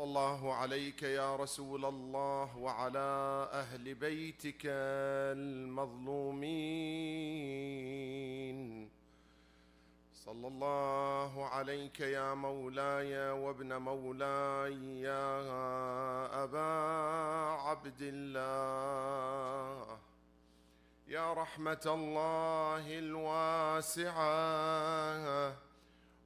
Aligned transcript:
صلى 0.00 0.08
الله 0.08 0.54
عليك 0.54 1.02
يا 1.02 1.36
رسول 1.36 1.84
الله 1.84 2.56
وعلى 2.56 3.48
أهل 3.52 3.94
بيتك 3.94 4.62
المظلومين. 5.36 6.50
صلى 10.14 10.48
الله 10.48 11.46
عليك 11.46 12.00
يا 12.00 12.34
مولاي 12.34 13.30
وابن 13.30 13.76
مولاي 13.76 15.00
يا 15.00 15.40
أبا 16.44 16.72
عبد 17.60 18.00
الله. 18.00 18.38
يا 21.08 21.32
رحمة 21.32 21.82
الله 21.86 22.98
الواسعة. 22.98 24.30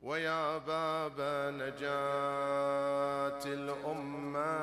ويا 0.04 0.58
باب 0.58 1.20
نجاة 1.60 3.42
الأمة. 3.46 4.54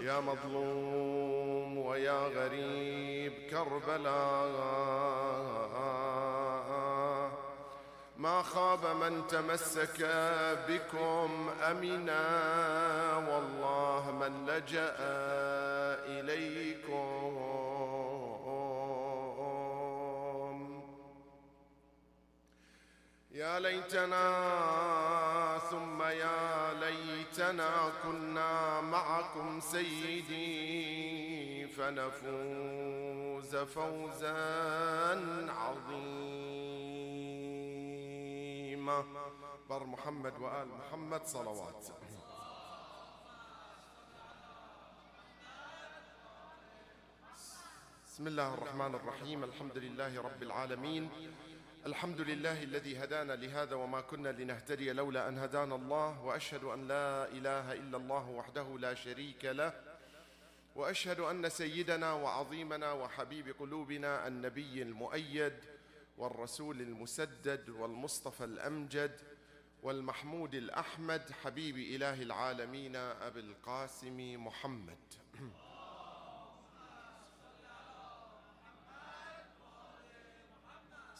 يا 0.00 0.20
مظلوم 0.20 1.78
ويا 1.78 2.26
غريب 2.26 3.32
كربلاء. 3.50 4.52
ما 8.16 8.42
خاب 8.42 8.86
من 8.96 9.26
تمسك 9.26 10.06
بكم 10.68 11.50
أمنا. 11.70 12.24
والله 13.16 14.10
من 14.20 14.46
لجأ 14.46 14.94
إليكم. 16.06 17.41
يا 23.32 23.58
ليتنا 23.58 24.24
ثم 25.70 26.02
يا 26.02 26.74
ليتنا 26.74 27.92
كنا 28.02 28.80
معكم 28.80 29.60
سيدي 29.60 30.42
فنفوز 31.66 33.56
فوزا 33.56 34.36
عظيما. 35.48 36.24
بر 39.68 39.84
محمد 39.86 40.38
وآل 40.38 40.68
محمد 40.68 41.26
صلوات. 41.26 41.86
بسم 48.06 48.26
الله 48.26 48.54
الرحمن 48.54 48.94
الرحيم. 48.94 49.44
الحمد 49.44 49.78
لله 49.78 50.22
رب 50.22 50.42
العالمين. 50.42 51.10
الحمد 51.86 52.20
لله 52.20 52.62
الذي 52.62 52.98
هدانا 53.04 53.32
لهذا 53.32 53.74
وما 53.74 54.00
كنا 54.00 54.28
لنهتدي 54.28 54.92
لولا 54.92 55.28
أن 55.28 55.38
هدانا 55.38 55.74
الله 55.74 56.22
وأشهد 56.22 56.64
أن 56.64 56.88
لا 56.88 57.28
إله 57.28 57.72
إلا 57.72 57.96
الله 57.96 58.28
وحده 58.28 58.78
لا 58.78 58.94
شريك 58.94 59.44
له 59.44 59.72
وأشهد 60.74 61.20
أن 61.20 61.48
سيدنا 61.48 62.12
وعظيمنا 62.12 62.92
وحبيب 62.92 63.48
قلوبنا 63.58 64.26
النبي 64.26 64.82
المؤيد 64.82 65.56
والرسول 66.18 66.80
المسدد 66.80 67.68
والمصطفى 67.70 68.44
الأمجد 68.44 69.20
والمحمود 69.82 70.54
الأحمد 70.54 71.30
حبيب 71.44 71.78
إله 71.78 72.22
العالمين 72.22 72.96
أبي 72.96 73.40
القاسم 73.40 74.46
محمد. 74.46 75.21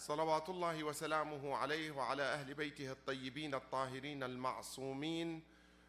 صلوات 0.03 0.49
الله 0.49 0.85
وسلامه 0.85 1.57
عليه 1.57 1.91
وعلى 1.91 2.23
أهل 2.23 2.55
بيته 2.55 2.93
الطيبين 2.93 3.55
الطاهرين 3.55 4.23
المعصومين 4.23 5.43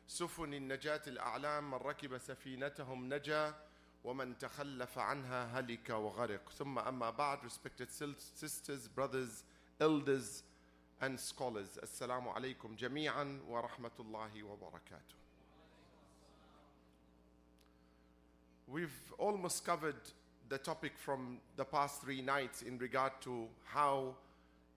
سفن 0.07 0.53
النجاة 0.53 1.01
الأعلام 1.07 1.71
من 1.71 1.77
ركب 1.77 2.17
سفينتهم 2.17 3.13
نجا 3.13 3.55
ومن 4.03 4.37
تخلف 4.37 4.99
عنها 4.99 5.59
هلك 5.59 5.89
وغرق. 5.89 6.49
ثم 6.49 6.79
أما 6.79 7.09
بعد 7.09 7.39
respected 7.49 7.89
sisters 7.89 8.87
brothers 8.97 9.43
elders 9.81 10.43
and 11.01 11.19
scholars 11.19 11.79
السلام 11.83 12.29
عليكم 12.29 12.75
جميعا 12.75 13.41
ورحمة 13.47 13.97
الله 13.99 14.43
وبركاته. 14.43 15.15
We've 18.67 19.13
almost 19.17 19.65
covered 19.65 20.13
the 20.49 20.57
topic 20.57 20.93
from 20.97 21.37
the 21.55 21.65
past 21.65 22.01
three 22.01 22.21
nights 22.21 22.61
in 22.61 22.77
regard 22.77 23.11
to 23.21 23.47
how 23.65 24.13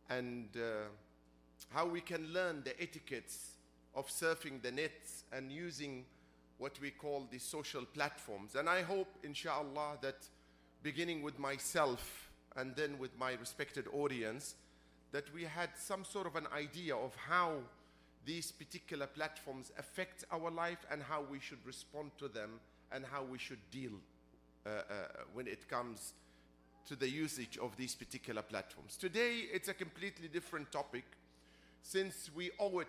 and 0.09 0.49
uh, 0.57 0.89
how 1.71 1.87
we 1.87 2.01
can 2.01 2.33
learn 2.33 2.63
the 2.65 2.81
etiquettes 2.81 3.53
of 3.95 4.09
surfing 4.09 4.63
the 4.63 4.71
nets 4.71 5.25
and 5.33 5.51
using 5.51 6.05
what 6.59 6.79
we 6.81 6.91
call 6.91 7.27
the 7.31 7.39
social 7.39 7.85
platforms. 7.85 8.55
And 8.55 8.69
I 8.69 8.83
hope, 8.83 9.09
inshallah, 9.23 9.99
that 10.03 10.27
beginning 10.83 11.23
with 11.23 11.39
myself 11.39 12.31
and 12.57 12.75
then 12.77 12.99
with 12.99 13.11
my 13.19 13.33
respected 13.33 13.87
audience, 13.93 14.55
that 15.13 15.33
we 15.35 15.45
had 15.45 15.71
some 15.77 16.05
sort 16.05 16.27
of 16.27 16.37
an 16.37 16.47
idea 16.55 16.95
of 16.95 17.15
how 17.29 17.57
these 18.25 18.51
particular 18.51 19.07
platforms 19.07 19.73
affect 19.79 20.25
our 20.33 20.51
life 20.51 20.85
and 20.91 21.03
how 21.03 21.23
we 21.31 21.39
should 21.39 21.65
respond 21.65 22.11
to 22.19 22.29
them 22.29 22.61
and 22.93 23.05
how 23.11 23.23
we 23.23 23.39
should 23.39 23.59
deal 23.71 23.93
Uh, 24.67 24.69
uh, 24.69 24.95
when 25.33 25.47
it 25.47 25.69
comes 25.69 26.13
to 26.89 26.97
the 26.97 27.09
usage 27.09 27.57
of 27.63 27.77
these 27.77 27.95
particular 27.95 28.43
platforms. 28.43 28.97
Today, 28.97 29.45
it's 29.53 29.69
a 29.69 29.75
completely 29.75 30.27
different 30.27 30.73
topic 30.73 31.05
since 31.83 32.31
we 32.35 32.51
owe 32.59 32.81
it 32.81 32.89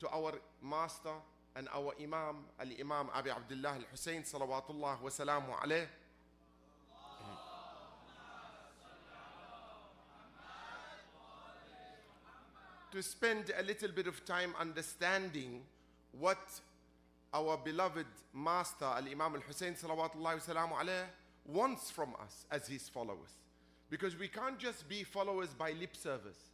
to 0.00 0.08
our 0.10 0.32
master 0.62 1.14
and 1.56 1.66
our 1.74 1.94
Imam, 1.98 2.44
Al 2.60 2.66
Imam 2.78 3.08
Abi 3.14 3.30
Abdullah 3.30 3.76
Al 3.76 3.84
Hussein, 3.90 4.22
salawatullah 4.22 5.00
wa 5.00 5.08
salamu 5.08 5.58
alayh. 5.64 5.86
To 12.92 13.02
spend 13.02 13.50
a 13.58 13.62
little 13.62 13.92
bit 13.92 14.08
of 14.08 14.26
time 14.26 14.54
understanding 14.60 15.62
what 16.12 16.38
our 17.33 17.57
beloved 17.57 18.05
master 18.33 18.85
al-imam 18.85 19.35
al-hussein 19.35 19.75
salawatullah 19.75 20.39
salamu 20.39 20.73
alayh 20.79 21.05
wants 21.45 21.91
from 21.91 22.15
us 22.23 22.45
as 22.51 22.67
his 22.67 22.87
followers 22.89 23.33
because 23.89 24.17
we 24.17 24.27
can't 24.27 24.59
just 24.59 24.87
be 24.87 25.03
followers 25.03 25.49
by 25.49 25.71
lip 25.71 25.95
service 25.95 26.49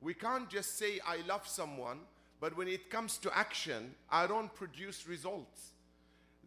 we 0.00 0.14
can't 0.14 0.48
just 0.48 0.78
say 0.78 1.00
i 1.06 1.18
love 1.26 1.46
someone 1.46 2.00
but 2.40 2.56
when 2.56 2.68
it 2.68 2.90
comes 2.90 3.18
to 3.18 3.30
action 3.36 3.94
i 4.10 4.26
don't 4.26 4.54
produce 4.54 5.06
results 5.06 5.72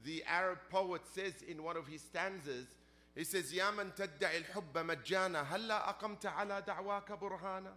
the 0.04 0.24
arab 0.28 0.60
poet 0.70 1.02
says 1.14 1.34
in 1.48 1.64
one 1.64 1.78
of 1.78 1.88
his 1.88 2.02
stanzas 2.02 2.68
he 3.16 3.24
says 3.24 3.52
يا 3.54 3.72
من 3.72 3.92
تدعي 3.96 4.38
الحب 4.38 4.78
مجانا 4.78 5.42
هلا 5.42 5.90
أقمت 5.90 6.26
على 6.26 6.62
دعواك 6.68 7.12
برهانا 7.12 7.74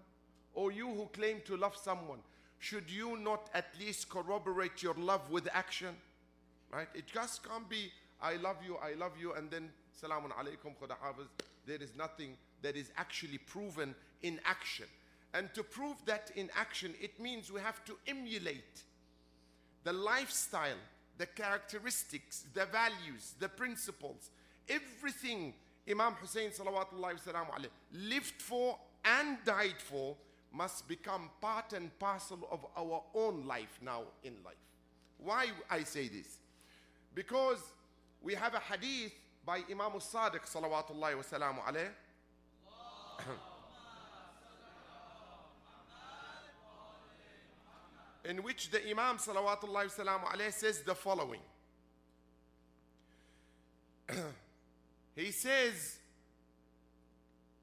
or 0.55 0.71
you 0.71 0.87
who 0.89 1.07
claim 1.13 1.41
to 1.45 1.57
love 1.57 1.77
someone 1.77 2.21
should 2.60 2.90
you 2.90 3.18
not 3.18 3.50
at 3.54 3.68
least 3.80 4.10
corroborate 4.10 4.82
your 4.82 4.96
love 4.96 5.30
with 5.30 5.48
action? 5.54 5.96
Right? 6.72 6.88
It 6.94 7.06
just 7.08 7.48
can't 7.48 7.70
be, 7.70 7.92
I 8.22 8.36
love 8.36 8.58
you, 8.66 8.78
I 8.78 8.94
love 8.94 9.14
you, 9.20 9.34
and 9.34 9.50
then 9.50 9.70
salamun 10.02 10.32
alaykum 10.32 10.74
khuda. 10.82 10.96
There 11.66 11.82
is 11.82 11.92
nothing 11.98 12.38
that 12.62 12.76
is 12.76 12.92
actually 12.98 13.38
proven 13.38 13.94
in 14.22 14.40
action. 14.46 14.86
And 15.34 15.54
to 15.54 15.64
prove 15.64 15.98
that 16.06 16.32
in 16.36 16.50
action, 16.56 16.94
it 17.02 17.20
means 17.20 17.52
we 17.52 17.62
have 17.62 17.84
to 17.86 17.98
emulate 18.08 18.84
the 19.84 19.94
lifestyle, 19.94 20.78
the 21.18 21.26
characteristics, 21.26 22.46
the 22.54 22.66
values, 22.66 23.36
the 23.40 23.50
principles, 23.50 24.30
everything 24.70 25.54
Imam 25.90 26.14
Hussein 26.14 26.50
salawatullahi 26.50 27.22
wasalam 27.22 27.48
lived 27.94 28.42
for 28.42 28.78
and 29.06 29.38
died 29.46 29.76
for 29.78 30.16
must 30.54 30.88
become 30.88 31.30
part 31.42 31.74
and 31.74 31.98
parcel 32.00 32.48
of 32.52 32.66
our 32.76 33.04
own 33.14 33.46
life 33.46 33.80
now 33.82 34.04
in 34.24 34.34
life. 34.46 34.56
Why 35.18 35.48
I 35.70 35.84
say 35.84 36.08
this? 36.08 36.38
Because 37.14 37.62
we 38.22 38.34
have 38.36 38.54
a 38.54 38.60
hadith 38.60 39.14
by 39.46 39.64
Imam 39.72 39.94
al-Sadiq 39.94 40.46
salawatullahi 40.46 41.16
wa 41.16 41.24
salamu 41.24 41.62
in 48.26 48.44
which 48.44 48.70
the 48.72 48.90
Imam 48.90 49.18
salawatullahi 49.18 49.98
wa 50.08 50.28
salamu 50.30 50.52
says 50.52 50.82
the 50.82 50.94
following. 50.96 51.42
he 55.16 55.32
says, 55.32 56.00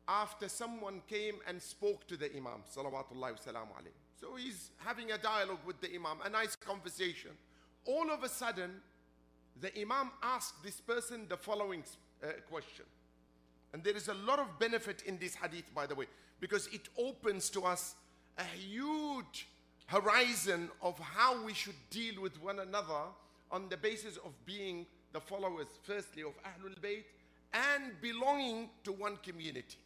after 0.08 0.48
someone 0.48 1.00
came 1.08 1.36
and 1.46 1.60
spoke 1.60 2.06
to 2.08 2.16
the 2.16 2.34
Imam. 2.36 2.62
So 2.70 4.36
he's 4.36 4.70
having 4.78 5.12
a 5.12 5.18
dialogue 5.18 5.60
with 5.66 5.80
the 5.80 5.94
Imam, 5.94 6.18
a 6.24 6.28
nice 6.28 6.56
conversation. 6.56 7.30
All 7.86 8.10
of 8.10 8.22
a 8.22 8.28
sudden, 8.28 8.70
the 9.60 9.78
Imam 9.80 10.10
asked 10.22 10.62
this 10.62 10.80
person 10.80 11.26
the 11.28 11.36
following 11.36 11.84
uh, 12.22 12.28
question. 12.50 12.84
And 13.72 13.82
there 13.82 13.96
is 13.96 14.08
a 14.08 14.14
lot 14.14 14.38
of 14.38 14.58
benefit 14.58 15.02
in 15.06 15.18
this 15.18 15.34
hadith, 15.34 15.74
by 15.74 15.86
the 15.86 15.94
way, 15.94 16.06
because 16.40 16.68
it 16.68 16.88
opens 16.96 17.50
to 17.50 17.62
us 17.62 17.96
a 18.38 18.44
huge, 18.44 19.48
horizon 19.86 20.70
of 20.80 20.98
how 20.98 21.44
we 21.44 21.54
should 21.54 21.74
deal 21.90 22.20
with 22.20 22.40
one 22.42 22.60
another 22.60 23.02
on 23.50 23.68
the 23.68 23.76
basis 23.76 24.16
of 24.18 24.32
being 24.46 24.86
the 25.12 25.20
followers, 25.20 25.66
firstly, 25.82 26.22
of 26.22 26.32
Ahlul 26.42 26.78
Bayt 26.80 27.04
and 27.52 28.00
belonging 28.00 28.68
to 28.82 28.92
one 28.92 29.16
community. 29.22 29.78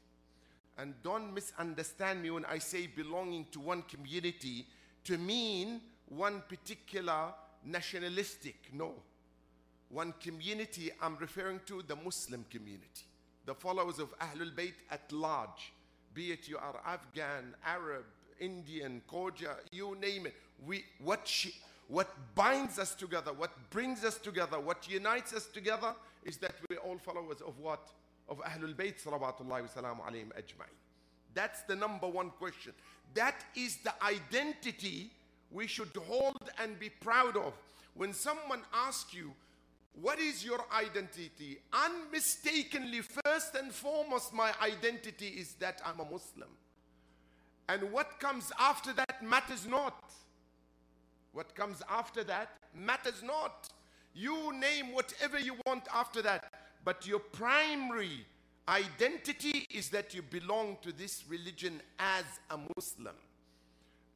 And 0.79 0.95
don't 1.03 1.35
misunderstand 1.35 2.23
me 2.23 2.31
when 2.31 2.45
I 2.45 2.59
say 2.59 2.87
belonging 2.87 3.47
to 3.51 3.61
one 3.61 3.83
community 3.83 4.67
to 5.05 5.19
mean 5.19 5.81
one 6.09 6.43
particular 6.49 7.33
nationalistic. 7.65 8.57
No. 8.73 8.95
One 9.91 10.15
community, 10.21 10.91
I'm 11.03 11.17
referring 11.17 11.61
to 11.67 11.83
the 11.87 11.97
Muslim 11.97 12.45
community, 12.51 13.07
the 13.47 13.55
followers 13.55 13.99
of 13.99 14.17
Ahlul 14.19 14.55
Bayt 14.55 14.75
at 14.91 15.11
large, 15.11 15.73
be 16.13 16.31
it 16.31 16.47
you 16.47 16.59
are 16.59 16.81
Afghan, 16.87 17.55
Arab, 17.65 18.05
Indian, 18.39 19.01
Khoja, 19.11 19.57
you 19.73 19.97
name 20.01 20.27
it. 20.27 20.35
We, 20.67 20.85
what, 21.03 21.27
she, 21.27 21.55
what 21.89 22.09
binds 22.35 22.79
us 22.79 22.95
together, 22.95 23.33
what 23.33 23.51
brings 23.71 24.05
us 24.05 24.19
together, 24.19 24.61
what 24.61 24.89
unites 24.91 25.33
us 25.33 25.47
together 25.47 25.95
is 26.25 26.37
that 26.39 26.55
we're 26.69 26.79
all 26.79 26.99
followers 26.99 27.41
of 27.41 27.59
what? 27.59 27.89
Of 28.29 28.39
Ahlul 28.41 28.75
Bayt 28.75 29.03
salawatullahi 29.03 29.63
wa 29.63 29.69
salamu 29.69 30.01
alayhim 30.07 30.33
ajma'in. 30.33 30.77
That's 31.35 31.63
the 31.63 31.77
number 31.77 32.09
one 32.09 32.31
question. 32.31 32.73
That 33.15 33.45
is 33.55 33.79
the 33.79 33.93
identity 34.03 35.11
we 35.51 35.67
should 35.67 35.97
hold 36.09 36.51
and 36.63 36.79
be 36.79 36.91
proud 36.91 37.37
of. 37.37 37.55
When 37.95 38.13
someone 38.13 38.63
asks 38.75 39.15
you, 39.15 39.33
what 40.01 40.21
is 40.21 40.45
your 40.45 40.61
identity? 40.73 41.59
Unmistakably, 41.73 43.01
first 43.01 43.55
and 43.55 43.73
foremost, 43.73 44.33
my 44.33 44.53
identity 44.63 45.29
is 45.29 45.55
that 45.55 45.81
I'm 45.85 46.01
a 46.01 46.05
Muslim. 46.05 46.49
And 47.69 47.91
what 47.93 48.21
comes 48.21 48.53
after 48.59 48.93
that 48.93 49.23
matters 49.23 49.67
not. 49.67 50.13
What 51.33 51.55
comes 51.55 51.83
after 51.91 52.25
that 52.25 52.51
matters 52.75 53.23
not. 53.23 53.69
You 54.15 54.53
name 54.59 54.93
whatever 54.93 55.39
you 55.39 55.57
want 55.67 55.85
after 55.95 56.23
that 56.23 56.53
But 56.88 57.08
your 57.08 57.20
primary 57.20 58.26
identity 58.68 59.66
is 59.70 59.90
that 59.90 60.14
you 60.14 60.22
belong 60.22 60.78
to 60.82 60.92
this 60.92 61.24
religion 61.28 61.82
as 62.00 62.26
a 62.50 62.58
Muslim, 62.76 63.16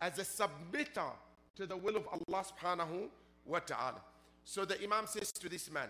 as 0.01 0.19
a 0.19 0.23
submitter 0.23 1.11
to 1.55 1.65
the 1.65 1.75
will 1.75 1.95
of 1.95 2.07
Allah 2.07 2.43
subhanahu 2.45 3.07
wa 3.45 3.59
ta'ala. 3.59 4.01
So 4.45 4.65
the 4.65 4.81
Imam 4.83 5.07
says 5.07 5.31
to 5.33 5.49
this 5.49 5.71
man, 5.71 5.89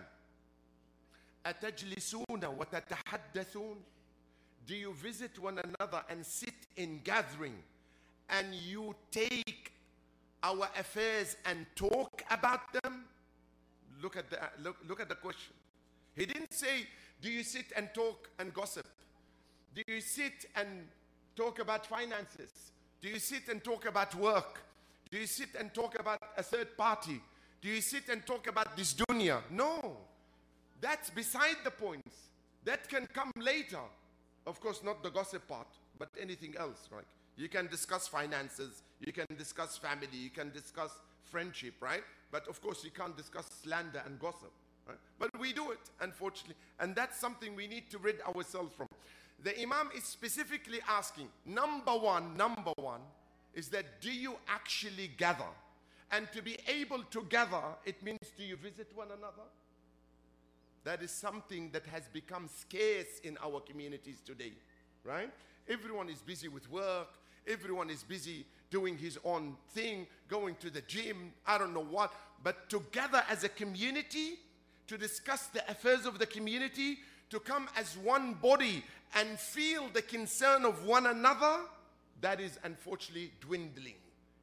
أتجلسون 1.44 2.40
وتتحدثون 2.58 3.76
do 4.68 4.74
you 4.74 4.92
visit 4.92 5.38
one 5.38 5.58
another 5.58 6.02
and 6.10 6.24
sit 6.24 6.52
in 6.76 7.00
gathering 7.02 7.56
and 8.28 8.54
you 8.54 8.94
take 9.10 9.72
our 10.42 10.68
affairs 10.78 11.36
and 11.46 11.64
talk 11.74 12.22
about 12.30 12.70
them? 12.82 13.06
Look 14.02 14.18
at 14.18 14.28
the, 14.28 14.38
look, 14.62 14.76
look 14.86 15.00
at 15.00 15.08
the 15.08 15.14
question. 15.14 15.54
He 16.15 16.25
didn't 16.25 16.53
say, 16.53 16.87
Do 17.21 17.29
you 17.29 17.43
sit 17.43 17.65
and 17.75 17.89
talk 17.93 18.29
and 18.39 18.53
gossip? 18.53 18.87
Do 19.75 19.81
you 19.87 20.01
sit 20.01 20.45
and 20.55 20.87
talk 21.35 21.59
about 21.59 21.85
finances? 21.85 22.71
Do 23.01 23.09
you 23.09 23.19
sit 23.19 23.47
and 23.49 23.63
talk 23.63 23.87
about 23.87 24.15
work? 24.15 24.61
Do 25.09 25.17
you 25.17 25.27
sit 25.27 25.49
and 25.59 25.73
talk 25.73 25.99
about 25.99 26.21
a 26.37 26.43
third 26.43 26.77
party? 26.77 27.21
Do 27.61 27.69
you 27.69 27.81
sit 27.81 28.09
and 28.09 28.25
talk 28.25 28.47
about 28.47 28.75
this 28.75 28.93
dunya? 28.93 29.41
No. 29.49 29.97
That's 30.81 31.09
beside 31.09 31.57
the 31.63 31.71
points. 31.71 32.15
That 32.65 32.87
can 32.89 33.07
come 33.13 33.31
later. 33.37 33.79
Of 34.45 34.59
course, 34.59 34.81
not 34.83 35.03
the 35.03 35.09
gossip 35.09 35.47
part, 35.47 35.67
but 35.97 36.09
anything 36.19 36.55
else, 36.57 36.89
right? 36.91 37.05
You 37.37 37.49
can 37.49 37.67
discuss 37.67 38.07
finances, 38.07 38.83
you 38.99 39.11
can 39.11 39.25
discuss 39.37 39.77
family, 39.77 40.07
you 40.11 40.29
can 40.29 40.51
discuss 40.51 40.91
friendship, 41.23 41.75
right? 41.79 42.03
But 42.31 42.47
of 42.47 42.61
course, 42.61 42.83
you 42.83 42.91
can't 42.91 43.15
discuss 43.15 43.49
slander 43.63 44.03
and 44.05 44.19
gossip. 44.19 44.51
Right? 44.87 44.97
But 45.19 45.39
we 45.39 45.53
do 45.53 45.71
it, 45.71 45.79
unfortunately. 46.01 46.55
And 46.79 46.95
that's 46.95 47.19
something 47.19 47.55
we 47.55 47.67
need 47.67 47.89
to 47.91 47.97
rid 47.97 48.21
ourselves 48.21 48.73
from. 48.75 48.87
The 49.43 49.59
Imam 49.61 49.89
is 49.95 50.03
specifically 50.03 50.79
asking 50.87 51.27
number 51.45 51.91
one, 51.91 52.35
number 52.37 52.71
one, 52.77 53.01
is 53.53 53.69
that 53.69 54.01
do 54.01 54.11
you 54.11 54.35
actually 54.47 55.11
gather? 55.17 55.43
And 56.11 56.31
to 56.31 56.41
be 56.41 56.57
able 56.67 57.03
to 57.03 57.23
gather, 57.23 57.63
it 57.85 58.01
means 58.03 58.19
do 58.37 58.43
you 58.43 58.55
visit 58.55 58.91
one 58.93 59.07
another? 59.07 59.47
That 60.83 61.01
is 61.01 61.11
something 61.11 61.69
that 61.71 61.85
has 61.87 62.03
become 62.11 62.49
scarce 62.59 63.19
in 63.23 63.37
our 63.43 63.61
communities 63.61 64.17
today, 64.25 64.51
right? 65.03 65.31
Everyone 65.67 66.09
is 66.09 66.19
busy 66.19 66.49
with 66.49 66.69
work, 66.69 67.07
everyone 67.47 67.89
is 67.89 68.03
busy 68.03 68.45
doing 68.69 68.97
his 68.97 69.17
own 69.23 69.55
thing, 69.69 70.07
going 70.27 70.55
to 70.55 70.69
the 70.69 70.81
gym, 70.81 71.31
I 71.45 71.57
don't 71.57 71.73
know 71.73 71.85
what. 71.85 72.13
But 72.43 72.69
together 72.69 73.23
as 73.29 73.43
a 73.43 73.49
community, 73.49 74.39
to 74.92 74.98
discuss 74.98 75.46
the 75.48 75.68
affairs 75.70 76.06
of 76.06 76.18
the 76.18 76.26
community, 76.26 76.98
to 77.30 77.38
come 77.40 77.68
as 77.76 77.96
one 77.98 78.34
body 78.34 78.84
and 79.14 79.38
feel 79.38 79.88
the 79.92 80.02
concern 80.02 80.64
of 80.64 80.84
one 80.84 81.06
another, 81.06 81.60
that 82.20 82.40
is 82.40 82.58
unfortunately 82.64 83.32
dwindling. 83.40 83.94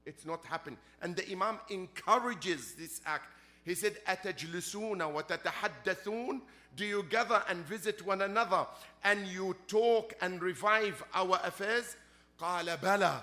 It's 0.05 0.25
not 0.25 0.45
happening. 0.45 0.77
And 1.01 1.15
the 1.15 1.29
Imam 1.31 1.59
encourages 1.69 2.73
this 2.73 3.01
act. 3.05 3.33
He 3.65 3.73
said, 3.73 3.97
أَتَجْلِسُونَ 4.07 4.99
وَتَتَحَدَّثُونَ 4.99 6.41
Do 6.75 6.85
you 6.85 7.03
gather 7.09 7.41
and 7.49 7.65
visit 7.65 8.05
one 8.05 8.21
another 8.21 8.67
and 9.03 9.27
you 9.27 9.55
talk 9.67 10.13
and 10.21 10.41
revive 10.41 11.03
our 11.13 11.39
affairs? 11.43 11.95
قال 12.39 12.77
بلى 12.77 13.21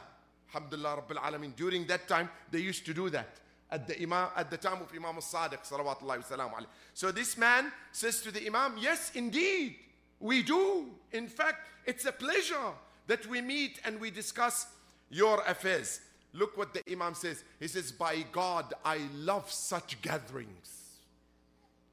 Alhamdulillah 0.55 1.03
Rabbil 1.03 1.17
Alameen. 1.17 1.57
During 1.57 1.87
that 1.87 2.07
time, 2.07 2.29
they 2.51 2.59
used 2.59 2.85
to 2.85 2.93
do 2.93 3.09
that. 3.11 3.29
At 3.71 3.87
the, 3.87 4.01
Imam, 4.03 4.29
at 4.37 4.51
the 4.51 4.59
time 4.59 4.83
of 4.83 4.93
Imam 4.95 5.17
al-Sadiq, 5.17 5.67
salawatullahi 5.67 6.39
wa 6.39 6.61
So 6.93 7.11
this 7.11 7.39
man 7.39 7.73
says 7.91 8.21
to 8.21 8.31
the 8.31 8.47
Imam, 8.47 8.75
yes, 8.79 9.13
indeed, 9.15 9.77
we 10.21 10.43
do. 10.43 10.91
In 11.13 11.27
fact, 11.27 11.69
it's 11.87 12.05
a 12.05 12.13
pleasure 12.13 12.73
that 13.07 13.27
we 13.27 13.41
meet 13.41 13.81
and 13.85 13.99
we 13.99 14.11
discuss 14.11 14.67
your 15.11 15.43
affairs. 15.47 16.01
Look 16.35 16.57
what 16.57 16.73
the 16.73 16.83
Imam 16.91 17.15
says. 17.15 17.45
He 17.61 17.69
says, 17.69 17.93
By 17.93 18.25
God, 18.31 18.73
I 18.85 19.01
love 19.15 19.51
such 19.51 20.01
gatherings. 20.01 20.99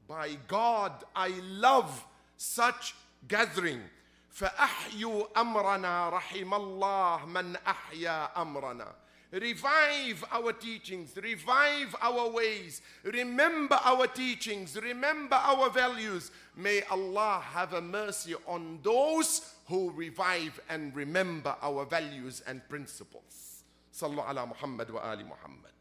By 0.06 0.36
God, 0.48 0.92
I 1.14 1.28
love 1.42 2.04
such 2.36 2.94
gathering. 3.28 3.82
فأحيوا 4.30 5.40
أمرنا 5.40 6.08
رحم 6.08 6.54
الله 6.54 7.26
من 7.26 7.56
أحيا 7.56 8.42
أمرنا 8.42 8.94
Revive 9.35 10.23
our 10.31 10.53
teachings, 10.53 11.11
revive 11.21 11.93
our 12.01 12.29
ways, 12.29 12.81
remember 13.03 13.77
our 13.83 14.07
teachings, 14.07 14.77
remember 14.81 15.35
our 15.35 15.69
values. 15.69 16.31
May 16.55 16.83
Allah 16.89 17.43
have 17.43 17.73
a 17.73 17.81
mercy 17.81 18.35
on 18.47 18.79
those 18.81 19.53
who 19.67 19.91
revive 19.91 20.57
and 20.69 20.95
remember 20.95 21.53
our 21.61 21.83
values 21.83 22.43
and 22.47 22.61
principles. 22.69 23.63
Sallu 23.93 24.23
ala 24.25 24.47
Muhammad 24.47 24.89
wa 24.89 25.01
ali 25.03 25.23
Muhammad. 25.23 25.73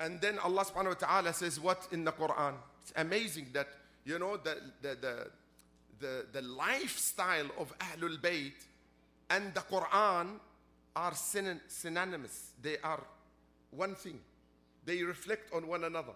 And 0.00 0.20
then 0.20 0.40
Allah 0.40 0.64
subhanahu 0.64 1.00
wa 1.00 1.06
ta'ala 1.06 1.32
says 1.32 1.60
what 1.60 1.86
in 1.92 2.02
the 2.04 2.10
Quran? 2.10 2.54
It's 2.82 2.92
amazing 2.96 3.46
that, 3.52 3.68
you 4.04 4.18
know, 4.18 4.36
the, 4.38 4.56
the, 4.82 4.96
the, 5.00 5.30
the, 6.00 6.26
the 6.32 6.42
lifestyle 6.42 7.46
of 7.58 7.76
Ahlul 7.78 8.20
Bayt 8.20 8.52
and 9.30 9.52
the 9.54 9.60
Quran 9.60 10.28
are 10.96 11.12
synonymous. 11.14 12.52
They 12.62 12.78
are 12.78 13.02
one 13.70 13.94
thing. 13.94 14.20
They 14.84 15.02
reflect 15.02 15.52
on 15.52 15.66
one 15.66 15.84
another. 15.84 16.12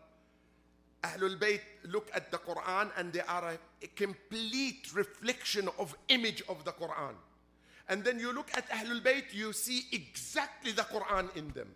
Ahlul 1.02 1.38
Bayt 1.38 1.60
look 1.84 2.10
at 2.14 2.30
the 2.30 2.38
Quran 2.38 2.90
and 2.96 3.12
they 3.12 3.20
are 3.20 3.50
a, 3.50 3.58
a, 3.82 3.86
complete 3.94 4.88
reflection 4.94 5.68
of 5.78 5.96
image 6.08 6.42
of 6.48 6.64
the 6.64 6.72
Quran. 6.72 7.14
And 7.88 8.04
then 8.04 8.18
you 8.18 8.32
look 8.32 8.50
at 8.54 8.68
Ahlul 8.70 9.00
Bayt, 9.00 9.32
you 9.32 9.52
see 9.52 9.84
exactly 9.92 10.72
the 10.72 10.82
Quran 10.82 11.34
in 11.36 11.48
them. 11.50 11.68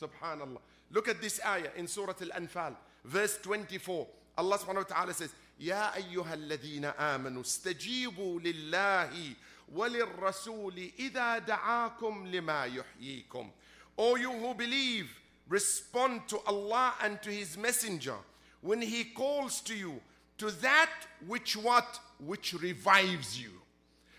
Subhanallah. 0.00 0.58
Look 0.90 1.08
at 1.08 1.20
this 1.20 1.40
ayah 1.46 1.70
in 1.76 1.86
Surah 1.86 2.14
Al-Anfal, 2.20 2.74
verse 3.04 3.38
24. 3.42 4.06
Allah 4.38 4.58
subhanahu 4.58 4.90
wa 4.90 4.96
ta'ala 4.96 5.14
says, 5.14 5.30
يا 5.59 5.95
أيها 5.95 6.33
الذين 6.33 6.85
آمنوا 6.85 7.41
استجيبوا 7.41 8.39
لله 8.39 9.33
وللرسول 9.73 10.91
إذا 10.99 11.37
دعاكم 11.37 12.27
لما 12.27 12.65
يحييكم. 12.65 13.51
O 13.97 14.15
you 14.15 14.31
who 14.31 14.53
believe, 14.53 15.09
respond 15.49 16.27
to 16.27 16.39
Allah 16.47 16.93
and 17.01 17.21
to 17.21 17.29
His 17.29 17.57
Messenger 17.57 18.15
when 18.61 18.81
He 18.81 19.03
calls 19.03 19.61
to 19.61 19.75
you 19.75 19.99
to 20.37 20.51
that 20.51 20.91
which 21.27 21.57
what? 21.57 21.99
Which 22.25 22.53
revives 22.53 23.41
you. 23.41 23.51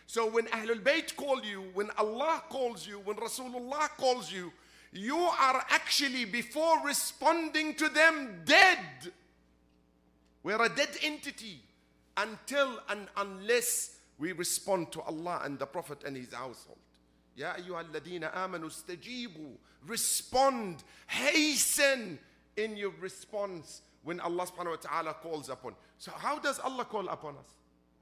So 0.07 0.28
when 0.28 0.47
Ahlul 0.47 0.83
Bayt 0.83 1.16
call 1.16 1.42
you, 1.45 1.64
when 1.73 1.88
Allah 1.97 2.42
calls 2.50 2.87
you, 2.87 3.00
when 3.04 3.16
Rasulullah 3.16 3.88
calls 3.97 4.30
you, 4.33 4.52
you 4.92 5.16
are 5.16 5.64
actually, 5.71 6.25
before 6.25 6.85
responding 6.85 7.75
to 7.76 7.88
them, 7.88 8.42
dead. 8.45 8.78
We're 10.45 10.62
a 10.62 10.69
dead 10.69 10.90
entity 11.02 11.61
until 12.16 12.80
and 12.88 13.09
unless 13.16 13.97
we 14.19 14.33
respond 14.33 14.92
to 14.92 15.00
Allah 15.02 15.40
and 15.45 15.59
the 15.59 15.66
Prophet 15.66 16.04
and 16.04 16.16
his 16.16 16.33
household. 16.33 16.78
يا 17.38 17.57
أيها 17.57 17.80
الذين 17.80 18.25
آمنوا 18.25 18.69
استجيبوا 18.69 19.57
respond 19.87 20.83
hasten 21.07 22.19
in 22.57 22.76
your 22.76 22.92
response 23.00 23.83
when 24.02 24.21
Allah 24.21 24.47
subhanahu 24.47 24.76
wa 24.76 24.76
ta'ala 24.76 25.14
calls 25.14 25.49
upon. 25.49 25.75
So 25.99 26.11
how 26.12 26.38
does 26.38 26.59
Allah 26.59 26.85
call 26.85 27.09
upon 27.09 27.37
us? 27.37 27.50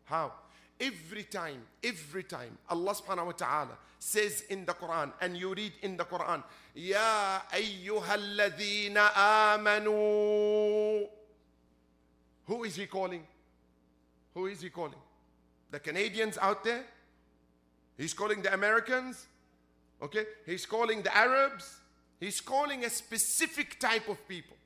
How? 0.04 0.32
Every 0.80 1.24
time, 1.24 1.62
every 1.82 2.22
time 2.22 2.56
Allah 2.70 2.94
subhanahu 2.94 3.26
wa 3.26 3.32
ta'ala 3.32 3.78
says 3.98 4.42
in 4.48 4.64
the 4.64 4.72
Quran 4.74 5.12
and 5.20 5.36
you 5.36 5.52
read 5.54 5.72
in 5.82 5.96
the 5.96 6.04
Quran, 6.04 6.42
Ya 6.74 7.40
ayyuhalladhina 7.52 9.10
amanu. 9.58 11.06
Who 12.45 12.63
is 12.63 12.75
he 12.75 12.85
calling? 12.85 13.23
Who 14.33 14.47
is 14.47 14.61
he 14.61 14.69
calling? 14.69 14.99
The 15.71 15.79
Canadians 15.79 16.37
out 16.37 16.63
there? 16.63 16.83
He's 17.97 18.13
calling 18.13 18.41
the 18.41 18.53
Americans? 18.53 19.27
Okay? 20.01 20.25
He's 20.45 20.65
calling 20.65 21.01
the 21.01 21.15
Arabs? 21.15 21.79
He's 22.19 22.41
calling 22.41 22.85
a 22.85 22.89
specific 22.89 23.79
type 23.79 24.09
of 24.09 24.27
people. 24.27 24.57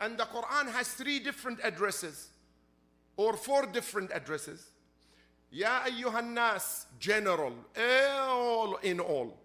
And 0.00 0.16
the 0.16 0.24
Quran 0.24 0.70
has 0.72 0.88
three 0.88 1.18
different 1.18 1.58
addresses 1.64 2.28
or 3.16 3.34
four 3.36 3.66
different 3.66 4.10
addresses. 4.14 4.70
Ya 5.50 5.80
ayyuhan 5.80 6.34
nas, 6.34 6.86
general, 7.00 7.52
all 7.78 8.76
in 8.76 9.00
all. 9.00 9.36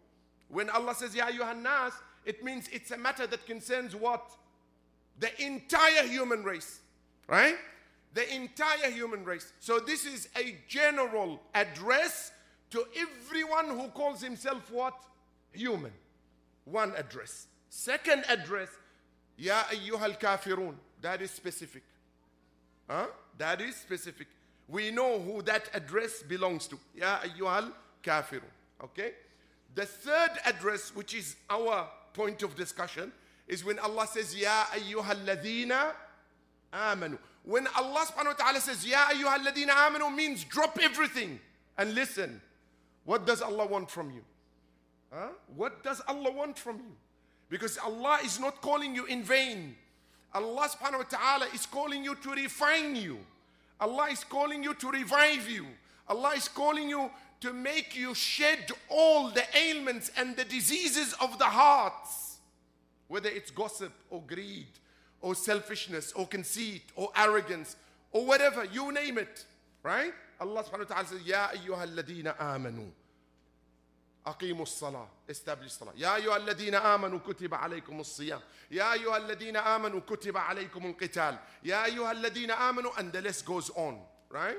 When 0.50 0.70
Allah 0.70 0.94
says 0.94 1.16
Ya 1.16 1.26
ayyuhan 1.26 1.64
nas, 1.64 1.94
it 2.26 2.44
means 2.44 2.70
it's 2.72 2.92
a 2.92 2.98
matter 2.98 3.26
that 3.26 3.46
concerns 3.46 3.96
what? 3.96 4.32
The 5.20 5.44
entire 5.44 6.04
human 6.08 6.44
race, 6.44 6.82
right? 7.28 7.56
The 8.14 8.34
entire 8.34 8.92
human 8.92 9.24
race. 9.24 9.52
So 9.60 9.80
this 9.80 10.06
is 10.06 10.30
a 10.38 10.56
general 10.68 11.40
address 11.54 12.32
to 12.72 12.86
everyone 12.96 13.70
who 13.70 13.88
calls 13.90 14.22
himself 14.22 14.72
what? 14.72 14.94
Human. 15.52 15.92
One 16.66 16.94
address. 16.96 17.48
Second 17.70 18.24
address, 18.30 18.70
Ya 19.38 19.64
ayyuhal 19.64 20.20
kafirun. 20.20 20.76
That 21.02 21.22
is 21.22 21.32
specific. 21.32 21.84
Huh? 22.90 23.08
That 23.38 23.62
is 23.62 23.76
specific. 23.76 24.28
We 24.68 24.92
know 24.92 25.20
who 25.20 25.42
that 25.44 25.70
address 25.74 26.22
belongs 26.22 26.68
to. 26.68 26.80
Ya 26.96 27.18
ayyuhal 27.20 27.72
kafirun. 28.04 28.52
Okay? 28.84 29.14
The 29.76 29.86
third 29.86 30.32
address, 30.46 30.96
which 30.96 31.16
is 31.16 31.36
our 31.50 31.88
point 32.14 32.44
of 32.44 32.56
discussion, 32.56 33.12
is 33.48 33.66
when 33.66 33.80
Allah 33.80 34.08
says, 34.08 34.36
Ya 34.36 34.66
ayyuhal 34.66 35.26
ladina 35.26 35.94
amanu. 36.74 37.18
When 37.44 37.68
Allah 37.76 38.06
subhanahu 38.06 38.38
wa 38.38 38.46
ta'ala 38.46 38.62
says, 38.62 38.86
Ya 38.86 39.06
ayyuhal 39.08 39.46
ladina 39.46 39.70
amanu, 39.70 40.14
means 40.14 40.44
drop 40.44 40.80
everything 40.82 41.40
and 41.78 41.94
listen. 41.94 42.42
What 43.06 43.26
does 43.26 43.42
Allah 43.42 43.66
want 43.66 43.92
from 43.92 44.12
you? 44.12 44.24
Huh? 45.12 45.28
What 45.56 45.84
does 45.84 46.02
Allah 46.08 46.32
want 46.32 46.58
from 46.58 46.78
you? 46.78 46.96
Because 47.50 47.78
Allah 47.78 48.20
is 48.24 48.40
not 48.40 48.62
calling 48.62 48.96
you 48.96 49.06
in 49.06 49.24
vain. 49.24 49.76
Allah 50.34 50.68
subhanahu 50.70 51.00
wa 51.00 51.10
ta'ala 51.10 51.46
is 51.54 51.66
calling 51.66 52.04
you 52.04 52.16
to 52.16 52.32
refine 52.32 52.96
you. 52.96 53.20
Allah 53.80 54.08
is 54.10 54.24
calling 54.24 54.64
you 54.64 54.74
to 54.76 54.90
revive 54.90 55.48
you. 55.48 55.68
Allah 56.08 56.32
is 56.36 56.48
calling 56.48 56.90
you 56.90 57.12
to 57.42 57.54
make 57.54 57.96
you 57.96 58.16
shed 58.16 58.72
all 58.90 59.30
the 59.30 59.44
ailments 59.56 60.12
and 60.18 60.36
the 60.36 60.46
diseases 60.46 61.14
of 61.22 61.38
the 61.38 61.46
hearts, 61.46 62.38
whether 63.10 63.30
it's 63.30 63.52
gossip 63.52 63.92
or 64.10 64.22
greed 64.26 64.68
or 65.23 65.35
selfishness 65.35 66.13
or 66.13 66.27
conceit 66.27 66.83
or 66.95 67.11
arrogance 67.17 67.77
or 68.13 68.25
whatever, 68.27 68.65
you 68.65 68.93
name 68.93 69.19
it, 69.19 69.45
right? 69.83 70.13
Allah 70.41 70.63
subhanahu 70.63 70.89
wa 70.89 70.95
ta'ala 70.95 71.09
says, 71.09 71.23
Ya 71.25 71.49
ayyuha 71.49 71.87
alladina 71.87 72.37
amanu. 72.39 72.91
أقيموا 74.27 74.63
الصلاة 74.63 75.09
establish 75.29 75.65
الصلاة 75.65 75.93
يا 75.97 76.17
أيها 76.17 76.37
الذين 76.37 76.75
آمنوا 76.75 77.19
كتب 77.19 77.55
عليكم 77.55 78.01
الصيام 78.01 78.41
يا 78.71 78.93
أيها 78.93 79.17
الذين 79.17 79.57
آمنوا 79.57 80.01
كتب 80.01 80.37
عليكم 80.37 80.87
القتال 80.87 81.39
يا 81.65 81.85
أيها 81.85 82.13
الذين 82.13 82.51
آمنوا 82.51 82.91
and 82.99 83.13
the 83.13 83.23
list 83.23 83.47
goes 83.47 83.71
on 83.71 83.99
right 84.31 84.59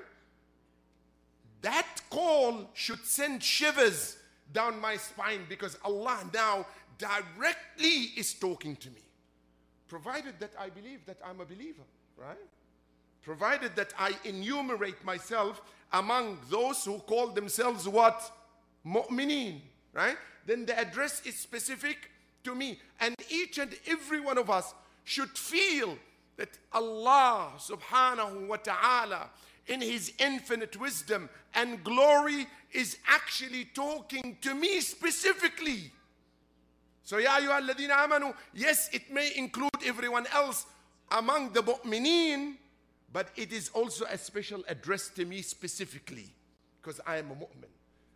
that 1.61 1.87
call 2.09 2.69
should 2.73 3.05
send 3.05 3.43
shivers 3.43 4.17
down 4.51 4.79
my 4.81 4.95
spine 4.97 5.45
because 5.47 5.77
Allah 5.83 6.17
now 6.33 6.65
directly 6.97 8.11
is 8.17 8.33
talking 8.33 8.75
to 8.77 8.89
me 8.89 9.01
provided 9.94 10.34
that 10.40 10.50
I 10.58 10.70
believe 10.70 11.06
that 11.06 11.18
I'm 11.24 11.40
a 11.40 11.44
believer 11.44 11.86
right 12.16 12.48
provided 13.22 13.76
that 13.76 13.92
I 13.96 14.10
enumerate 14.24 15.04
myself 15.04 15.62
among 15.92 16.38
those 16.50 16.84
who 16.84 16.98
call 16.98 17.28
themselves 17.28 17.88
what 17.88 18.18
mu'mineen, 18.84 19.60
right? 19.92 20.16
Then 20.46 20.66
the 20.66 20.76
address 20.78 21.22
is 21.24 21.36
specific 21.36 22.10
to 22.42 22.54
me. 22.54 22.78
And 23.00 23.14
each 23.30 23.58
and 23.58 23.72
every 23.86 24.20
one 24.20 24.36
of 24.36 24.50
us 24.50 24.74
should 25.04 25.30
feel 25.30 25.96
that 26.36 26.50
Allah 26.72 27.52
subhanahu 27.56 28.48
wa 28.48 28.56
ta'ala 28.56 29.30
in 29.68 29.80
his 29.80 30.12
infinite 30.18 30.78
wisdom 30.78 31.30
and 31.54 31.82
glory 31.82 32.46
is 32.72 32.98
actually 33.08 33.66
talking 33.66 34.36
to 34.42 34.54
me 34.54 34.80
specifically. 34.80 35.92
So 37.04 37.18
Ya 37.18 37.38
ayyuha 37.38 37.60
alladhina 37.60 38.08
amanu, 38.08 38.34
yes, 38.54 38.88
it 38.92 39.12
may 39.12 39.30
include 39.36 39.70
everyone 39.84 40.26
else 40.34 40.64
among 41.10 41.52
the 41.52 41.62
mu'mineen, 41.62 42.54
but 43.12 43.28
it 43.36 43.52
is 43.52 43.68
also 43.74 44.06
a 44.06 44.16
special 44.16 44.64
address 44.68 45.10
to 45.10 45.26
me 45.26 45.42
specifically 45.42 46.34
because 46.80 47.00
I 47.06 47.18
am 47.18 47.30
a 47.30 47.34
mu'min 47.34 47.68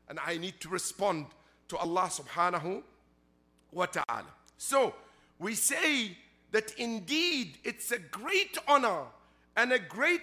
and 0.09 0.19
I 0.27 0.39
need 0.39 0.59
to 0.61 0.71
respond 0.71 1.27
to 1.69 1.77
Allah 1.77 2.11
subhanahu 2.11 2.83
wa 3.73 3.87
ta'ala. 3.87 4.33
So 4.57 4.95
we 5.39 5.55
say 5.55 6.17
that 6.51 6.73
indeed 6.79 7.59
it's 7.65 7.93
a 7.93 7.99
great 7.99 8.57
honor 8.67 9.03
and 9.55 9.73
a 9.73 9.79
great 9.79 10.23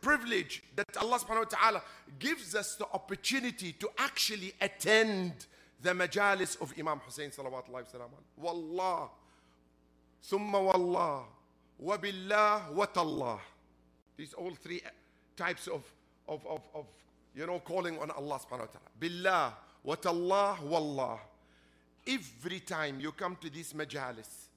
privilege 0.00 0.62
that 0.76 0.96
Allah 0.96 1.18
subhanahu 1.18 1.52
wa 1.52 1.58
ta'ala 1.58 1.82
gives 2.18 2.54
us 2.54 2.76
the 2.76 2.86
opportunity 2.94 3.72
to 3.72 3.90
actually 3.98 4.54
attend 4.60 5.46
the 5.82 5.90
majalis 5.90 6.60
of 6.60 6.72
Imam 6.78 7.00
Hussein 7.00 7.30
salawatullahi 7.30 7.94
wa 7.94 8.06
Wallah, 8.36 9.08
thumma 10.22 10.62
wallah, 10.62 11.24
wa 11.78 11.96
billah, 11.96 12.72
wa 12.72 12.86
tallah. 12.86 13.40
These 14.16 14.34
all 14.34 14.54
three 14.54 14.82
types 15.36 15.66
of, 15.66 15.82
of, 16.28 16.46
of, 16.46 16.60
of 16.74 16.86
you 17.34 17.46
know, 17.46 17.60
calling 17.60 17.98
on 17.98 18.10
Allah 18.10 18.38
subhanahu 18.38 18.66
wa 18.66 18.66
ta'ala. 18.66 19.54
Billah, 19.84 20.60
wallah. 20.68 21.18
Every 22.06 22.60
time 22.60 23.00
you 23.00 23.12
come 23.12 23.36
to 23.40 23.50
this 23.50 23.72
majalis 23.72 24.48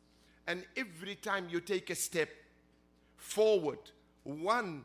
and 0.47 0.63
every 0.75 1.15
time 1.15 1.47
you 1.49 1.59
take 1.59 1.89
a 1.89 1.95
step 1.95 2.29
forward, 3.15 3.79
one 4.23 4.83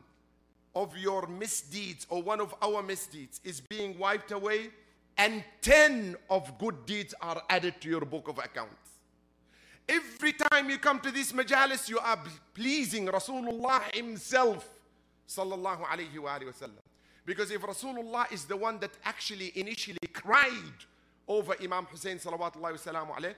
of 0.75 0.95
your 0.97 1.27
misdeeds 1.27 2.05
or 2.09 2.21
one 2.21 2.39
of 2.39 2.53
our 2.61 2.83
misdeeds 2.83 3.41
is 3.43 3.59
being 3.59 3.97
wiped 3.97 4.31
away 4.31 4.69
and 5.19 5.43
10 5.61 6.15
of 6.29 6.57
good 6.57 6.85
deeds 6.85 7.13
are 7.21 7.43
added 7.49 7.75
to 7.81 7.89
your 7.89 8.01
book 8.01 8.29
of 8.29 8.37
accounts. 8.37 8.89
Every 9.87 10.31
time 10.31 10.69
you 10.69 10.77
come 10.77 11.01
to 11.01 11.11
this 11.11 11.33
majalis, 11.33 11.89
you 11.89 11.99
are 11.99 12.17
pleasing 12.53 13.05
Rasulullah 13.07 13.93
himself, 13.93 14.67
sallallahu 15.27 15.83
alayhi 15.83 16.17
wa 16.19 16.37
sallam. 16.37 16.79
Because 17.25 17.51
if 17.51 17.61
Rasulullah 17.61 18.31
is 18.31 18.45
the 18.45 18.55
one 18.55 18.79
that 18.79 18.91
actually 19.03 19.51
initially 19.55 19.97
cried 20.13 20.53
over 21.27 21.53
Imam 21.61 21.85
Hussein 21.85 22.17
salawatullahi 22.17 23.35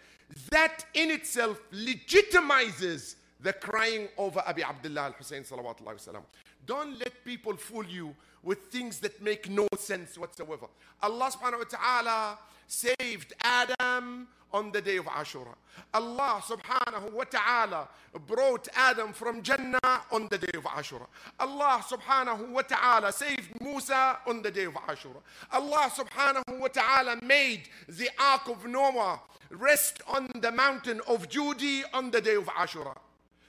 that 0.51 0.85
in 0.93 1.09
itself 1.09 1.59
legitimizes 1.73 3.15
the 3.41 3.53
crying 3.53 4.07
over 4.17 4.41
Abi 4.45 4.63
Abdullah 4.63 5.01
al-Hussein 5.05 5.41
salawatullahi 5.43 6.23
Don't 6.65 6.99
let 6.99 7.25
people 7.25 7.57
fool 7.57 7.85
you 7.85 8.15
with 8.43 8.59
things 8.71 8.99
that 8.99 9.21
make 9.21 9.49
no 9.49 9.67
sense 9.77 10.17
whatsoever. 10.17 10.67
Allah 11.01 11.31
subhanahu 11.31 11.59
wa 11.59 11.77
ta'ala 11.77 12.37
saved 12.67 13.33
Adam 13.43 14.27
on 14.53 14.71
the 14.71 14.81
day 14.81 14.97
of 14.97 15.05
Ashura. 15.05 15.53
Allah 15.93 16.41
subhanahu 16.43 17.13
wa 17.13 17.23
ta'ala 17.23 17.87
brought 18.27 18.67
Adam 18.75 19.13
from 19.13 19.41
Jannah 19.41 19.79
on 20.11 20.27
the 20.29 20.37
day 20.37 20.57
of 20.57 20.63
Ashura. 20.63 21.07
Allah 21.39 21.83
subhanahu 21.87 22.49
wa 22.49 22.61
ta'ala 22.61 23.11
saved 23.11 23.49
Musa 23.61 24.17
on 24.27 24.41
the 24.41 24.51
day 24.51 24.65
of 24.65 24.73
Ashura. 24.73 25.21
Allah 25.51 25.91
subhanahu 25.93 26.59
wa 26.59 26.67
ta'ala 26.67 27.19
made 27.23 27.63
the 27.87 28.09
Ark 28.19 28.47
of 28.47 28.65
Noah 28.65 29.19
rest 29.49 30.01
on 30.07 30.29
the 30.35 30.51
mountain 30.51 31.01
of 31.07 31.29
Judi 31.29 31.83
on 31.93 32.11
the 32.11 32.21
day 32.21 32.35
of 32.35 32.45
Ashura. 32.45 32.95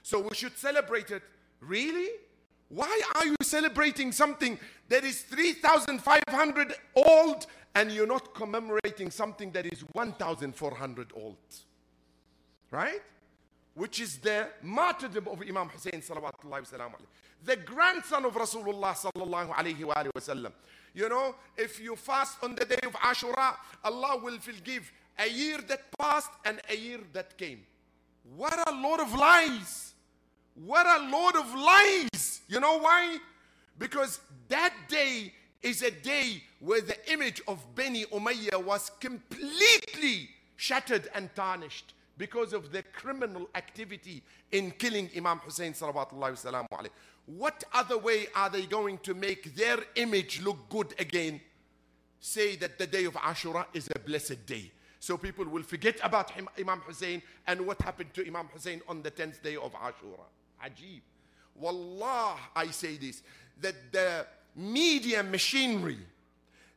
So 0.01 0.19
we 0.19 0.35
should 0.35 0.57
celebrate 0.57 1.11
it. 1.11 1.23
Really? 1.61 2.09
Why 2.73 3.01
are 3.15 3.25
you 3.25 3.35
celebrating 3.41 4.11
something 4.11 4.57
that 4.89 5.03
is 5.03 5.21
3,500 5.21 6.73
old 6.95 7.45
and 7.75 7.91
you're 7.91 8.07
not 8.07 8.33
commemorating 8.33 9.09
something 9.11 9.51
that 9.51 9.65
is 9.65 9.81
1,400 9.93 11.11
old. 11.15 11.37
Right? 12.71 13.01
which 13.75 13.99
is 13.99 14.17
the 14.17 14.47
martyrdom 14.61 15.27
of 15.27 15.41
Imam 15.41 15.67
Hussein 15.69 16.01
salawatullahi 16.01 16.91
the 17.43 17.55
grandson 17.57 18.25
of 18.25 18.33
Rasulullah 18.35 18.93
sallallahu. 18.95 20.51
You 20.93 21.09
know, 21.09 21.35
if 21.57 21.81
you 21.81 21.95
fast 21.95 22.37
on 22.43 22.55
the 22.55 22.65
day 22.65 22.79
of 22.85 22.93
Ashura, 22.93 23.55
Allah 23.83 24.19
will 24.21 24.37
forgive 24.39 24.91
a 25.17 25.27
year 25.27 25.57
that 25.67 25.81
passed 25.97 26.29
and 26.45 26.61
a 26.69 26.75
year 26.75 26.99
that 27.13 27.37
came. 27.37 27.61
What 28.35 28.53
a 28.67 28.71
load 28.71 28.99
of 29.01 29.13
lies. 29.13 29.93
What 30.53 30.85
a 30.85 31.09
load 31.09 31.35
of 31.35 31.53
lies. 31.55 32.32
You 32.53 32.59
know 32.59 32.77
why? 32.77 33.17
Because 33.79 34.19
that 34.47 34.75
day 34.87 35.33
is 35.63 35.81
a 35.81 35.89
day 35.89 36.43
where 36.59 36.81
the 36.81 37.11
image 37.11 37.41
of 37.47 37.57
Beni 37.73 38.05
Umayyah 38.05 38.63
was 38.63 38.91
completely 38.99 40.29
shattered 40.55 41.09
and 41.15 41.33
tarnished 41.33 41.95
because 42.15 42.53
of 42.53 42.71
the 42.71 42.83
criminal 42.83 43.49
activity 43.55 44.21
in 44.51 44.69
killing 44.69 45.09
Imam 45.17 45.39
Hussein 45.39 45.73
What 47.25 47.63
other 47.73 47.97
way 47.97 48.27
are 48.35 48.51
they 48.51 48.67
going 48.67 48.99
to 48.99 49.15
make 49.15 49.55
their 49.55 49.79
image 49.95 50.43
look 50.43 50.69
good 50.69 50.93
again? 50.99 51.41
Say 52.19 52.55
that 52.57 52.77
the 52.77 52.85
day 52.85 53.05
of 53.05 53.15
Ashura 53.15 53.65
is 53.73 53.89
a 53.95 53.97
blessed 53.97 54.45
day. 54.45 54.71
So 54.99 55.17
people 55.17 55.45
will 55.45 55.63
forget 55.63 55.97
about 56.03 56.29
him, 56.29 56.47
Imam 56.59 56.81
Hussein 56.81 57.23
and 57.47 57.65
what 57.65 57.81
happened 57.81 58.13
to 58.13 58.27
Imam 58.27 58.45
Hussein 58.53 58.79
on 58.87 59.01
the 59.01 59.09
10th 59.09 59.41
day 59.41 59.55
of 59.55 59.73
Ashura. 59.73 60.27
Ajib. 60.63 61.01
Wallah, 61.55 62.37
I 62.55 62.67
say 62.67 62.97
this, 62.97 63.21
that 63.61 63.75
the 63.91 64.25
media 64.55 65.23
machinery, 65.23 65.99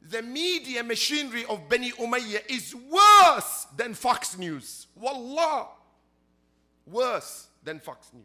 the 0.03 0.23
media 0.23 0.83
machinery 0.83 1.45
of 1.47 1.69
Bani 1.69 1.91
Umayyah 1.93 2.49
is 2.51 2.75
worse 2.75 3.67
than 3.77 3.95
Fox 3.95 4.39
News. 4.39 4.87
Wallah. 4.95 5.69
Worse 6.87 7.49
than 7.65 7.81
Fox 7.81 8.11
News. 8.13 8.25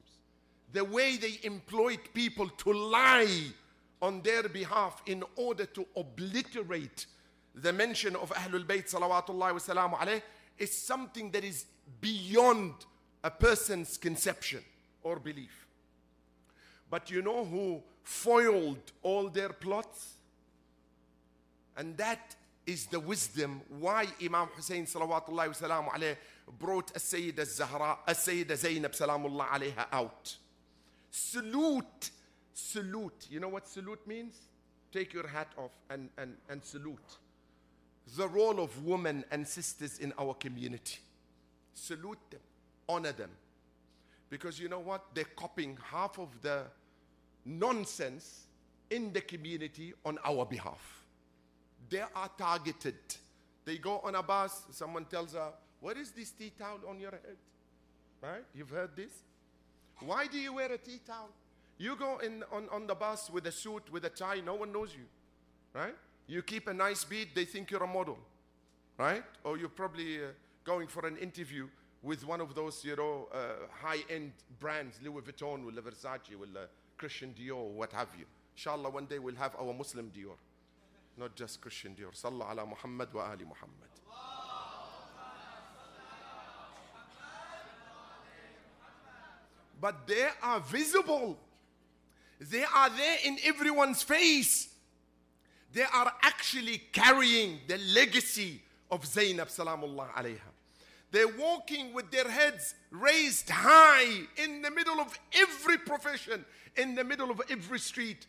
The 0.74 0.86
way 0.86 1.18
they 1.18 1.40
employed 1.44 2.00
people 2.14 2.48
to 2.50 2.72
lie 2.72 3.48
on 4.02 4.22
their 4.22 4.48
behalf 4.48 5.02
in 5.06 5.24
order 5.36 5.66
to 5.66 5.86
obliterate 5.96 7.08
the 7.56 7.74
mention 7.74 8.16
of 8.16 8.32
Ahlul 8.32 8.66
Bayt 8.66 8.90
salawatullahi 8.92 9.54
wasalamu 9.54 9.98
alayh 9.98 10.22
is 10.58 10.76
something 10.76 11.32
that 11.32 11.44
is 11.44 11.66
beyond 12.00 12.74
a 13.24 13.30
person's 13.30 13.98
conception 13.98 14.62
or 15.04 15.20
belief. 15.20 15.61
But 16.92 17.10
you 17.10 17.24
know 17.24 17.44
who 17.44 17.82
foiled 18.04 18.92
all 19.02 19.30
their 19.30 19.50
plots? 19.50 20.14
And 21.76 21.98
that 21.98 22.36
is 22.68 22.86
the 22.86 23.00
wisdom 23.00 23.62
why 23.80 24.06
Imam 24.24 24.48
Hussein 24.56 24.86
salawatullahi 24.86 26.16
brought 26.60 26.96
As-Sayyida 26.96 27.46
Zahra, 27.46 27.98
As-Sayyida 28.08 28.56
Zainab 28.56 28.92
salamullah 28.92 29.48
alayha 29.48 29.86
out. 29.92 30.36
Salute, 31.10 32.12
salute. 32.54 33.28
You 33.32 33.40
know 33.40 33.50
what 33.50 33.68
salute 33.68 34.06
means? 34.06 34.38
Take 34.92 35.14
your 35.14 35.28
hat 35.28 35.48
off 35.58 35.72
and, 35.90 36.10
and, 36.20 36.36
and 36.50 36.64
salute 36.64 37.18
the 38.18 38.28
role 38.28 38.60
of 38.60 38.86
women 38.86 39.24
and 39.32 39.48
sisters 39.48 40.00
in 40.00 40.14
our 40.20 40.34
community. 40.34 41.00
Salute 41.74 42.20
them, 42.30 42.42
honor 42.90 43.12
them. 43.12 43.30
Because 44.30 44.60
you 44.60 44.70
know 44.70 44.80
what? 44.80 45.06
They're 45.14 45.24
copying 45.36 45.78
half 45.92 46.20
of 46.20 46.30
the 46.42 46.64
nonsense 47.46 48.48
in 48.90 49.14
the 49.14 49.22
community 49.22 49.94
on 50.06 50.18
our 50.24 50.46
behalf. 50.46 51.06
They 51.90 52.02
are 52.02 52.30
targeted. 52.38 52.96
They 53.66 53.78
go 53.78 54.00
on 54.04 54.16
a 54.16 54.24
bus, 54.24 54.64
someone 54.72 55.06
tells 55.06 55.34
her, 55.34 55.50
What 55.80 55.98
is 55.98 56.12
this 56.12 56.32
tea 56.32 56.52
towel 56.58 56.80
on 56.88 57.00
your 57.00 57.12
head? 57.12 57.38
Right? 58.22 58.44
You've 58.54 58.70
heard 58.70 58.96
this? 58.96 59.12
Why 60.00 60.28
do 60.28 60.38
you 60.38 60.54
wear 60.54 60.72
a 60.72 60.78
tea 60.78 61.00
towel? 61.06 61.30
You 61.78 61.96
go 61.96 62.20
in 62.20 62.44
on, 62.52 62.68
on 62.72 62.88
the 62.88 62.96
bus 62.96 63.30
with 63.30 63.48
a 63.48 63.52
suit, 63.52 63.92
with 63.92 64.06
a 64.06 64.10
tie, 64.10 64.42
no 64.46 64.56
one 64.56 64.72
knows 64.72 64.94
you. 64.94 65.06
Right? 65.74 65.96
You 66.28 66.42
keep 66.42 66.68
a 66.68 66.74
nice 66.74 67.04
beat, 67.04 67.36
they 67.36 67.46
think 67.46 67.72
you're 67.72 67.84
a 67.84 67.88
model, 67.88 68.18
right? 68.98 69.24
Or 69.44 69.58
you're 69.58 69.70
probably 69.70 70.18
uh, 70.18 70.28
going 70.64 70.88
for 70.88 71.06
an 71.06 71.18
interview 71.18 71.68
with 72.04 72.26
one 72.26 72.42
of 72.42 72.56
those, 72.56 72.84
you 72.84 72.96
know, 72.96 73.28
uh, 73.34 73.68
high-end 73.82 74.32
brands, 74.60 74.98
Louis 75.04 75.22
Vuitton, 75.22 75.66
or 75.66 75.82
Versace, 75.82 76.34
or 76.34 76.38
Christian 77.02 77.34
Dior, 77.34 77.68
what 77.72 77.92
have 77.94 78.10
you. 78.18 78.26
Inshallah, 78.56 78.92
one 78.92 79.08
day 79.08 79.18
we'll 79.18 79.36
have 79.36 79.56
our 79.60 79.74
Muslim 79.74 80.12
Dior, 80.16 80.38
not 81.18 81.36
just 81.36 81.60
Christian 81.60 81.96
Dior. 81.96 82.14
Sallallahu 82.14 82.52
ala 82.54 82.66
Muhammad 82.66 83.12
wa 83.14 83.24
ali 83.32 83.44
Muhammad. 83.44 83.90
But 89.82 90.06
they 90.06 90.28
are 90.44 90.60
visible. 90.60 91.40
They 92.40 92.64
are 92.64 92.90
there 92.92 93.18
in 93.26 93.38
everyone's 93.44 94.04
face 94.04 94.68
they 95.74 95.84
are 95.84 96.14
actually 96.22 96.80
carrying 96.92 97.60
the 97.68 97.78
legacy 97.96 98.62
of 98.90 99.06
Zainab 99.06 99.48
salamullah 99.48 100.10
alayha. 100.14 100.51
They're 101.12 101.28
walking 101.28 101.94
with 101.94 102.10
their 102.10 102.30
heads 102.30 102.74
raised 102.90 103.50
high 103.50 104.28
in 104.38 104.62
the 104.62 104.72
middle 104.72 105.00
of 105.00 105.18
every 105.34 105.78
profession, 105.78 106.46
in 106.78 106.96
the 106.96 107.04
middle 107.04 107.30
of 107.30 107.42
every 107.50 107.80
street, 107.80 108.26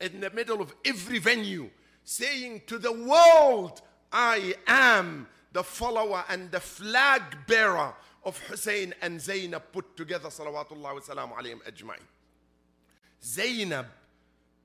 in 0.00 0.20
the 0.20 0.30
middle 0.30 0.60
of 0.60 0.72
every 0.84 1.18
venue, 1.18 1.70
saying 2.04 2.62
to 2.68 2.78
the 2.78 2.92
world, 2.92 3.82
I 4.12 4.54
am 4.66 5.26
the 5.52 5.64
follower 5.64 6.24
and 6.28 6.50
the 6.50 6.60
flag 6.60 7.22
bearer 7.48 7.94
of 8.24 8.38
Hussein 8.38 8.94
and 9.02 9.20
Zainab 9.20 9.72
put 9.72 9.96
together, 9.96 10.28
salawatullah 10.28 10.94
wa 10.94 11.00
salam 11.00 11.30
alayhim 11.30 11.62
ajma'in. 11.62 12.02
Zainab 13.22 13.86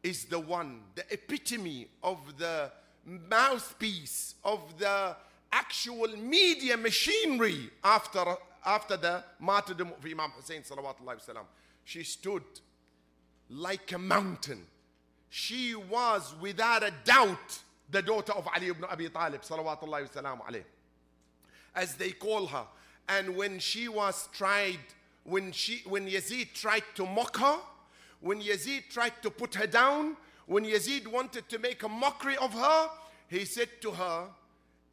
is 0.04 0.26
the 0.26 0.40
one, 0.40 0.82
the 0.94 1.04
epitome 1.12 1.88
of 2.04 2.38
the 2.38 2.72
mouthpiece 3.06 4.36
of 4.44 4.78
the 4.78 5.16
actual 5.52 6.08
media 6.18 6.78
machinery 6.78 7.70
after, 7.84 8.24
after 8.66 8.98
the 8.98 9.24
martyrdom 9.40 9.90
of 9.98 10.06
Imam 10.06 10.32
Hussein 10.32 10.62
wasalam. 10.62 11.46
She 11.84 12.04
stood 12.04 12.44
like 13.50 13.92
a 13.92 13.98
mountain. 13.98 14.66
She 15.30 15.76
was 15.76 16.34
without 16.40 16.84
a 16.84 16.92
doubt 17.04 17.60
the 17.92 18.02
daughter 18.02 18.34
of 18.34 18.48
Ali 18.56 18.68
ibn 18.70 18.84
Abi 18.86 19.10
Talib. 19.10 19.42
As 21.76 21.96
they 21.96 22.12
call 22.12 22.48
her. 22.48 22.66
And 23.08 23.36
when 23.36 23.60
she 23.60 23.88
was 23.88 24.28
tried, 24.34 24.80
when, 25.24 25.52
she, 25.52 25.84
when 25.88 26.08
Yazid 26.08 26.54
tried 26.54 26.84
to 26.96 27.06
mock 27.06 27.38
her, 27.38 27.58
when 28.22 28.42
Yazid 28.42 28.90
tried 28.90 29.22
to 29.22 29.30
put 29.30 29.54
her 29.56 29.68
down, 29.68 30.18
when 30.48 30.66
Yazid 30.66 31.08
wanted 31.08 31.48
to 31.50 31.60
make 31.60 31.84
a 31.84 31.90
mockery 31.90 32.38
of 32.38 32.54
her, 32.54 32.90
he 33.28 33.46
said 33.46 33.70
to 33.82 33.92
her, 33.92 34.28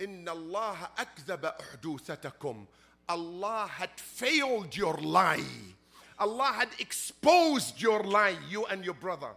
إن 0.02 0.30
الله 0.30 0.90
أكذب 0.98 1.46
أحدوثتكم 1.46 2.66
Allah 3.10 3.70
had 3.70 3.90
failed 3.96 4.76
your 4.76 4.96
lie. 4.96 5.44
Allah 6.20 6.52
had 6.54 6.70
exposed 6.80 7.82
your 7.82 8.04
lie, 8.04 8.36
you 8.50 8.66
and 8.66 8.84
your 8.84 8.96
brother. 8.96 9.30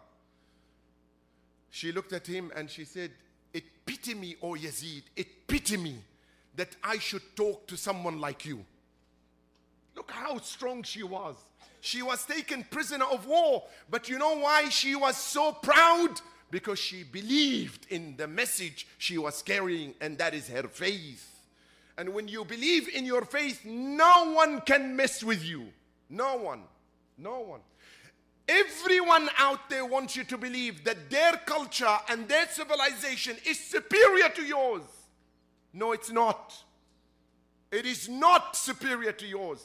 She 1.70 1.92
looked 1.92 2.12
at 2.12 2.27
him 2.27 2.51
and 2.57 2.68
she 2.68 2.85
said, 2.85 3.12
It 3.55 3.87
pity 3.87 4.14
me, 4.14 4.37
O 4.42 4.55
Yazid, 4.55 5.05
it 5.14 5.46
pity 5.46 5.77
me 5.77 5.96
that 6.57 6.75
I 6.83 6.99
should 6.99 7.23
talk 7.37 7.68
to 7.68 7.77
someone 7.77 8.20
like 8.20 8.44
you. 8.44 8.64
Look 9.94 10.11
how 10.11 10.38
strong 10.38 10.83
she 10.83 11.03
was. 11.03 11.37
She 11.81 12.03
was 12.03 12.25
taken 12.25 12.64
prisoner 12.70 13.07
of 13.07 13.27
war. 13.27 13.64
But 13.88 14.09
you 14.09 14.18
know 14.18 14.38
why 14.38 14.68
she 14.68 14.94
was 14.96 15.16
so 15.16 15.53
proud? 15.53 16.20
Because 16.51 16.79
she 16.79 17.03
believed 17.03 17.88
in 17.89 18.15
the 18.17 18.27
message 18.27 18.88
she 18.97 19.17
was 19.17 19.41
carrying, 19.41 19.93
and 19.99 20.17
that 20.17 20.34
is 20.34 20.47
her 20.49 20.63
faith. 20.63 21.31
And 21.97 22.10
when 22.10 22.27
you 22.27 22.45
believe 22.45 22.89
in 22.89 23.05
your 23.05 23.25
faith, 23.25 23.65
no 23.65 24.34
one 24.34 24.62
can 24.62 24.95
mess 24.95 25.23
with 25.23 25.43
you. 25.43 25.67
No 26.10 26.38
one. 26.38 26.62
No 27.17 27.39
one. 27.39 27.62
Everyone 28.47 29.29
out 29.38 29.69
there 29.69 29.86
wants 29.86 30.15
you 30.15 30.23
to 30.25 30.38
believe 30.38 30.84
that 30.84 31.10
their 31.10 31.34
culture 31.45 31.97
and 32.10 32.27
their 32.27 32.47
civilization 32.47 33.38
is 33.45 33.60
superior 33.60 34.29
to 34.29 34.43
yours. 34.43 34.84
No, 35.73 35.93
it's 35.93 36.12
not. 36.12 36.53
It 37.71 37.86
is 37.86 38.08
not 38.08 38.55
superior 38.55 39.12
to 39.13 39.25
yours 39.25 39.62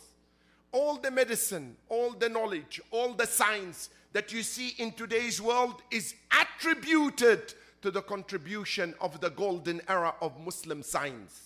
all 0.72 0.96
the 0.96 1.11
medicine, 1.11 1.76
all 1.88 2.12
the 2.12 2.28
knowledge, 2.28 2.80
all 2.90 3.12
the 3.12 3.26
science 3.26 3.90
that 4.12 4.33
you 4.33 4.42
see 4.42 4.74
in 4.78 4.92
today's 4.92 5.40
world 5.40 5.83
is 5.90 6.14
attributed 6.33 7.54
to 7.83 7.90
the 7.90 8.02
contribution 8.02 8.94
of 9.00 9.20
the 9.20 9.30
golden 9.30 9.80
era 9.88 10.14
of 10.20 10.38
Muslim 10.44 10.83
science. 10.83 11.42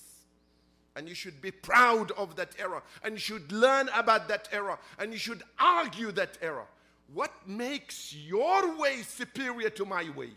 And 0.97 1.09
you 1.09 1.15
should 1.15 1.41
be 1.41 1.51
proud 1.51 2.13
of 2.13 2.37
that 2.37 2.53
era, 2.59 2.83
and 3.03 3.15
you 3.15 3.21
should 3.21 3.51
learn 3.51 3.89
about 3.95 4.29
that 4.29 4.49
era, 4.53 4.79
and 4.99 5.13
you 5.13 5.19
should 5.19 5.43
argue 5.59 6.13
that 6.13 6.39
era. 6.41 6.65
What 7.13 7.33
makes 7.47 8.15
your 8.15 8.77
way 8.79 9.03
superior 9.03 9.71
to 9.71 9.85
my 9.85 10.09
way? 10.11 10.31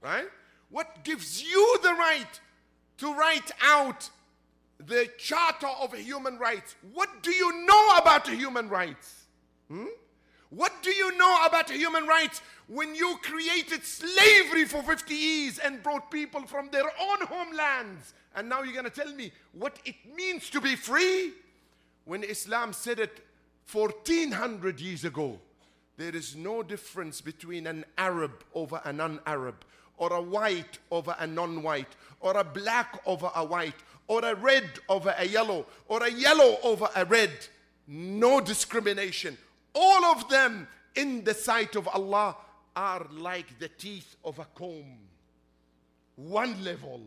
Right? 0.00 0.26
What 0.70 1.04
gives 1.04 1.42
you 1.42 1.78
the 1.82 1.92
right 1.92 2.40
to 2.98 3.14
write 3.14 3.50
out 3.62 4.10
the 4.86 5.08
Charter 5.18 5.68
of 5.80 5.92
Human 5.94 6.38
Rights. 6.38 6.74
What 6.92 7.22
do 7.22 7.30
you 7.30 7.64
know 7.66 7.96
about 7.96 8.28
human 8.28 8.68
rights? 8.68 9.26
Hmm? 9.68 9.86
What 10.50 10.72
do 10.82 10.90
you 10.90 11.16
know 11.16 11.46
about 11.46 11.70
human 11.70 12.06
rights 12.06 12.42
when 12.66 12.94
you 12.94 13.16
created 13.22 13.84
slavery 13.84 14.66
for 14.66 14.82
50 14.82 15.14
years 15.14 15.58
and 15.58 15.82
brought 15.82 16.10
people 16.10 16.42
from 16.46 16.68
their 16.70 16.84
own 16.84 17.26
homelands? 17.26 18.12
And 18.34 18.48
now 18.48 18.62
you're 18.62 18.74
going 18.74 18.84
to 18.84 18.90
tell 18.90 19.12
me 19.14 19.32
what 19.52 19.78
it 19.84 19.94
means 20.14 20.50
to 20.50 20.60
be 20.60 20.76
free? 20.76 21.32
When 22.04 22.22
Islam 22.24 22.72
said 22.72 22.98
it 22.98 23.24
1400 23.70 24.80
years 24.80 25.04
ago, 25.04 25.38
there 25.96 26.14
is 26.14 26.36
no 26.36 26.62
difference 26.62 27.20
between 27.20 27.66
an 27.66 27.84
Arab 27.96 28.44
over 28.54 28.80
a 28.84 28.92
non 28.92 29.20
Arab, 29.26 29.64
or 29.96 30.12
a 30.12 30.20
white 30.20 30.78
over 30.90 31.14
a 31.18 31.26
non 31.26 31.62
white, 31.62 31.94
or 32.20 32.36
a 32.36 32.44
black 32.44 33.00
over 33.06 33.30
a 33.34 33.44
white, 33.44 33.76
or 34.12 34.22
a 34.26 34.34
red 34.34 34.68
over 34.90 35.14
a 35.16 35.26
yellow, 35.26 35.64
or 35.88 36.02
a 36.02 36.10
yellow 36.10 36.58
over 36.62 36.86
a 36.94 37.02
red. 37.06 37.30
No 37.86 38.42
discrimination. 38.42 39.38
All 39.74 40.04
of 40.04 40.28
them 40.28 40.68
in 40.94 41.24
the 41.24 41.32
sight 41.32 41.76
of 41.76 41.88
Allah 41.88 42.36
are 42.76 43.06
like 43.10 43.58
the 43.58 43.68
teeth 43.68 44.16
of 44.22 44.38
a 44.38 44.44
comb. 44.54 44.98
One 46.16 46.62
level. 46.62 47.00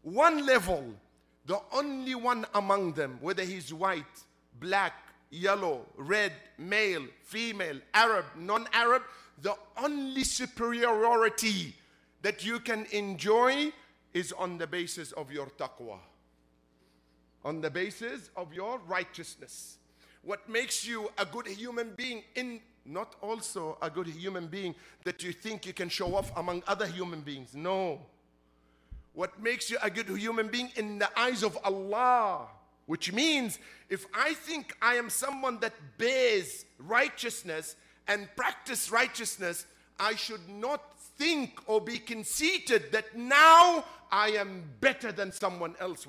One 0.00 0.46
level. 0.46 0.84
The 1.44 1.60
only 1.70 2.14
one 2.14 2.46
among 2.54 2.94
them, 2.94 3.18
whether 3.20 3.44
he's 3.44 3.70
white, 3.70 4.16
black, 4.58 4.94
yellow, 5.28 5.84
red, 5.98 6.32
male, 6.56 7.04
female, 7.24 7.78
Arab, 7.92 8.24
non 8.38 8.66
Arab, 8.72 9.02
the 9.42 9.54
only 9.76 10.24
superiority 10.24 11.74
that 12.22 12.42
you 12.42 12.58
can 12.58 12.86
enjoy 12.92 13.70
is 14.14 14.32
on 14.32 14.58
the 14.58 14.66
basis 14.66 15.12
of 15.12 15.30
your 15.30 15.46
taqwa, 15.46 15.98
on 17.44 17.60
the 17.60 17.70
basis 17.70 18.30
of 18.36 18.54
your 18.54 18.78
righteousness. 18.86 19.78
What 20.22 20.48
makes 20.48 20.86
you 20.86 21.10
a 21.18 21.26
good 21.26 21.46
human 21.46 21.92
being 21.94 22.22
in 22.34 22.60
not 22.86 23.14
also 23.20 23.76
a 23.82 23.90
good 23.90 24.06
human 24.06 24.46
being 24.46 24.74
that 25.04 25.22
you 25.22 25.32
think 25.32 25.66
you 25.66 25.72
can 25.72 25.88
show 25.88 26.14
off 26.14 26.30
among 26.36 26.62
other 26.66 26.86
human 26.86 27.22
beings. 27.22 27.54
No. 27.54 28.00
What 29.14 29.42
makes 29.42 29.70
you 29.70 29.78
a 29.82 29.88
good 29.88 30.08
human 30.08 30.48
being 30.48 30.70
in 30.76 30.98
the 30.98 31.08
eyes 31.18 31.42
of 31.42 31.58
Allah 31.64 32.46
which 32.86 33.12
means 33.12 33.58
if 33.88 34.06
I 34.12 34.34
think 34.34 34.74
I 34.82 34.96
am 34.96 35.08
someone 35.08 35.58
that 35.60 35.72
bears 35.98 36.64
righteousness 36.78 37.76
and 38.08 38.28
practice 38.36 38.90
righteousness, 38.90 39.66
I 39.98 40.14
should 40.14 40.48
not 40.48 40.82
think 41.16 41.60
or 41.66 41.80
be 41.80 41.98
conceited 41.98 42.92
that 42.92 43.16
now 43.16 43.84
I 44.14 44.28
am 44.30 44.62
better 44.80 45.10
than 45.10 45.32
someone 45.32 45.74
else. 45.80 46.06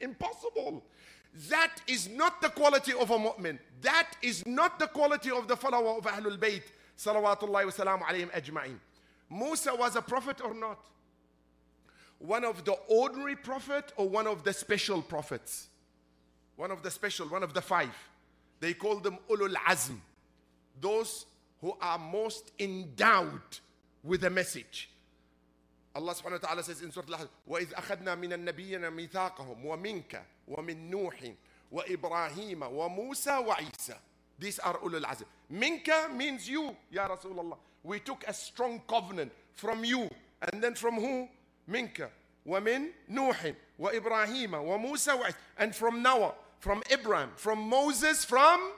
Impossible. 0.00 0.84
That 1.48 1.76
is 1.86 2.10
not 2.10 2.42
the 2.42 2.50
quality 2.50 2.92
of 2.92 3.10
a 3.10 3.16
mu'min. 3.18 3.58
That 3.80 4.10
is 4.20 4.44
not 4.46 4.78
the 4.78 4.88
quality 4.88 5.30
of 5.30 5.48
the 5.48 5.56
follower 5.56 5.96
of 5.96 6.04
Ahlul 6.04 6.38
Bayt. 6.38 6.64
Salawatullahi 6.98 7.64
wa 7.64 7.70
salam 7.70 8.00
alayhim 8.00 8.30
ajma'in. 8.32 8.76
Musa 9.30 9.74
was 9.74 9.96
a 9.96 10.02
prophet 10.02 10.42
or 10.44 10.52
not? 10.52 10.78
one 12.18 12.44
of 12.44 12.64
the 12.64 12.72
ordinary 12.88 13.36
prophet 13.36 13.92
or 13.96 14.08
one 14.08 14.26
of 14.26 14.44
the 14.44 14.52
special 14.52 15.02
prophets? 15.02 15.68
One 16.56 16.70
of 16.70 16.82
the 16.82 16.90
special, 16.90 17.26
one 17.28 17.42
of 17.42 17.52
the 17.52 17.60
five. 17.60 17.94
They 18.60 18.74
call 18.74 18.96
them 18.96 19.18
ulul 19.28 19.54
azm. 19.66 19.98
Those 20.80 21.26
who 21.60 21.76
are 21.80 21.98
most 21.98 22.52
endowed 22.58 23.40
with 24.02 24.24
a 24.24 24.30
message. 24.30 24.90
Subhanahu 25.94 26.42
wa 26.42 26.48
ta'ala 26.48 26.62
says 26.62 26.82
in 26.82 26.90
Surah 26.90 27.06
Al-Ahzab, 27.08 27.28
وَإِذْ 27.48 27.74
أَخَذْنَا 27.74 28.18
مِنَ 28.18 28.32
النَّبِيِّينَ 28.32 28.92
مِيثَاقَهُمْ 28.92 29.64
وَمِنْكَ 29.64 30.22
وَمِن 30.48 30.90
نُوحٍ 30.90 31.32
وَإِبْرَاهِيمَ 31.72 32.60
وَمُوسَى 32.62 33.46
وَعِيسَى 33.46 33.94
These 34.38 34.58
are 34.58 34.78
ulul 34.78 35.04
azm. 35.04 35.24
Minka 35.50 36.08
means 36.12 36.48
you, 36.48 36.74
Ya 36.90 37.06
Rasulullah. 37.08 37.56
We 37.84 38.00
took 38.00 38.24
a 38.26 38.34
strong 38.34 38.82
covenant 38.88 39.30
from 39.54 39.84
you. 39.84 40.10
And 40.42 40.62
then 40.62 40.74
from 40.74 40.94
who? 40.94 41.28
منك 41.68 42.10
ومن 42.46 42.90
نوح 43.08 43.52
وإبراهيم 43.78 44.54
وموسى 44.54 45.12
وعيسى 45.12 45.36
and 45.58 45.74
from 45.74 46.02
Noah 46.02 46.34
from 46.58 46.82
Abraham 46.90 47.30
from 47.36 47.58
Moses 47.68 48.24
from 48.24 48.72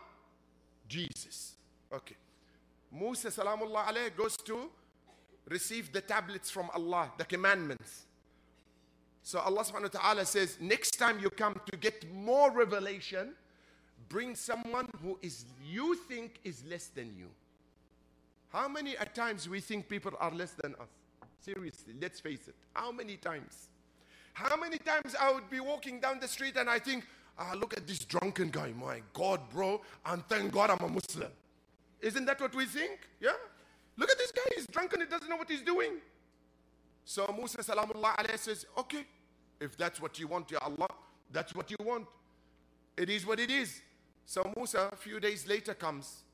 Jesus 0.88 1.54
okay 1.92 2.16
Musa 2.92 3.28
salamullah 3.28 3.86
alayh 3.86 4.14
goes 4.16 4.36
to 4.38 4.70
receive 5.48 5.92
the 5.92 6.00
tablets 6.00 6.50
from 6.50 6.70
Allah 6.74 7.12
the 7.18 7.24
commandments 7.24 8.06
so 9.22 9.38
Allah 9.40 9.64
subhanahu 9.64 9.94
wa 9.94 10.00
ta'ala 10.00 10.24
says 10.26 10.58
next 10.60 10.92
time 10.98 11.18
you 11.20 11.30
come 11.30 11.60
to 11.70 11.76
get 11.76 12.12
more 12.12 12.50
revelation 12.50 13.34
bring 14.08 14.34
someone 14.34 14.88
who 15.02 15.18
is 15.22 15.44
you 15.64 15.94
think 15.94 16.40
is 16.44 16.64
less 16.64 16.86
than 16.88 17.14
you 17.16 17.28
how 18.50 18.68
many 18.68 18.96
at 18.96 19.14
times 19.14 19.48
we 19.48 19.60
think 19.60 19.88
people 19.88 20.12
are 20.20 20.30
less 20.30 20.52
than 20.52 20.74
us 20.76 20.88
Seriously, 21.46 21.94
let's 22.00 22.18
face 22.18 22.48
it. 22.48 22.56
How 22.74 22.90
many 22.90 23.16
times? 23.16 23.68
How 24.32 24.56
many 24.56 24.78
times 24.78 25.14
I 25.18 25.32
would 25.32 25.48
be 25.48 25.60
walking 25.60 26.00
down 26.00 26.18
the 26.18 26.26
street 26.26 26.56
and 26.56 26.68
I 26.68 26.80
think, 26.80 27.04
ah, 27.38 27.54
look 27.56 27.76
at 27.76 27.86
this 27.86 28.00
drunken 28.00 28.50
guy. 28.50 28.72
My 28.76 29.00
God, 29.12 29.40
bro. 29.50 29.80
And 30.04 30.26
thank 30.26 30.52
God 30.52 30.70
I'm 30.70 30.84
a 30.84 30.88
Muslim. 30.88 31.30
Isn't 32.00 32.24
that 32.24 32.40
what 32.40 32.52
we 32.52 32.66
think? 32.66 32.98
Yeah? 33.20 33.30
Look 33.96 34.10
at 34.10 34.18
this 34.18 34.32
guy. 34.32 34.42
He's 34.54 34.66
drunken. 34.66 35.00
He 35.00 35.06
doesn't 35.06 35.28
know 35.28 35.36
what 35.36 35.50
he's 35.50 35.62
doing. 35.62 36.00
So 37.04 37.32
Musa 37.36 37.58
salamullah 37.58 38.16
alayhi 38.16 38.38
says, 38.38 38.66
okay, 38.76 39.04
if 39.60 39.76
that's 39.76 40.00
what 40.00 40.18
you 40.18 40.26
want, 40.26 40.50
Ya 40.50 40.58
Allah, 40.60 40.88
that's 41.30 41.54
what 41.54 41.70
you 41.70 41.76
want. 41.80 42.06
It 42.96 43.08
is 43.08 43.24
what 43.24 43.38
it 43.38 43.50
is. 43.50 43.80
So 44.24 44.42
Musa, 44.56 44.90
a 44.92 44.96
few 44.96 45.20
days 45.20 45.46
later, 45.48 45.72
comes. 45.72 46.24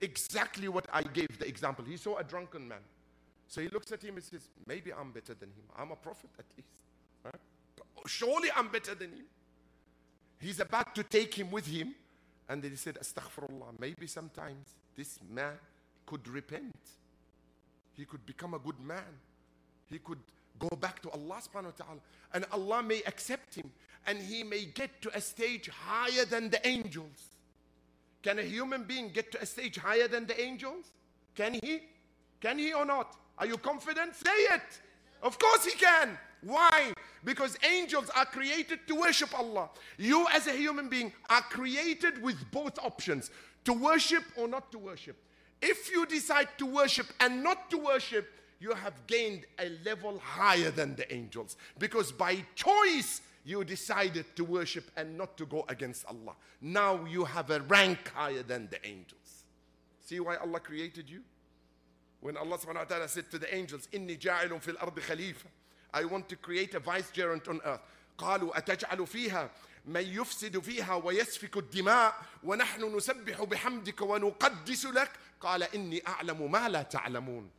Exactly 0.00 0.68
what 0.68 0.86
I 0.92 1.02
gave 1.02 1.38
the 1.38 1.46
example. 1.46 1.84
He 1.84 1.96
saw 1.96 2.18
a 2.18 2.24
drunken 2.24 2.68
man. 2.68 2.80
So 3.48 3.60
he 3.60 3.68
looks 3.68 3.90
at 3.92 4.02
him 4.02 4.16
and 4.16 4.24
says, 4.24 4.48
Maybe 4.66 4.92
I'm 4.92 5.12
better 5.12 5.34
than 5.34 5.48
him. 5.50 5.64
I'm 5.78 5.92
a 5.92 5.96
prophet 5.96 6.30
at 6.38 6.44
least. 6.56 6.80
Right? 7.24 7.34
Surely 8.06 8.48
I'm 8.54 8.68
better 8.68 8.94
than 8.94 9.10
him. 9.10 9.24
He's 10.40 10.58
about 10.60 10.94
to 10.96 11.04
take 11.04 11.34
him 11.34 11.50
with 11.50 11.66
him. 11.66 11.94
And 12.48 12.62
then 12.62 12.72
he 12.72 12.76
said, 12.76 12.96
Astaghfirullah, 12.96 13.78
maybe 13.78 14.06
sometimes 14.06 14.74
this 14.96 15.20
man 15.30 15.54
could 16.06 16.26
repent. 16.28 16.76
He 17.94 18.04
could 18.04 18.24
become 18.26 18.54
a 18.54 18.58
good 18.58 18.80
man. 18.80 19.20
He 19.88 19.98
could 19.98 20.18
go 20.58 20.68
back 20.76 21.02
to 21.02 21.10
Allah 21.10 21.40
subhanahu 21.40 21.64
wa 21.78 21.84
ta'ala. 21.84 22.00
And 22.32 22.44
Allah 22.52 22.82
may 22.82 23.02
accept 23.06 23.54
him. 23.54 23.70
And 24.06 24.18
he 24.18 24.42
may 24.42 24.64
get 24.64 25.02
to 25.02 25.16
a 25.16 25.20
stage 25.20 25.68
higher 25.68 26.24
than 26.24 26.50
the 26.50 26.66
angels. 26.66 27.28
Can 28.22 28.38
a 28.38 28.42
human 28.42 28.84
being 28.84 29.10
get 29.10 29.32
to 29.32 29.42
a 29.42 29.46
stage 29.46 29.76
higher 29.76 30.08
than 30.08 30.26
the 30.26 30.40
angels? 30.40 30.90
Can 31.34 31.54
he? 31.54 31.82
Can 32.40 32.58
he 32.58 32.72
or 32.72 32.84
not? 32.84 33.16
Are 33.38 33.46
you 33.46 33.56
confident? 33.56 34.14
Say 34.14 34.30
it. 34.30 34.80
Of 35.22 35.38
course 35.38 35.64
he 35.64 35.72
can. 35.72 36.18
Why? 36.42 36.92
Because 37.24 37.56
angels 37.68 38.10
are 38.16 38.24
created 38.24 38.80
to 38.88 38.94
worship 38.94 39.36
Allah. 39.38 39.70
You, 39.96 40.26
as 40.32 40.48
a 40.48 40.52
human 40.52 40.88
being, 40.88 41.12
are 41.30 41.42
created 41.42 42.20
with 42.20 42.36
both 42.50 42.78
options 42.80 43.30
to 43.64 43.72
worship 43.72 44.24
or 44.36 44.48
not 44.48 44.72
to 44.72 44.78
worship. 44.78 45.16
If 45.61 45.91
you 45.91 46.05
decide 46.05 46.49
to 46.59 46.65
worship 46.65 47.07
and 47.19 47.43
not 47.43 47.69
to 47.71 47.77
worship, 47.77 48.27
you 48.59 48.73
have 48.73 48.93
gained 49.07 49.45
a 49.59 49.69
level 49.85 50.19
higher 50.19 50.71
than 50.71 50.95
the 50.95 51.11
angels. 51.13 51.57
Because 51.77 52.11
by 52.11 52.43
choice, 52.55 53.21
you 53.43 53.63
decided 53.63 54.25
to 54.35 54.43
worship 54.43 54.91
and 54.97 55.17
not 55.17 55.37
to 55.37 55.45
go 55.45 55.65
against 55.69 56.05
Allah. 56.05 56.35
Now 56.61 57.05
you 57.05 57.23
have 57.23 57.49
a 57.49 57.61
rank 57.61 58.11
higher 58.13 58.43
than 58.43 58.67
the 58.69 58.85
angels. 58.85 59.45
See 60.01 60.19
why 60.19 60.35
Allah 60.35 60.59
created 60.59 61.09
you? 61.09 61.21
When 62.19 62.35
Allah 62.35 62.57
subhanahu 62.57 62.75
wa 62.75 62.83
ta'ala 62.83 63.07
said 63.07 63.29
to 63.31 63.37
the 63.37 63.53
angels, 63.53 63.87
Inni 63.93 64.17
ja'ilun 64.17 64.61
fil 64.61 64.75
ardi 64.81 65.01
khalifa. 65.01 65.47
I 65.93 66.03
want 66.05 66.27
to 66.29 66.35
create 66.35 66.73
a 66.75 66.79
vicegerent 66.79 67.47
on 67.47 67.61
earth. 67.63 67.81
قالوا 68.17 68.57
أتجعل 68.57 69.07
فيها 69.07 69.49
من 69.85 70.01
يفسد 70.01 70.59
فيها 70.59 70.95
ويسفك 70.95 71.57
الدماء 71.57 72.15
ونحن 72.43 72.95
نسبح 72.95 73.43
بحمدك 73.43 74.01
ونقدس 74.01 74.85
لك 74.85 75.11
قال 75.41 75.63
إني 75.63 76.07
أعلم 76.07 76.51
ما 76.51 76.69
لا 76.69 76.81
تعلمون 76.81 77.49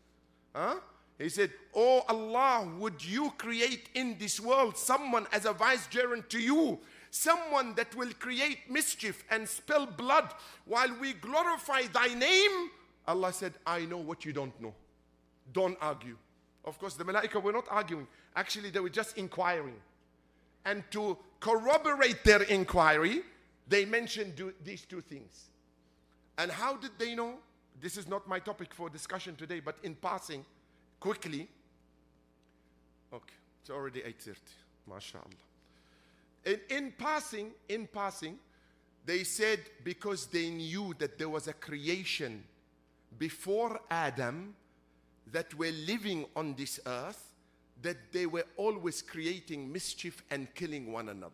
huh? 0.54 0.74
He 1.18 1.28
said, 1.28 1.50
Oh 1.74 2.04
Allah, 2.08 2.68
would 2.78 3.04
you 3.04 3.32
create 3.36 3.88
in 3.94 4.16
this 4.18 4.38
world 4.38 4.76
someone 4.76 5.26
as 5.32 5.46
a 5.46 5.52
vicegerent 5.52 6.28
to 6.28 6.38
you? 6.38 6.78
Someone 7.10 7.74
that 7.74 7.94
will 7.96 8.12
create 8.20 8.70
mischief 8.70 9.24
and 9.30 9.48
spill 9.48 9.86
blood 9.86 10.32
while 10.64 10.94
we 11.00 11.14
glorify 11.14 11.82
thy 11.92 12.14
name? 12.14 12.70
Allah 13.06 13.32
said, 13.32 13.54
I 13.66 13.84
know 13.86 13.98
what 13.98 14.24
you 14.24 14.32
don't 14.32 14.58
know. 14.60 14.74
Don't 15.52 15.76
argue. 15.80 16.16
Of 16.64 16.78
course, 16.78 16.94
the 16.94 17.04
Malaika 17.04 17.42
were 17.42 17.52
not 17.52 17.66
arguing. 17.70 18.06
Actually, 18.36 18.70
they 18.70 18.80
were 18.80 18.90
just 18.90 19.16
inquiring. 19.16 19.76
And 20.64 20.84
to 20.92 21.16
corroborate 21.43 22.23
their 22.23 22.43
inquiry, 22.43 23.21
they 23.67 23.83
mentioned 23.83 24.33
do, 24.37 24.53
these 24.63 24.85
two 24.85 25.01
things. 25.01 25.49
And 26.37 26.49
how 26.49 26.77
did 26.77 26.91
they 26.97 27.15
know? 27.15 27.33
This 27.81 27.97
is 27.97 28.07
not 28.07 28.25
my 28.29 28.39
topic 28.39 28.73
for 28.73 28.89
discussion 28.89 29.35
today, 29.35 29.59
but 29.59 29.75
in 29.83 29.93
passing, 29.93 30.45
quickly. 31.01 31.49
Okay, 33.13 33.33
it's 33.61 33.69
already 33.69 33.99
8.30. 33.99 34.35
MashaAllah. 34.89 35.43
In, 36.45 36.59
in 36.69 36.93
passing, 36.97 37.51
in 37.67 37.87
passing, 37.87 38.39
they 39.05 39.25
said 39.25 39.59
because 39.83 40.27
they 40.27 40.49
knew 40.49 40.95
that 40.99 41.17
there 41.17 41.29
was 41.29 41.49
a 41.49 41.53
creation 41.53 42.41
before 43.19 43.81
Adam 43.91 44.55
that 45.29 45.53
were 45.55 45.71
living 45.85 46.25
on 46.37 46.55
this 46.55 46.79
earth, 46.85 47.32
that 47.81 47.97
they 48.11 48.25
were 48.25 48.45
always 48.55 49.01
creating 49.01 49.71
mischief 49.71 50.23
and 50.31 50.53
killing 50.53 50.91
one 50.91 51.09
another. 51.09 51.33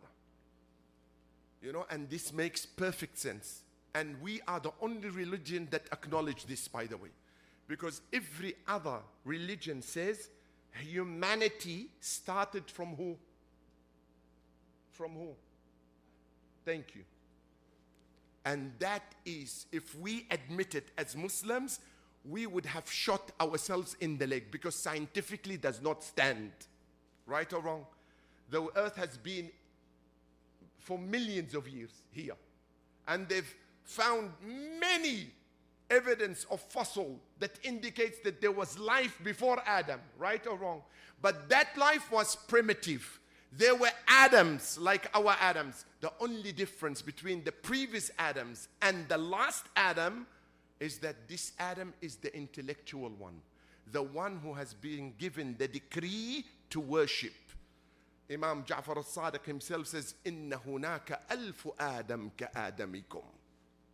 You 1.62 1.74
know, 1.74 1.86
and 1.90 2.10
this 2.10 2.32
makes 2.34 2.66
perfect 2.66 3.18
sense. 3.18 3.62
And 3.94 4.22
we 4.22 4.42
are 4.48 4.60
the 4.60 4.72
only 4.82 5.10
religion 5.10 5.68
that 5.72 5.84
acknowledge 5.92 6.46
this, 6.46 6.68
by 6.68 6.86
the 6.86 6.98
way. 6.98 7.10
Because 7.68 8.02
every 8.14 8.56
other 8.68 9.00
religion 9.26 9.82
says 9.82 10.30
humanity 10.72 11.90
started 12.00 12.70
from 12.70 12.96
who? 12.96 13.18
From 14.92 15.12
who? 15.14 15.30
Thank 16.66 16.96
you. 16.96 17.02
And 18.46 18.72
that 18.80 19.04
is, 19.26 19.66
if 19.72 19.96
we 20.00 20.26
admit 20.32 20.76
it 20.76 20.90
as 20.98 21.16
Muslims, 21.16 21.80
we 22.26 22.46
would 22.46 22.66
have 22.66 22.90
shot 22.92 23.32
ourselves 23.40 23.96
in 24.02 24.18
the 24.18 24.28
leg 24.28 24.52
because 24.52 24.76
scientifically 24.76 25.58
does 25.58 25.82
not 25.82 26.04
stand. 26.04 26.52
Right 27.26 27.52
or 27.54 27.62
wrong? 27.62 27.86
The 28.50 28.68
earth 28.76 28.96
has 28.96 29.18
been 29.18 29.50
for 30.78 30.98
millions 30.98 31.54
of 31.54 31.68
years 31.68 31.92
here. 32.12 32.36
And 33.08 33.28
they've 33.28 33.56
found 33.84 34.32
many 34.80 35.32
evidence 35.90 36.46
of 36.52 36.62
fossil 36.62 37.20
that 37.40 37.52
indicates 37.64 38.20
that 38.24 38.42
there 38.42 38.52
was 38.52 38.78
life 38.78 39.18
before 39.24 39.62
Adam, 39.66 40.00
right 40.18 40.46
or 40.48 40.58
wrong? 40.58 40.82
But 41.22 41.50
that 41.50 41.78
life 41.78 42.12
was 42.12 42.36
primitive. 42.36 43.20
There 43.52 43.76
were 43.76 43.92
Adams 44.08 44.78
like 44.78 45.10
our 45.16 45.36
Adams. 45.40 45.86
The 46.02 46.12
only 46.20 46.52
difference 46.52 47.02
between 47.02 47.44
the 47.44 47.52
previous 47.52 48.12
Adams 48.20 48.68
and 48.82 49.08
the 49.10 49.18
last 49.18 49.66
Adam 49.76 50.28
is 50.81 50.99
that 50.99 51.29
this 51.29 51.53
Adam 51.59 51.95
is 52.01 52.17
the 52.17 52.35
intellectual 52.37 53.11
one, 53.11 53.41
the 53.93 54.03
one 54.03 54.39
who 54.43 54.53
has 54.55 54.75
been 54.75 55.15
given 55.19 55.55
the 55.59 55.69
decree 55.69 56.45
to 56.71 56.81
worship. 56.81 57.33
Imam 58.31 58.65
Ja'far 58.65 58.97
al-Sadiq 58.97 59.45
himself 59.45 59.87
says, 59.89 60.15
إِنَّ 60.25 60.51
هُنَاكَ 60.51 61.19
أَلْفُ 61.31 61.77
آدَمْ 61.77 62.31
كَآدَمِكُمْ 62.39 63.23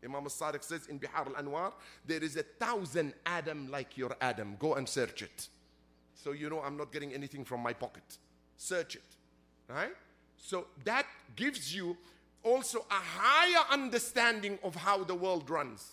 Imam 0.04 0.24
al-Sadiq 0.24 0.64
says 0.64 0.86
in 0.86 0.98
Bihar 0.98 1.26
al-Anwar, 1.26 1.72
there 2.06 2.22
is 2.22 2.36
a 2.36 2.42
thousand 2.42 3.12
Adam 3.26 3.70
like 3.70 3.98
your 3.98 4.16
Adam. 4.20 4.56
Go 4.58 4.74
and 4.74 4.88
search 4.88 5.22
it. 5.22 5.48
So 6.14 6.32
you 6.32 6.48
know 6.48 6.60
I'm 6.60 6.76
not 6.76 6.92
getting 6.92 7.12
anything 7.12 7.44
from 7.44 7.60
my 7.60 7.72
pocket. 7.72 8.18
Search 8.56 8.96
it. 8.96 9.02
Right? 9.68 9.92
So 10.36 10.66
that 10.84 11.06
gives 11.36 11.74
you 11.74 11.96
also 12.42 12.86
a 12.90 12.94
higher 12.94 13.64
understanding 13.70 14.58
of 14.62 14.74
how 14.74 15.04
the 15.04 15.14
world 15.14 15.50
runs. 15.50 15.92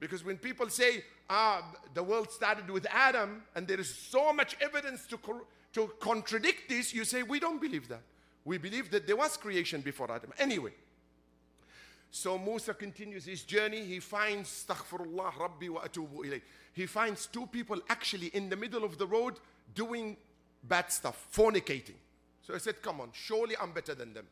Because 0.00 0.24
when 0.24 0.36
people 0.36 0.68
say, 0.70 1.02
ah, 1.28 1.62
the 1.94 2.02
world 2.02 2.30
started 2.30 2.70
with 2.70 2.86
Adam, 2.90 3.42
and 3.54 3.66
there 3.66 3.80
is 3.80 3.92
so 3.92 4.32
much 4.32 4.56
evidence 4.60 5.06
to, 5.06 5.18
to 5.72 5.90
contradict 5.98 6.68
this, 6.68 6.94
you 6.94 7.04
say, 7.04 7.22
we 7.22 7.40
don't 7.40 7.60
believe 7.60 7.88
that. 7.88 8.02
We 8.44 8.58
believe 8.58 8.90
that 8.92 9.06
there 9.06 9.16
was 9.16 9.36
creation 9.36 9.80
before 9.80 10.10
Adam. 10.10 10.32
Anyway, 10.38 10.72
so 12.10 12.38
Musa 12.38 12.74
continues 12.74 13.24
his 13.24 13.42
journey. 13.42 13.84
He 13.84 14.00
finds, 14.00 14.64
Astaghfirullah, 14.66 15.38
Rabbi 15.38 15.68
wa 15.68 15.82
atubu 15.82 16.24
ilayh. 16.24 16.42
He 16.72 16.86
finds 16.86 17.26
two 17.26 17.46
people 17.46 17.80
actually 17.88 18.28
in 18.28 18.48
the 18.48 18.56
middle 18.56 18.84
of 18.84 18.98
the 18.98 19.06
road 19.06 19.34
doing 19.74 20.16
bad 20.62 20.90
stuff, 20.90 21.26
fornicating. 21.32 21.96
So 22.42 22.54
I 22.54 22.58
said, 22.58 22.80
Come 22.80 23.00
on, 23.00 23.10
surely 23.12 23.56
I'm 23.60 23.72
better 23.72 23.94
than 23.94 24.14
them. 24.14 24.26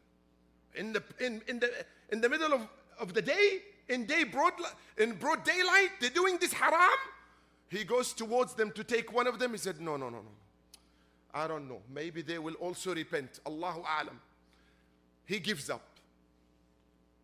In 0.74 0.92
the, 0.92 1.02
in, 1.20 1.42
in 1.48 1.58
the, 1.58 1.70
in 2.10 2.20
the 2.20 2.28
middle 2.28 2.52
of, 2.54 2.68
of 2.98 3.12
the 3.12 3.22
day, 3.22 3.60
in 3.88 4.06
day 4.06 4.24
broad, 4.24 4.52
in 4.98 5.12
broad 5.14 5.44
daylight, 5.44 5.90
they're 6.00 6.10
doing 6.10 6.38
this 6.40 6.52
haram. 6.52 6.98
He 7.68 7.84
goes 7.84 8.12
towards 8.12 8.54
them 8.54 8.70
to 8.72 8.84
take 8.84 9.12
one 9.12 9.26
of 9.26 9.38
them. 9.38 9.52
He 9.52 9.58
said, 9.58 9.80
No, 9.80 9.96
no, 9.96 10.08
no, 10.08 10.18
no. 10.18 10.30
I 11.34 11.46
don't 11.46 11.68
know. 11.68 11.80
Maybe 11.92 12.22
they 12.22 12.38
will 12.38 12.54
also 12.54 12.94
repent. 12.94 13.40
Allahu 13.46 13.80
alam. 13.80 14.20
He 15.26 15.38
gives 15.38 15.68
up. 15.68 15.82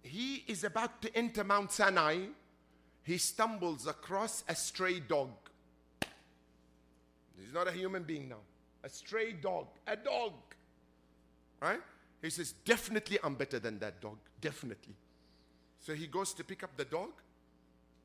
He 0.03 0.44
is 0.48 0.64
about 0.64 1.01
to 1.03 1.16
enter 1.16 1.44
Mount 1.44 1.70
Sinai. 1.72 2.27
He 3.05 3.18
stumbles 3.18 3.87
across 3.87 4.44
a 4.48 4.55
stray 4.55 5.01
dog. 5.01 5.31
He's 7.40 7.53
not 7.53 7.68
a 7.68 7.72
human 7.72 8.03
being 8.03 8.29
now. 8.29 8.42
A 8.85 8.88
stray 8.88 9.33
dog. 9.33 9.66
A 9.87 9.96
dog. 9.96 10.33
Right? 11.61 11.81
He 12.20 12.31
says, 12.31 12.53
Definitely 12.64 13.18
I'm 13.22 13.35
better 13.35 13.59
than 13.59 13.79
that 13.79 14.01
dog. 14.01 14.18
Definitely. 14.40 14.94
So 15.83 15.95
he 15.95 16.07
goes 16.07 16.33
to 16.35 16.45
pick 16.45 16.62
up 16.62 16.71
the 16.77 16.85
dog, 16.85 17.11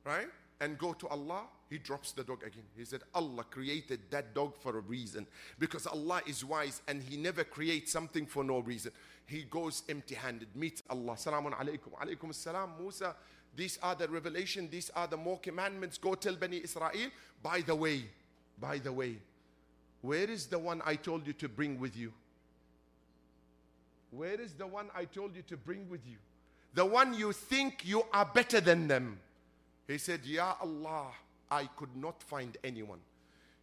right? 0.03 0.27
And 0.59 0.77
go 0.77 0.93
to 0.93 1.07
Allah. 1.07 1.43
He 1.69 1.77
drops 1.77 2.11
the 2.11 2.23
dog 2.23 2.43
again. 2.43 2.63
He 2.75 2.85
said, 2.85 3.01
Allah 3.13 3.43
created 3.49 3.99
that 4.09 4.33
dog 4.33 4.53
for 4.59 4.77
a 4.77 4.81
reason 4.81 5.27
because 5.59 5.85
Allah 5.85 6.21
is 6.25 6.43
wise 6.43 6.81
and 6.87 7.03
He 7.03 7.17
never 7.17 7.43
creates 7.43 7.91
something 7.91 8.25
for 8.25 8.43
no 8.43 8.59
reason. 8.59 8.91
He 9.25 9.43
goes 9.43 9.83
empty 9.89 10.15
handed, 10.15 10.47
meets 10.55 10.81
Allah. 10.89 11.13
Salamun 11.13 11.53
alaykum. 11.53 11.91
Alaykum 12.01 12.33
salam. 12.33 12.71
Musa, 12.79 13.15
these 13.55 13.77
are 13.83 13.95
the 13.95 14.07
revelation, 14.07 14.69
these 14.71 14.89
are 14.95 15.07
the 15.07 15.17
more 15.17 15.37
commandments. 15.39 15.97
Go 15.97 16.15
tell 16.15 16.35
Bani 16.35 16.61
Israel. 16.63 17.09
By 17.43 17.61
the 17.61 17.75
way, 17.75 18.05
by 18.59 18.77
the 18.79 18.93
way, 18.93 19.17
where 20.01 20.29
is 20.29 20.47
the 20.47 20.57
one 20.57 20.81
I 20.85 20.95
told 20.95 21.27
you 21.27 21.33
to 21.33 21.49
bring 21.49 21.79
with 21.79 21.95
you? 21.95 22.13
Where 24.11 24.39
is 24.39 24.53
the 24.53 24.65
one 24.65 24.87
I 24.95 25.05
told 25.05 25.35
you 25.35 25.41
to 25.43 25.57
bring 25.57 25.89
with 25.89 26.01
you? 26.07 26.17
The 26.77 26.85
one 26.85 27.11
you 27.15 27.33
think 27.33 27.81
you 27.83 28.03
are 28.13 28.23
better 28.23 28.61
than 28.61 28.87
them. 28.87 29.19
He 29.87 29.97
said, 29.97 30.23
Ya 30.23 30.53
Allah, 30.61 31.07
I 31.49 31.63
could 31.75 31.97
not 31.97 32.21
find 32.21 32.55
anyone. 32.63 32.99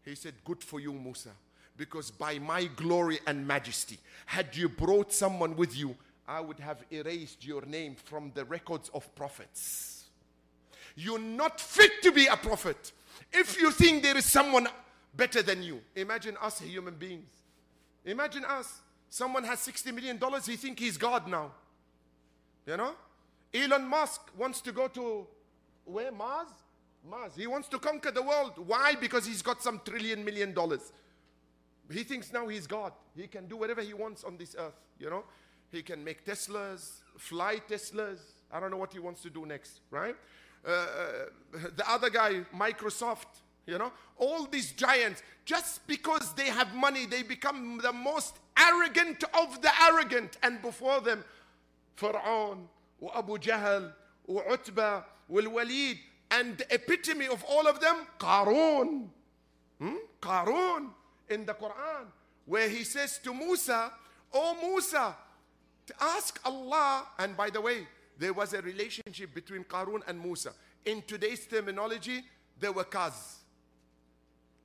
He 0.04 0.16
said, 0.16 0.34
Good 0.44 0.64
for 0.64 0.80
you, 0.80 0.92
Musa, 0.92 1.30
because 1.76 2.10
by 2.10 2.40
my 2.40 2.64
glory 2.64 3.20
and 3.28 3.46
majesty, 3.46 3.98
had 4.26 4.56
you 4.56 4.68
brought 4.68 5.12
someone 5.12 5.54
with 5.54 5.78
you, 5.78 5.94
I 6.26 6.40
would 6.40 6.58
have 6.58 6.82
erased 6.90 7.46
your 7.46 7.62
name 7.62 7.94
from 7.94 8.32
the 8.34 8.44
records 8.46 8.90
of 8.92 9.14
prophets. 9.14 10.06
You're 10.96 11.20
not 11.20 11.60
fit 11.60 11.92
to 12.02 12.10
be 12.10 12.26
a 12.26 12.36
prophet. 12.36 12.90
If 13.32 13.60
you 13.60 13.70
think 13.70 14.02
there 14.02 14.16
is 14.16 14.24
someone 14.26 14.66
better 15.16 15.40
than 15.40 15.62
you, 15.62 15.82
imagine 15.94 16.36
us 16.42 16.58
human 16.58 16.94
beings. 16.94 17.30
Imagine 18.04 18.44
us. 18.44 18.80
Someone 19.08 19.44
has 19.44 19.60
$60 19.60 19.94
million, 19.94 20.18
he 20.44 20.56
think 20.56 20.80
he's 20.80 20.96
God 20.96 21.28
now. 21.28 21.52
You 22.66 22.76
know? 22.76 22.94
Elon 23.52 23.86
Musk 23.86 24.20
wants 24.36 24.60
to 24.62 24.72
go 24.72 24.88
to 24.88 25.26
where? 25.84 26.10
Mars? 26.10 26.48
Mars. 27.08 27.32
He 27.36 27.46
wants 27.46 27.68
to 27.68 27.78
conquer 27.78 28.10
the 28.10 28.22
world. 28.22 28.54
Why? 28.66 28.94
Because 28.94 29.26
he's 29.26 29.42
got 29.42 29.62
some 29.62 29.80
trillion 29.84 30.24
million 30.24 30.52
dollars. 30.52 30.92
He 31.90 32.02
thinks 32.02 32.32
now 32.32 32.48
he's 32.48 32.66
God. 32.66 32.92
He 33.14 33.26
can 33.26 33.46
do 33.46 33.56
whatever 33.56 33.82
he 33.82 33.92
wants 33.92 34.24
on 34.24 34.38
this 34.38 34.56
earth. 34.58 34.80
You 34.98 35.10
know? 35.10 35.24
He 35.70 35.82
can 35.82 36.02
make 36.02 36.24
Teslas, 36.24 37.00
fly 37.18 37.60
Teslas. 37.68 38.20
I 38.50 38.60
don't 38.60 38.70
know 38.70 38.76
what 38.76 38.92
he 38.92 38.98
wants 38.98 39.22
to 39.22 39.30
do 39.30 39.44
next, 39.44 39.80
right? 39.90 40.16
Uh, 40.66 40.70
uh 40.70 40.86
the 41.76 41.90
other 41.90 42.08
guy, 42.08 42.40
Microsoft, 42.54 43.26
you 43.66 43.78
know, 43.78 43.92
all 44.16 44.46
these 44.46 44.72
giants, 44.72 45.22
just 45.44 45.86
because 45.86 46.32
they 46.34 46.46
have 46.46 46.74
money, 46.74 47.06
they 47.06 47.22
become 47.22 47.78
the 47.82 47.92
most 47.92 48.38
arrogant 48.58 49.24
of 49.34 49.60
the 49.62 49.70
arrogant. 49.82 50.38
And 50.42 50.62
before 50.62 51.00
them, 51.00 51.24
Pharaoh, 51.95 52.69
وأبو 53.01 53.37
جهل 53.37 53.93
وعتبة 54.27 55.03
والوليد 55.29 55.97
and 56.31 56.57
the 56.57 56.73
epitome 56.73 57.27
of 57.27 57.43
all 57.45 57.67
of 57.67 57.79
them 57.79 58.05
Qarun 58.19 59.07
hmm? 59.79 59.95
Qarun 60.21 60.89
in 61.29 61.45
the 61.45 61.53
Quran 61.53 62.05
where 62.45 62.69
he 62.69 62.83
says 62.83 63.19
to 63.23 63.33
Musa 63.33 63.91
oh 64.33 64.55
Musa 64.61 65.15
ask 65.99 66.39
Allah 66.45 67.07
and 67.17 67.35
by 67.35 67.49
the 67.49 67.59
way 67.61 67.87
there 68.17 68.33
was 68.33 68.53
a 68.53 68.61
relationship 68.61 69.33
between 69.33 69.63
Qarun 69.63 70.01
and 70.07 70.21
Musa 70.21 70.53
in 70.85 71.01
today's 71.07 71.47
terminology 71.47 72.23
they 72.59 72.69
were 72.69 72.83
cuz 72.83 73.37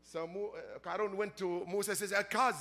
so 0.03 0.25
uh, 0.25 0.79
Qarun 0.81 1.14
went 1.14 1.37
to 1.38 1.64
Musa 1.67 1.95
says 1.97 2.12
cuz 2.29 2.57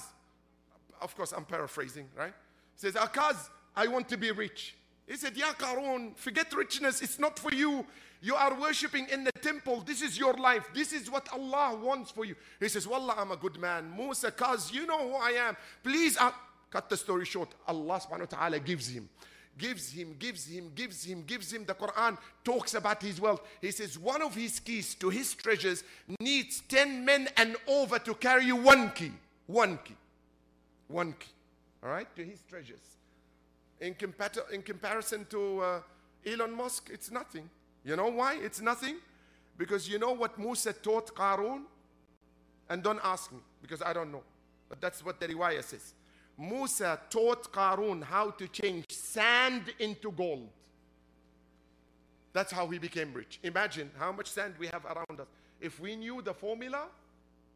of 1.02 1.16
course 1.16 1.34
I'm 1.34 1.46
paraphrasing 1.46 2.08
right 2.16 2.34
says 2.76 2.96
cuz 3.12 3.50
I 3.79 3.87
want 3.87 4.09
to 4.09 4.17
be 4.17 4.31
rich 4.31 4.75
he 5.09 5.17
said, 5.17 5.37
Ya 5.37 5.53
Qarun, 5.55 6.15
forget 6.17 6.53
richness, 6.53 7.01
it's 7.01 7.19
not 7.19 7.39
for 7.39 7.53
you. 7.53 7.85
You 8.21 8.35
are 8.35 8.53
worshipping 8.61 9.07
in 9.11 9.25
the 9.25 9.33
temple. 9.33 9.83
This 9.87 10.03
is 10.03 10.19
your 10.19 10.35
life. 10.35 10.69
This 10.75 10.93
is 10.93 11.11
what 11.11 11.29
Allah 11.33 11.79
wants 11.81 12.11
for 12.11 12.25
you. 12.25 12.35
He 12.61 12.69
says, 12.69 12.87
Wallah, 12.87 13.15
I'm 13.17 13.31
a 13.31 13.37
good 13.37 13.59
man. 13.59 13.91
Musa, 13.97 14.31
cuz 14.31 14.73
you 14.73 14.87
know 14.87 15.09
who 15.09 15.15
I 15.15 15.31
am. 15.31 15.57
Please, 15.83 16.19
uh, 16.19 16.33
cut 16.69 16.91
the 16.91 16.97
story 16.97 17.25
short. 17.25 17.55
Allah 17.67 18.01
subhanahu 18.01 18.33
wa 18.33 18.39
ta'ala 18.39 18.59
gives 18.59 18.89
him. 18.89 19.09
Gives 19.57 19.91
him, 19.91 20.15
gives 20.19 20.47
him, 20.47 20.73
gives 20.75 21.05
him, 21.05 21.23
gives 21.23 21.53
him. 21.53 21.65
The 21.65 21.75
Quran 21.75 22.19
talks 22.45 22.75
about 22.75 23.03
his 23.03 23.21
wealth. 23.21 23.41
He 23.61 23.71
says, 23.71 23.99
one 23.99 24.21
of 24.21 24.35
his 24.35 24.61
keys 24.61 24.95
to 24.97 25.09
his 25.09 25.35
treasures 25.35 25.85
needs 26.21 26.61
10 26.69 27.05
men 27.05 27.29
and 27.37 27.57
over 27.67 27.99
to 28.01 28.15
carry 28.15 28.53
one 28.53 28.91
key. 28.91 29.13
One 29.47 29.79
key. 29.85 29.97
One 30.89 31.13
key. 31.13 31.33
All 31.83 31.91
right? 31.91 32.15
To 32.17 32.25
his 32.25 32.43
treasures. 32.43 32.98
In, 33.81 33.95
compa- 33.95 34.51
in 34.51 34.63
comparison 34.63 35.27
to 35.31 35.61
uh, 35.61 35.81
Elon 36.27 36.53
Musk, 36.53 36.91
it's 36.93 37.11
nothing. 37.11 37.49
You 37.85 37.97
know 37.97 38.09
why 38.09 38.39
it's 38.43 38.61
nothing? 38.61 38.97
Because 39.57 39.89
you 39.89 39.99
know 39.99 40.13
what 40.13 40.39
Musa 40.39 40.73
taught 40.73 41.15
Qarun? 41.15 41.63
And 42.69 42.83
don't 42.83 43.01
ask 43.03 43.33
me, 43.33 43.39
because 43.63 43.83
I 43.83 43.93
don't 43.93 44.13
know. 44.13 44.23
But 44.69 44.81
that's 44.81 45.05
what 45.05 45.21
the 45.21 45.29
riwayah 45.29 45.65
says. 45.65 45.95
Musa 46.37 47.01
taught 47.09 47.51
Qarun 47.53 48.03
how 48.03 48.31
to 48.31 48.47
change 48.49 48.85
sand 48.91 49.73
into 49.79 50.11
gold. 50.13 50.49
That's 52.33 52.53
how 52.53 52.69
he 52.69 52.79
became 52.79 53.13
rich. 53.15 53.41
Imagine 53.43 53.91
how 53.99 54.13
much 54.13 54.31
sand 54.31 54.55
we 54.59 54.67
have 54.69 54.85
around 54.85 55.21
us. 55.21 55.27
If 55.61 55.81
we 55.81 55.97
knew 55.97 56.23
the 56.23 56.35
formula, 56.35 56.87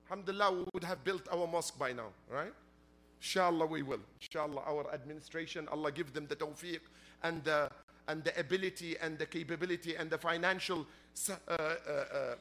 alhamdulillah, 0.06 0.52
we 0.52 0.64
would 0.74 0.84
have 0.84 1.04
built 1.04 1.28
our 1.30 1.46
mosque 1.46 1.78
by 1.78 1.92
now, 1.92 2.08
right? 2.28 2.52
Inshallah, 3.22 3.66
we 3.66 3.82
will. 3.82 4.00
Inshallah, 4.20 4.62
our 4.66 4.92
administration, 4.92 5.68
Allah 5.68 5.92
give 5.92 6.12
them 6.12 6.26
the 6.26 6.34
tawfiq 6.34 6.80
and 7.22 7.44
the, 7.44 7.70
and 8.08 8.24
the 8.24 8.36
ability 8.38 8.96
and 9.00 9.16
the 9.16 9.26
capability 9.26 9.94
and 9.94 10.10
the 10.10 10.18
financial, 10.18 10.84
uh, 11.30 11.32
uh, 11.48 11.54
uh, 11.54 12.34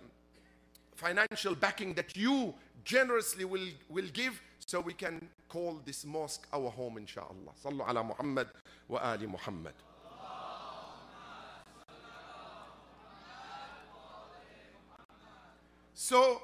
financial 0.95 1.53
backing 1.53 1.93
that 1.93 2.17
you 2.17 2.55
generously 2.83 3.45
will, 3.45 3.67
will 3.89 4.07
give 4.11 4.41
so 4.65 4.79
we 4.79 4.93
can 4.93 5.21
call 5.49 5.79
this 5.85 6.03
mosque 6.03 6.47
our 6.51 6.71
home, 6.71 6.97
inshallah. 6.97 7.53
Sallu 7.63 7.87
ala 7.87 8.03
Muhammad 8.03 8.47
wa 8.87 8.99
ali 9.03 9.27
Muhammad. 9.27 9.73
So 15.93 16.41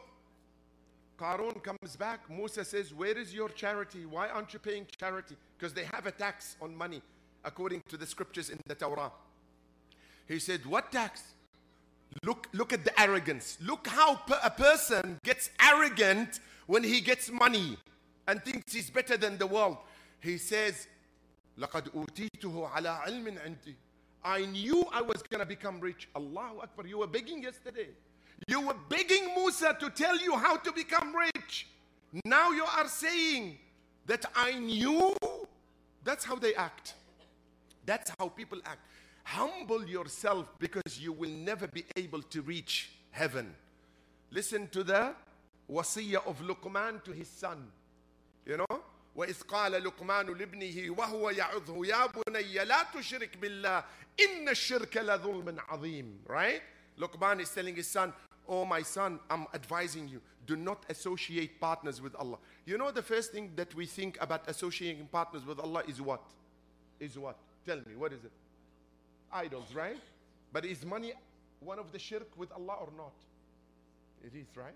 Qarun 1.18 1.62
comes 1.62 1.96
back. 1.96 2.28
Musa 2.28 2.64
says, 2.64 2.92
Where 2.92 3.16
is 3.16 3.32
your 3.32 3.48
charity? 3.48 4.06
Why 4.06 4.28
aren't 4.28 4.52
you 4.52 4.58
paying 4.58 4.86
charity? 4.98 5.36
Because 5.56 5.72
they 5.72 5.84
have 5.84 6.06
a 6.06 6.10
tax 6.10 6.56
on 6.60 6.76
money, 6.76 7.02
according 7.44 7.82
to 7.88 7.96
the 7.96 8.06
scriptures 8.06 8.50
in 8.50 8.58
the 8.66 8.74
Torah. 8.74 9.12
He 10.26 10.38
said, 10.38 10.64
What 10.66 10.90
tax? 10.90 11.22
Look, 12.24 12.48
look 12.52 12.72
at 12.72 12.84
the 12.84 13.00
arrogance. 13.00 13.58
Look 13.62 13.86
how 13.86 14.20
a 14.42 14.50
person 14.50 15.18
gets 15.24 15.50
arrogant 15.60 16.40
when 16.66 16.82
he 16.84 17.00
gets 17.00 17.30
money 17.30 17.78
and 18.28 18.42
thinks 18.44 18.72
he's 18.72 18.90
better 18.90 19.16
than 19.16 19.38
the 19.38 19.46
world. 19.46 19.78
He 20.20 20.38
says, 20.38 20.86
لقد 21.58 21.88
أوتيته 21.88 22.68
على 22.68 22.88
علم 22.88 23.38
عندي. 23.38 23.76
I 24.24 24.46
knew 24.46 24.84
I 24.92 25.02
was 25.02 25.22
going 25.22 25.40
to 25.40 25.46
become 25.46 25.80
rich. 25.80 26.08
Allahu 26.14 26.60
Akbar. 26.60 26.86
You 26.86 26.98
were 26.98 27.08
begging 27.08 27.42
yesterday. 27.42 27.88
You 28.48 28.60
were 28.66 28.76
begging 28.88 29.34
Musa 29.36 29.76
to 29.78 29.90
tell 29.90 30.18
you 30.18 30.36
how 30.36 30.56
to 30.56 30.72
become 30.72 31.14
rich. 31.14 31.66
Now 32.24 32.50
you 32.50 32.64
are 32.64 32.88
saying 32.88 33.58
that 34.06 34.26
I 34.34 34.58
knew. 34.58 35.14
That's 36.04 36.24
how 36.24 36.36
they 36.36 36.54
act. 36.54 36.94
That's 37.86 38.10
how 38.18 38.28
people 38.28 38.58
act. 38.64 38.80
Humble 39.24 39.86
yourself 39.86 40.46
because 40.58 40.98
you 41.00 41.12
will 41.12 41.30
never 41.30 41.68
be 41.68 41.84
able 41.96 42.22
to 42.22 42.42
reach 42.42 42.90
heaven. 43.12 43.54
Listen 44.30 44.68
to 44.68 44.82
the 44.82 45.14
wasiyah 45.70 46.26
of 46.26 46.40
Luqman 46.40 47.02
to 47.04 47.12
his 47.12 47.28
son. 47.28 47.68
You 48.44 48.56
know? 48.58 48.82
وإذ 49.16 49.42
قال 49.42 49.72
لقمان 49.72 50.26
لابنه 50.26 50.90
وهو 50.98 51.30
يعظه 51.30 51.86
يا 51.86 52.06
بني 52.06 52.64
لا 52.64 52.82
تشرك 52.94 53.36
بالله 53.36 53.84
إن 54.20 54.48
الشرك 54.48 54.96
لظلم 54.96 55.56
عظيم 55.68 56.20
right 56.26 56.62
Luqman 56.98 57.40
is 57.40 57.50
telling 57.50 57.76
his 57.76 57.88
son 57.88 58.12
Oh, 58.47 58.65
my 58.65 58.81
son, 58.81 59.19
I'm 59.29 59.45
advising 59.53 60.07
you 60.07 60.21
do 60.47 60.55
not 60.55 60.85
associate 60.89 61.59
partners 61.59 62.01
with 62.01 62.15
Allah. 62.15 62.37
You 62.65 62.77
know, 62.77 62.89
the 62.89 63.03
first 63.03 63.31
thing 63.31 63.51
that 63.57 63.75
we 63.75 63.85
think 63.85 64.17
about 64.21 64.49
associating 64.49 65.05
partners 65.07 65.45
with 65.45 65.59
Allah 65.59 65.83
is 65.87 66.01
what? 66.01 66.23
Is 66.99 67.19
what? 67.19 67.37
Tell 67.65 67.77
me, 67.77 67.95
what 67.95 68.13
is 68.13 68.23
it? 68.23 68.31
Idols, 69.31 69.75
right? 69.75 69.99
But 70.53 70.65
is 70.65 70.85
money 70.85 71.11
one 71.59 71.77
of 71.77 71.91
the 71.91 71.99
shirk 71.99 72.29
with 72.37 72.51
Allah 72.53 72.77
or 72.79 72.89
not? 72.97 73.13
It 74.23 74.35
is, 74.35 74.47
right? 74.55 74.73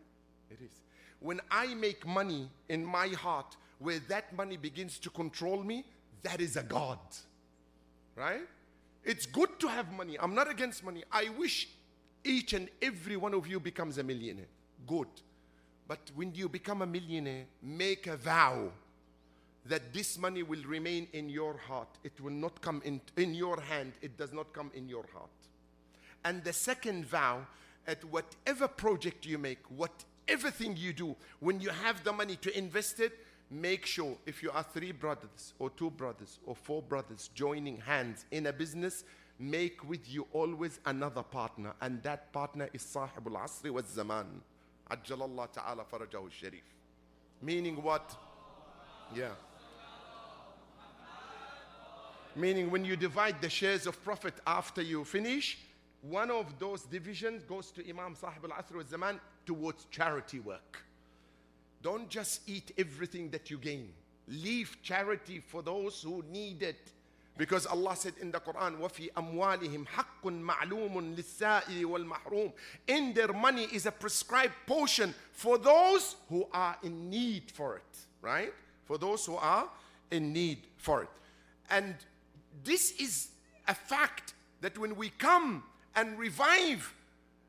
It 0.52 0.60
is. 0.62 0.82
When 1.22 1.40
I 1.50 1.74
make 1.74 2.06
money 2.06 2.50
in 2.68 2.86
my 2.86 3.08
heart, 3.08 3.56
where 3.80 4.00
that 4.10 4.36
money 4.36 4.58
begins 4.58 5.00
to 5.00 5.10
control 5.10 5.64
me, 5.64 5.86
that 6.24 6.42
is 6.42 6.58
a 6.58 6.64
God. 6.64 7.00
Right? 8.16 8.42
It's 9.04 9.26
good 9.26 9.58
to 9.60 9.68
have 9.68 9.92
money. 9.94 10.18
I'm 10.20 10.36
not 10.36 10.52
against 10.52 10.84
money. 10.84 11.04
I 11.12 11.30
wish 11.38 11.70
each 12.24 12.54
and 12.54 12.70
every 12.82 13.18
one 13.18 13.34
of 13.34 13.48
you 13.48 13.60
becomes 13.60 13.98
a 13.98 14.04
millionaire. 14.04 14.46
Good. 14.88 15.08
But 15.88 16.00
when 16.16 16.34
you 16.36 16.48
become 16.48 16.82
a 16.82 16.86
millionaire, 16.86 17.46
make 17.62 18.08
a 18.08 18.16
vow 18.16 18.72
that 19.66 19.94
this 19.94 20.18
money 20.18 20.44
will 20.44 20.64
remain 20.64 21.08
in 21.14 21.30
your 21.30 21.58
heart. 21.58 21.90
It 22.04 22.20
will 22.20 22.32
not 22.32 22.62
come 22.62 22.82
in, 22.86 23.02
in 23.18 23.34
your 23.34 23.60
hand. 23.60 23.94
It 24.02 24.18
does 24.18 24.34
not 24.34 24.54
come 24.54 24.72
in 24.74 24.88
your 24.88 25.06
heart. 25.14 25.30
And 26.24 26.44
the 26.44 26.54
second 26.54 27.06
vow, 27.06 27.46
at 27.88 28.04
whatever 28.06 28.68
project 28.68 29.26
you 29.26 29.38
make, 29.38 29.60
whatever 29.70 30.52
thing 30.52 30.78
you 30.78 30.94
do, 30.94 31.16
when 31.40 31.60
you 31.60 31.70
have 31.70 32.04
the 32.04 32.14
money 32.14 32.36
to 32.38 32.58
invest 32.58 33.00
it, 33.00 33.18
make 33.50 33.86
sure 33.86 34.16
if 34.26 34.42
you 34.42 34.52
are 34.52 34.64
three 34.64 34.92
brothers 34.92 35.54
or 35.60 35.70
two 35.72 35.90
brothers 35.90 36.40
or 36.46 36.56
four 36.56 36.82
brothers 36.82 37.30
joining 37.34 37.78
hands 37.78 38.26
in 38.32 38.46
a 38.48 38.54
business, 38.54 39.04
make 39.42 39.88
with 39.90 40.08
you 40.10 40.28
always 40.32 40.80
another 40.86 41.24
partner, 41.24 41.74
and 41.82 42.02
that 42.04 42.32
partner 42.32 42.70
is 42.74 42.84
Sahibul 42.84 43.42
Asri 43.42 43.72
wa 43.72 43.82
Zaman. 43.82 44.42
Ajjalallah 44.90 45.52
ta'ala 45.52 45.84
farajahu 45.84 46.32
sharif. 46.32 46.64
Meaning 47.42 47.82
what? 47.82 48.16
Yeah. 49.16 49.32
Meaning 52.36 52.72
when 52.72 52.86
you 52.86 52.96
divide 52.96 53.42
the 53.42 53.50
shares 53.50 53.88
of 53.88 54.02
profit 54.04 54.36
after 54.46 54.82
you 54.82 55.04
finish, 55.04 55.58
one 56.02 56.32
of 56.32 56.58
those 56.60 56.84
divisions 56.84 57.44
goes 57.44 57.72
to 57.72 57.88
Imam 57.90 58.16
Sahib 58.16 58.46
al 58.46 58.52
Asr 58.52 58.76
wa 58.76 58.84
Zaman 58.90 59.20
towards 59.46 59.86
charity 59.92 60.40
work. 60.40 60.84
Don't 61.82 62.10
just 62.10 62.48
eat 62.48 62.72
everything 62.78 63.30
that 63.32 63.50
you 63.50 63.58
gain. 63.58 63.90
Leave 64.28 64.78
charity 64.84 65.40
for 65.40 65.62
those 65.62 66.02
who 66.04 66.24
need 66.32 66.62
it. 66.62 66.92
Because 67.41 67.67
Allah 67.67 67.95
said 67.97 68.15
in 68.21 68.31
the 68.31 68.41
Quran, 68.41 68.79
وَفِي 68.79 69.13
أَمْوَالِهِمْ 69.13 69.87
حَقٌّ 69.89 70.25
مَعْلُومٌ 70.25 71.17
لِلسَّائِلِ 71.17 71.85
وَالْمَحْرُومِ 71.85 72.53
In 72.89 73.13
their 73.13 73.33
money 73.33 73.65
is 73.73 73.85
a 73.85 73.93
prescribed 73.93 74.55
portion 74.67 75.15
for 75.33 75.59
those 75.59 76.17
who 76.31 76.47
are 76.53 76.77
in 76.83 77.11
need 77.11 77.51
for 77.51 77.77
it. 77.77 77.99
Right? 78.23 78.55
For 78.85 78.97
those 78.97 79.27
who 79.27 79.37
are 79.37 79.69
in 80.11 80.33
need 80.33 80.61
for 80.79 81.03
it. 81.03 81.09
And 81.71 81.95
this 82.65 82.93
is 82.93 83.29
a 83.69 83.75
fact 83.75 84.33
that 84.63 84.79
when 84.79 84.97
we 84.97 85.11
come 85.11 85.63
and 85.95 86.19
revive 86.19 86.95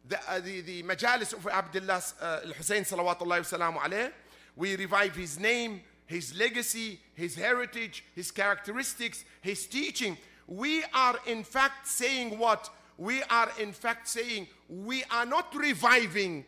the, 0.08 0.20
uh, 0.30 0.40
the, 0.40 0.62
the 0.62 0.84
majalis 0.84 1.34
of 1.34 1.48
Abdullah 1.48 2.02
uh, 2.22 2.40
al-Hussein 2.46 2.84
salawatullahi 2.84 3.74
wa 3.74 3.82
alayh, 3.82 4.12
we 4.56 4.76
revive 4.76 5.16
his 5.16 5.40
name, 5.40 5.82
his 6.13 6.37
legacy, 6.37 7.01
his 7.15 7.35
heritage, 7.35 8.05
his 8.15 8.31
characteristics, 8.31 9.25
his 9.41 9.67
teaching. 9.67 10.17
We 10.47 10.85
are 10.95 11.17
in 11.27 11.43
fact 11.43 11.89
saying 11.89 12.39
what? 12.39 12.69
We 12.99 13.23
are 13.25 13.51
in 13.59 13.73
fact 13.73 14.09
saying 14.09 14.47
we 14.69 15.05
are 15.11 15.27
not 15.27 15.55
reviving 15.55 16.45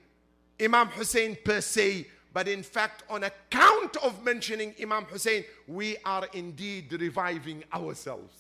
Imam 0.61 0.89
Hussein 0.89 1.37
per 1.45 1.61
se, 1.61 2.07
but 2.33 2.47
in 2.47 2.63
fact, 2.63 3.05
on 3.09 3.25
account 3.25 3.97
of 3.99 4.23
mentioning 4.23 4.75
Imam 4.81 5.05
Hussein, 5.05 5.45
we 5.67 5.97
are 6.05 6.29
indeed 6.33 6.93
reviving 6.93 7.65
ourselves. 7.73 8.37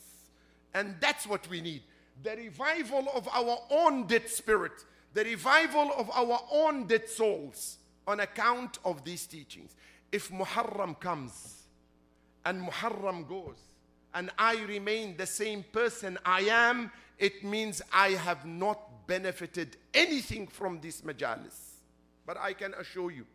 And 0.74 0.96
that's 1.00 1.26
what 1.26 1.48
we 1.48 1.60
need 1.60 1.82
the 2.22 2.36
revival 2.36 3.08
of 3.14 3.28
our 3.32 3.58
own 3.70 4.06
dead 4.06 4.28
spirit, 4.28 4.84
the 5.14 5.24
revival 5.24 5.90
of 5.96 6.08
our 6.10 6.40
own 6.52 6.86
dead 6.86 7.08
souls 7.08 7.78
on 8.06 8.20
account 8.20 8.78
of 8.84 9.04
these 9.04 9.26
teachings. 9.26 9.74
If 10.14 10.30
Muharram 10.30 11.00
comes 11.00 11.64
and 12.44 12.62
Muharram 12.62 13.28
goes, 13.28 13.58
and 14.14 14.30
I 14.38 14.62
remain 14.62 15.16
the 15.16 15.26
same 15.26 15.64
person 15.72 16.18
I 16.24 16.42
am, 16.42 16.92
it 17.18 17.42
means 17.42 17.82
I 17.92 18.10
have 18.10 18.46
not 18.46 19.08
benefited 19.08 19.76
anything 19.92 20.46
from 20.46 20.80
this 20.80 21.00
majalis. 21.00 21.80
But 22.24 22.36
I 22.38 22.52
can 22.52 22.74
assure 22.74 23.10
you, 23.10 23.26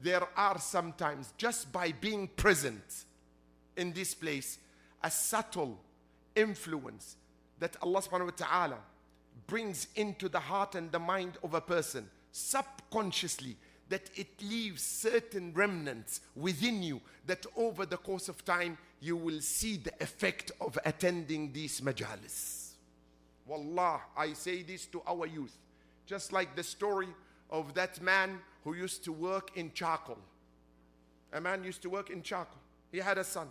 there 0.00 0.22
are 0.36 0.60
sometimes, 0.60 1.34
just 1.36 1.72
by 1.72 1.90
being 1.90 2.28
present 2.28 3.04
in 3.76 3.92
this 3.92 4.14
place, 4.14 4.60
a 5.02 5.10
subtle 5.10 5.76
influence 6.36 7.16
that 7.58 7.76
Allah 7.82 8.00
subhanahu 8.00 8.26
wa 8.26 8.46
ta'ala 8.46 8.78
brings 9.48 9.88
into 9.96 10.28
the 10.28 10.38
heart 10.38 10.76
and 10.76 10.92
the 10.92 11.00
mind 11.00 11.38
of 11.42 11.54
a 11.54 11.60
person 11.60 12.08
subconsciously 12.30 13.56
that 13.92 14.08
it 14.16 14.42
leaves 14.42 14.82
certain 14.82 15.52
remnants 15.52 16.22
within 16.34 16.82
you 16.82 16.98
that 17.26 17.44
over 17.56 17.84
the 17.84 17.98
course 17.98 18.26
of 18.30 18.42
time 18.42 18.78
you 19.00 19.14
will 19.14 19.42
see 19.42 19.76
the 19.76 19.92
effect 20.00 20.50
of 20.62 20.78
attending 20.86 21.52
these 21.52 21.82
majalis. 21.82 22.70
Wallah, 23.46 24.00
I 24.16 24.32
say 24.32 24.62
this 24.62 24.86
to 24.86 25.02
our 25.06 25.26
youth. 25.26 25.54
Just 26.06 26.32
like 26.32 26.56
the 26.56 26.62
story 26.62 27.08
of 27.50 27.74
that 27.74 28.00
man 28.00 28.38
who 28.64 28.72
used 28.72 29.04
to 29.04 29.12
work 29.12 29.58
in 29.58 29.70
charcoal. 29.74 30.18
A 31.34 31.40
man 31.40 31.62
used 31.62 31.82
to 31.82 31.90
work 31.90 32.08
in 32.08 32.22
charcoal. 32.22 32.62
He 32.90 32.96
had 32.98 33.18
a 33.18 33.24
son. 33.24 33.48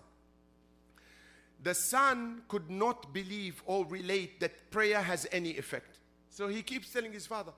the 1.63 1.75
son 1.75 2.41
could 2.47 2.69
not 2.69 3.13
believe 3.13 3.61
or 3.65 3.85
relate 3.85 4.39
that 4.39 4.71
prayer 4.71 5.01
has 5.01 5.27
any 5.31 5.57
effect. 5.57 5.99
So 6.29 6.47
he 6.47 6.63
keeps 6.63 6.91
telling 6.91 7.13
his 7.13 7.27
father, 7.27 7.51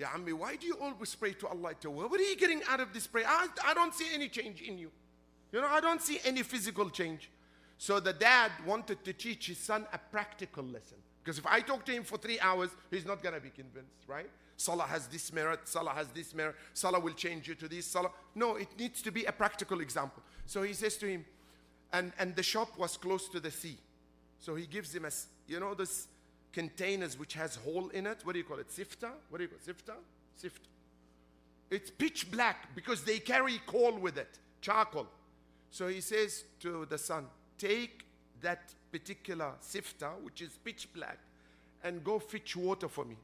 Ya 0.00 0.08
Ammi, 0.08 0.32
why 0.32 0.56
do 0.56 0.66
you 0.66 0.78
always 0.80 1.14
pray 1.14 1.34
to 1.34 1.46
Allah? 1.46 1.74
What 1.84 2.18
are 2.18 2.24
you 2.24 2.34
getting 2.34 2.62
out 2.70 2.80
of 2.80 2.94
this 2.94 3.06
prayer? 3.06 3.26
I, 3.28 3.48
I 3.66 3.74
don't 3.74 3.92
see 3.92 4.06
any 4.14 4.30
change 4.30 4.62
in 4.62 4.78
you. 4.78 4.90
You 5.52 5.60
know, 5.60 5.66
I 5.66 5.80
don't 5.80 6.00
see 6.00 6.18
any 6.24 6.42
physical 6.42 6.88
change. 6.88 7.30
So 7.76 8.00
the 8.00 8.14
dad 8.14 8.50
wanted 8.66 9.04
to 9.04 9.12
teach 9.12 9.48
his 9.48 9.58
son 9.58 9.84
a 9.92 9.98
practical 9.98 10.64
lesson. 10.64 10.96
Because 11.22 11.38
if 11.38 11.46
I 11.46 11.60
talk 11.60 11.84
to 11.84 11.92
him 11.92 12.04
for 12.04 12.16
three 12.16 12.40
hours, 12.40 12.70
he's 12.90 13.04
not 13.04 13.22
going 13.22 13.34
to 13.34 13.42
be 13.42 13.50
convinced, 13.50 14.08
right? 14.08 14.30
Salah 14.56 14.84
has 14.84 15.06
this 15.06 15.34
merit, 15.34 15.60
Salah 15.64 15.92
has 15.92 16.08
this 16.08 16.34
merit, 16.34 16.56
Salah 16.72 16.98
will 16.98 17.12
change 17.12 17.46
you 17.46 17.54
to 17.56 17.68
this, 17.68 17.84
Salah. 17.84 18.10
No, 18.34 18.56
it 18.56 18.68
needs 18.78 19.02
to 19.02 19.10
be 19.10 19.26
a 19.26 19.32
practical 19.32 19.82
example. 19.82 20.22
So 20.46 20.62
he 20.62 20.72
says 20.72 20.96
to 20.98 21.08
him, 21.08 21.26
and, 21.92 22.12
and 22.18 22.34
the 22.34 22.42
shop 22.42 22.78
was 22.78 22.96
close 22.96 23.28
to 23.28 23.40
the 23.40 23.50
sea. 23.50 23.76
So 24.38 24.54
he 24.54 24.64
gives 24.64 24.94
him 24.94 25.04
a, 25.04 25.10
you 25.46 25.60
know, 25.60 25.74
this 25.74 26.08
containers 26.52 27.18
which 27.18 27.34
has 27.34 27.56
hole 27.56 27.88
in 27.88 28.06
it. 28.06 28.20
What 28.24 28.32
do 28.32 28.38
you 28.38 28.44
call 28.44 28.58
it? 28.58 28.68
Sifta? 28.68 29.10
What 29.28 29.38
do 29.38 29.44
you 29.44 29.48
call 29.48 29.58
it? 29.58 29.66
Sifta? 29.66 29.94
Sifta. 30.42 30.68
It's 31.70 31.90
pitch 31.90 32.30
black 32.30 32.74
because 32.74 33.04
they 33.04 33.18
carry 33.18 33.60
coal 33.66 33.96
with 33.98 34.18
it, 34.18 34.38
charcoal. 34.60 35.06
So 35.70 35.86
he 35.86 36.00
says 36.00 36.44
to 36.60 36.86
the 36.86 36.98
son, 36.98 37.26
take 37.58 38.04
that 38.40 38.74
particular 38.90 39.52
sifta, 39.62 40.20
which 40.22 40.42
is 40.42 40.50
pitch 40.64 40.88
black, 40.92 41.18
and 41.84 42.02
go 42.02 42.18
fetch 42.18 42.56
water 42.56 42.88
for 42.88 43.04
me. 43.04 43.16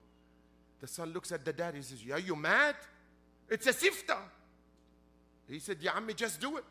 The 0.80 0.86
son 0.86 1.12
looks 1.12 1.32
at 1.32 1.44
the 1.44 1.52
dad. 1.52 1.74
He 1.74 1.82
says, 1.82 2.02
Are 2.12 2.20
you 2.20 2.36
mad? 2.36 2.76
It's 3.48 3.66
a 3.66 3.72
sifta. 3.72 4.18
He 5.48 5.58
said, 5.58 5.78
Ya 5.80 5.92
Ammi, 5.92 6.14
just 6.14 6.40
do 6.40 6.56
it. 6.56 6.64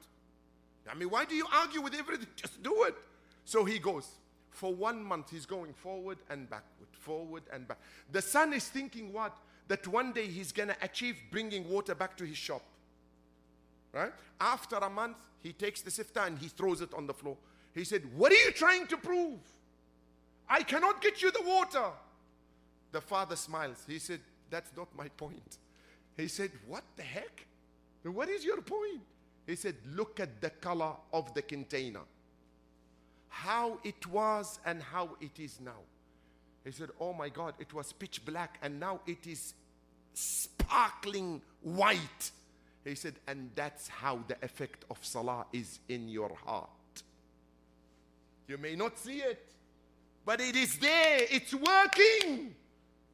I 0.90 0.94
mean, 0.94 1.10
why 1.10 1.26
do 1.26 1.36
you 1.36 1.48
argue 1.52 1.82
with 1.82 1.96
everything? 1.96 2.28
Just 2.36 2.62
do 2.62 2.84
it. 2.84 2.96
So 3.44 3.66
he 3.66 3.80
goes. 3.80 4.08
For 4.56 4.74
one 4.74 5.04
month, 5.04 5.32
he's 5.32 5.46
going 5.46 5.74
forward 5.74 6.18
and 6.30 6.50
backward, 6.50 6.88
forward 6.94 7.44
and 7.52 7.68
back. 7.68 7.78
The 8.14 8.22
son 8.22 8.54
is 8.54 8.70
thinking 8.70 9.12
what? 9.12 9.38
That 9.68 9.86
one 9.86 10.14
day 10.14 10.28
he's 10.28 10.54
going 10.54 10.70
to 10.70 10.78
achieve 10.82 11.18
bringing 11.30 11.70
water 11.70 11.94
back 11.94 12.16
to 12.18 12.24
his 12.24 12.38
shop. 12.38 12.62
Right? 13.92 14.14
After 14.40 14.78
a 14.78 14.90
month, 14.90 15.18
he 15.44 15.52
takes 15.52 15.82
the 15.82 15.92
sifter 15.92 16.22
and 16.22 16.40
he 16.40 16.48
throws 16.48 16.80
it 16.80 16.94
on 16.94 17.06
the 17.06 17.14
floor. 17.14 17.36
He 17.74 17.84
said, 17.84 18.04
What 18.16 18.32
are 18.32 18.36
you 18.36 18.52
trying 18.52 18.88
to 18.88 18.96
prove? 18.96 19.40
I 20.48 20.64
cannot 20.64 21.02
get 21.02 21.22
you 21.22 21.32
the 21.32 21.44
water. 21.46 21.90
The 22.94 23.02
father 23.02 23.36
smiles. 23.36 23.84
He 23.86 24.00
said, 24.00 24.22
That's 24.50 24.72
not 24.78 24.88
my 24.96 25.10
point. 25.10 25.58
He 26.16 26.30
said, 26.30 26.52
What 26.66 26.86
the 26.96 27.04
heck? 27.04 27.46
What 28.04 28.30
is 28.30 28.46
your 28.46 28.62
point? 28.62 29.02
He 29.46 29.58
said, 29.58 29.76
Look 29.94 30.22
at 30.22 30.40
the 30.40 30.50
color 30.50 30.94
of 31.12 31.34
the 31.34 31.42
container. 31.42 32.04
How 33.36 33.80
it 33.84 34.08
was 34.08 34.60
and 34.66 34.82
how 34.82 35.10
it 35.20 35.38
is 35.40 35.60
now. 35.60 35.84
He 36.64 36.72
said, 36.72 36.90
Oh 37.02 37.12
my 37.12 37.28
God, 37.28 37.54
it 37.60 37.74
was 37.74 37.92
pitch 37.92 38.24
black 38.26 38.58
and 38.62 38.80
now 38.80 39.02
it 39.06 39.28
is 39.28 39.54
sparkling 40.14 41.42
white. 41.62 42.32
He 42.86 42.96
said, 42.96 43.16
And 43.28 43.52
that's 43.54 43.90
how 43.90 44.22
the 44.30 44.38
effect 44.42 44.86
of 44.90 45.00
salah 45.02 45.46
is 45.52 45.80
in 45.90 46.08
your 46.08 46.34
heart. 46.46 46.70
You 48.48 48.58
may 48.58 48.74
not 48.78 48.98
see 48.98 49.18
it, 49.18 49.46
but 50.26 50.40
it 50.40 50.56
is 50.56 50.80
there. 50.80 51.20
It's 51.30 51.54
working. 51.54 52.56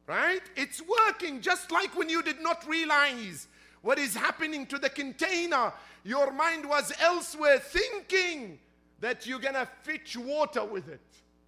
Right? 0.06 0.42
It's 0.54 0.80
working 0.80 1.40
just 1.40 1.72
like 1.72 1.98
when 1.98 2.08
you 2.08 2.22
did 2.22 2.40
not 2.40 2.64
realize 2.68 3.48
what 3.80 3.98
is 3.98 4.14
happening 4.14 4.66
to 4.66 4.78
the 4.78 4.88
container. 4.88 5.72
Your 6.04 6.30
mind 6.30 6.64
was 6.64 6.92
elsewhere 7.00 7.58
thinking 7.58 8.60
that 9.02 9.26
you're 9.26 9.40
going 9.40 9.54
to 9.54 9.68
fetch 9.82 10.16
water 10.16 10.64
with 10.64 10.88
it. 10.88 11.00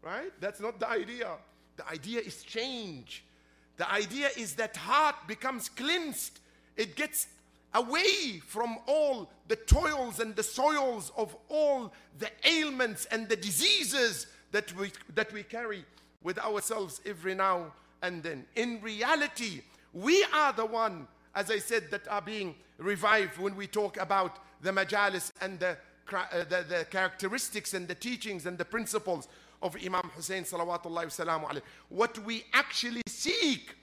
Right? 0.03 0.33
That's 0.41 0.61
not 0.61 0.79
the 0.79 0.91
idea. 0.91 1.31
The 1.77 1.89
idea 1.89 2.21
is 2.21 2.43
change. 2.43 3.25
The 3.79 3.91
idea 3.91 4.29
is 4.37 4.55
that 4.57 4.77
heart 4.77 5.15
becomes 5.27 5.71
cleansed. 5.71 6.41
It 6.77 6.95
gets 6.95 7.29
away 7.73 8.41
from 8.47 8.77
all 8.87 9.31
the 9.49 9.57
toils 9.57 10.21
and 10.21 10.37
the 10.37 10.43
soils 10.43 11.11
of 11.17 11.35
all 11.49 11.93
the 12.19 12.31
ailments 12.45 13.07
and 13.07 13.29
the 13.29 13.37
diseases 13.37 14.27
that 14.53 14.75
we, 14.77 14.91
that 15.15 15.33
we 15.33 15.43
carry 15.43 15.85
with 16.23 16.39
ourselves 16.39 17.01
every 17.07 17.35
now 17.35 17.73
and 18.03 18.23
then. 18.23 18.45
In 18.57 18.81
reality, 18.83 19.63
we 19.93 20.25
are 20.33 20.53
the 20.53 20.67
one, 20.67 21.07
as 21.35 21.51
I 21.51 21.59
said, 21.59 21.91
that 21.93 22.07
are 22.09 22.23
being 22.23 22.57
revived 22.79 23.39
when 23.39 23.57
we 23.57 23.67
talk 23.67 23.97
about 23.97 24.39
the 24.61 24.71
majalis 24.71 25.31
and 25.41 25.59
the, 25.61 25.77
Uh, 26.13 26.45
the, 26.45 26.65
the, 26.69 26.87
characteristics 26.91 27.73
and 27.73 27.89
the 27.89 27.95
teachings 27.95 28.45
and 28.47 28.59
the 28.59 28.65
principles 28.65 29.27
of 29.63 29.75
Imam 29.85 30.11
Hussein 30.15 30.45
salawatullahi 30.45 31.07
wasalamu 31.07 31.63
What 31.89 32.19
we 32.19 32.45
actually 32.53 33.01
seek 33.09 33.75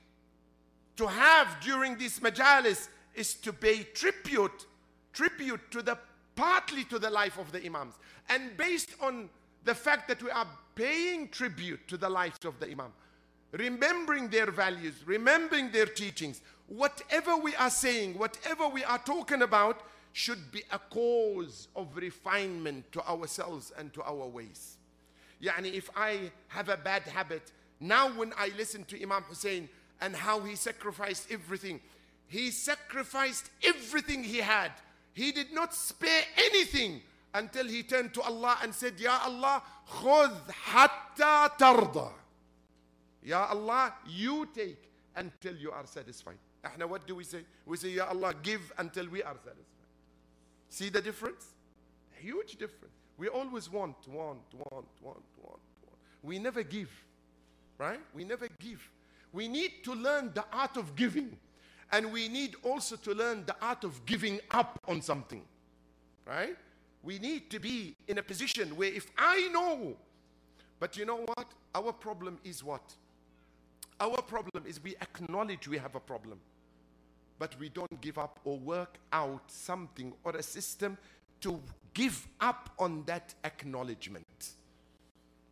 to 0.97 1.07
have 1.07 1.59
during 1.61 1.97
this 1.97 2.19
majalis 2.19 2.89
is 3.15 3.34
to 3.36 3.51
pay 3.51 3.84
tribute, 3.84 4.67
tribute 5.13 5.72
to 5.72 5.82
the 5.82 5.97
partly 6.36 6.84
to 6.86 6.99
the 6.99 7.09
life 7.09 7.38
of 7.38 7.51
the 7.51 7.65
Imams. 7.65 7.95
And 8.30 8.55
based 8.55 8.91
on 9.01 9.30
the 9.63 9.76
fact 9.76 10.07
that 10.07 10.22
we 10.22 10.30
are 10.30 10.47
paying 10.76 11.28
tribute 11.30 11.88
to 11.88 11.97
the 11.97 12.09
lives 12.09 12.45
of 12.45 12.59
the 12.59 12.69
Imam, 12.69 12.93
remembering 13.51 14.30
their 14.30 14.49
values, 14.51 14.93
remembering 15.05 15.72
their 15.72 15.86
teachings, 15.86 16.41
whatever 16.67 17.36
we 17.36 17.55
are 17.55 17.69
saying, 17.69 18.17
whatever 18.17 18.67
we 18.67 18.84
are 18.84 18.99
talking 18.99 19.41
about, 19.41 19.82
should 20.14 20.51
be 20.51 20.64
a 20.72 20.80
cause 20.80 21.68
of 21.76 21.95
refinement 21.95 22.91
to 22.91 23.07
ourselves 23.07 23.72
and 23.78 23.93
to 23.93 24.03
our 24.03 24.28
ways. 24.28 24.78
Yani, 25.41 25.74
if 25.74 25.89
I 25.95 26.32
have 26.49 26.70
a 26.70 26.78
bad 26.78 27.03
habit, 27.03 27.51
now 27.80 28.09
when 28.09 28.34
I 28.38 28.51
listen 28.57 28.84
to 28.86 29.01
Imam 29.01 29.24
Hussein 29.24 29.70
and 29.99 30.16
how 30.16 30.39
he 30.41 30.55
sacrificed 30.55 31.32
everything, 31.32 31.80
he 32.28 32.51
sacrificed 32.51 33.49
everything 33.64 34.24
he 34.24 34.38
had. 34.38 34.72
He 35.14 35.32
did 35.32 35.51
not 35.51 35.74
spare 35.74 36.24
anything 36.38 37.01
until 37.34 37.68
he 37.68 37.84
turned 37.84 38.14
to 38.14 38.22
Allah 38.22 38.57
and 38.62 38.74
said, 38.74 38.99
Ya 38.99 39.20
Allah, 39.24 39.64
khudh 39.89 40.51
hatta 40.51 41.51
tarda. 41.57 42.12
Ya 43.24 43.47
Allah, 43.49 43.93
you 44.07 44.47
take 44.53 44.89
until 45.16 45.55
you 45.55 45.72
are 45.72 45.86
satisfied. 45.86 46.38
Now 46.78 46.88
what 46.88 47.07
do 47.07 47.16
we 47.16 47.24
say? 47.24 47.39
We 47.66 47.78
say, 47.78 47.89
Ya 47.89 48.07
Allah, 48.07 48.34
give 48.41 48.72
until 48.78 49.07
we 49.07 49.24
are 49.24 49.36
satisfied. 49.36 49.70
See 50.72 50.88
the 50.88 51.01
difference? 51.01 51.47
A 52.17 52.22
huge 52.24 52.53
difference. 52.53 52.93
We 53.17 53.28
always 53.28 53.69
want, 53.69 53.97
want, 54.07 54.39
want, 54.53 54.88
want, 55.01 55.24
want, 55.38 55.59
want. 55.84 55.97
We 56.24 56.39
never 56.39 56.63
give, 56.63 56.89
right? 57.78 57.99
We 58.15 58.24
never 58.24 58.47
give. 58.57 58.82
We 59.34 59.49
need 59.49 59.84
to 59.84 59.93
learn 59.93 60.32
the 60.34 60.45
art 60.51 60.78
of 60.78 60.95
giving. 60.95 61.38
And 61.91 62.13
we 62.13 62.30
need 62.30 62.55
also 62.63 62.95
to 62.95 63.13
learn 63.13 63.43
the 63.45 63.55
art 63.61 63.84
of 63.84 64.05
giving 64.05 64.39
up 64.49 64.80
on 64.88 65.01
something. 65.01 65.43
Right? 66.26 66.55
We 67.03 67.19
need 67.19 67.49
to 67.49 67.59
be 67.59 67.93
in 68.07 68.17
a 68.17 68.24
position 68.24 68.74
where 68.78 68.93
if 68.93 69.07
I 69.17 69.49
know, 69.51 69.97
but 70.80 70.95
you 70.95 71.05
know 71.05 71.26
what? 71.36 71.47
Our 71.76 71.91
problem 71.91 72.39
is 72.45 72.63
what? 72.63 72.95
Our 73.99 74.22
problem 74.22 74.63
is 74.65 74.82
we 74.82 74.95
acknowledge 75.01 75.67
we 75.67 75.78
have 75.80 75.95
a 75.95 75.99
problem, 75.99 76.39
but 77.41 77.57
we 77.59 77.69
don't 77.69 77.99
give 78.01 78.19
up 78.19 78.39
or 78.43 78.59
work 78.59 78.99
out 79.11 79.41
something 79.47 80.13
or 80.23 80.35
a 80.35 80.43
system 80.43 80.95
to 81.39 81.59
give 81.91 82.27
up 82.39 82.69
on 82.77 83.01
that 83.07 83.33
acknowledgement. 83.43 84.51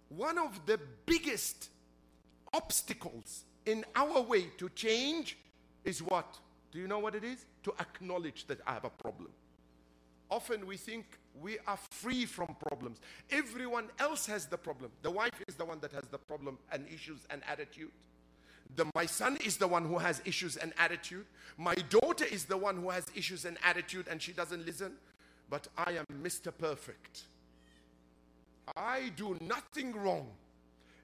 One 0.09 0.37
of 0.37 0.67
the 0.67 0.79
biggest 1.07 1.71
obstacles 2.53 3.43
in 3.65 3.83
our 3.95 4.21
way 4.21 4.51
to 4.59 4.69
change 4.69 5.35
is 5.83 6.03
what? 6.03 6.37
Do 6.71 6.77
you 6.77 6.87
know 6.87 6.99
what 6.99 7.15
it 7.15 7.23
is? 7.23 7.47
To 7.63 7.73
acknowledge 7.79 8.45
that 8.45 8.59
I 8.67 8.73
have 8.73 8.85
a 8.85 8.91
problem. 8.91 9.31
Often 10.29 10.67
we 10.67 10.77
think 10.77 11.05
we 11.41 11.57
are 11.65 11.79
free 11.89 12.27
from 12.27 12.55
problems. 12.67 12.99
Everyone 13.31 13.85
else 13.97 14.27
has 14.27 14.45
the 14.45 14.59
problem. 14.59 14.91
The 15.01 15.09
wife 15.09 15.41
is 15.47 15.55
the 15.55 15.65
one 15.65 15.79
that 15.79 15.93
has 15.93 16.03
the 16.11 16.19
problem 16.19 16.59
and 16.71 16.85
issues 16.87 17.21
and 17.31 17.41
attitude. 17.49 17.89
The, 18.75 18.85
my 18.95 19.05
son 19.05 19.37
is 19.43 19.57
the 19.57 19.67
one 19.67 19.85
who 19.85 19.97
has 19.97 20.21
issues 20.25 20.55
and 20.57 20.73
attitude. 20.77 21.25
My 21.57 21.75
daughter 21.75 22.25
is 22.25 22.45
the 22.45 22.57
one 22.57 22.77
who 22.77 22.89
has 22.89 23.07
issues 23.15 23.45
and 23.45 23.57
attitude 23.63 24.07
and 24.09 24.21
she 24.21 24.31
doesn't 24.31 24.65
listen. 24.65 24.93
But 25.49 25.67
I 25.77 25.93
am 25.93 26.05
Mr. 26.23 26.51
Perfect. 26.55 27.23
I 28.77 29.11
do 29.15 29.37
nothing 29.41 29.93
wrong. 29.93 30.27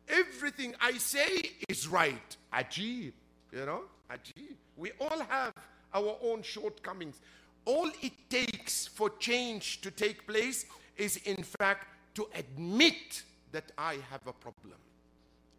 Everything 0.07 0.75
I 0.79 0.93
say 0.93 1.51
is 1.67 1.87
right. 1.87 2.37
Ajib, 2.53 3.13
you 3.51 3.65
know? 3.65 3.81
Ajib. 4.11 4.55
We 4.77 4.91
all 4.99 5.19
have 5.29 5.53
our 5.93 6.17
own 6.21 6.43
shortcomings. 6.43 7.19
All 7.65 7.89
it 8.01 8.13
takes 8.29 8.85
for 8.85 9.09
change 9.17 9.81
to 9.81 9.89
take 9.89 10.27
place 10.27 10.65
is, 10.97 11.17
in 11.17 11.43
fact, 11.43 11.87
to 12.15 12.27
admit 12.35 13.23
that 13.51 13.71
I 13.77 13.97
have 14.11 14.27
a 14.27 14.33
problem 14.33 14.77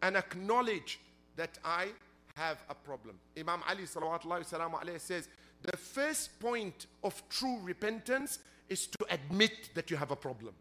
and 0.01 0.15
acknowledge 0.15 0.99
that 1.37 1.57
I 1.63 1.87
have 2.35 2.57
a 2.69 2.75
problem. 2.75 3.15
Imam 3.37 3.61
Ali 3.67 3.85
says, 3.85 5.27
the 5.63 5.77
first 5.77 6.39
point 6.39 6.85
of 7.03 7.21
true 7.29 7.57
repentance 7.63 8.39
is 8.69 8.87
to 8.87 9.05
admit 9.09 9.69
that 9.73 9.89
you 9.89 9.97
have 9.97 10.11
a 10.11 10.15
problem. 10.15 10.53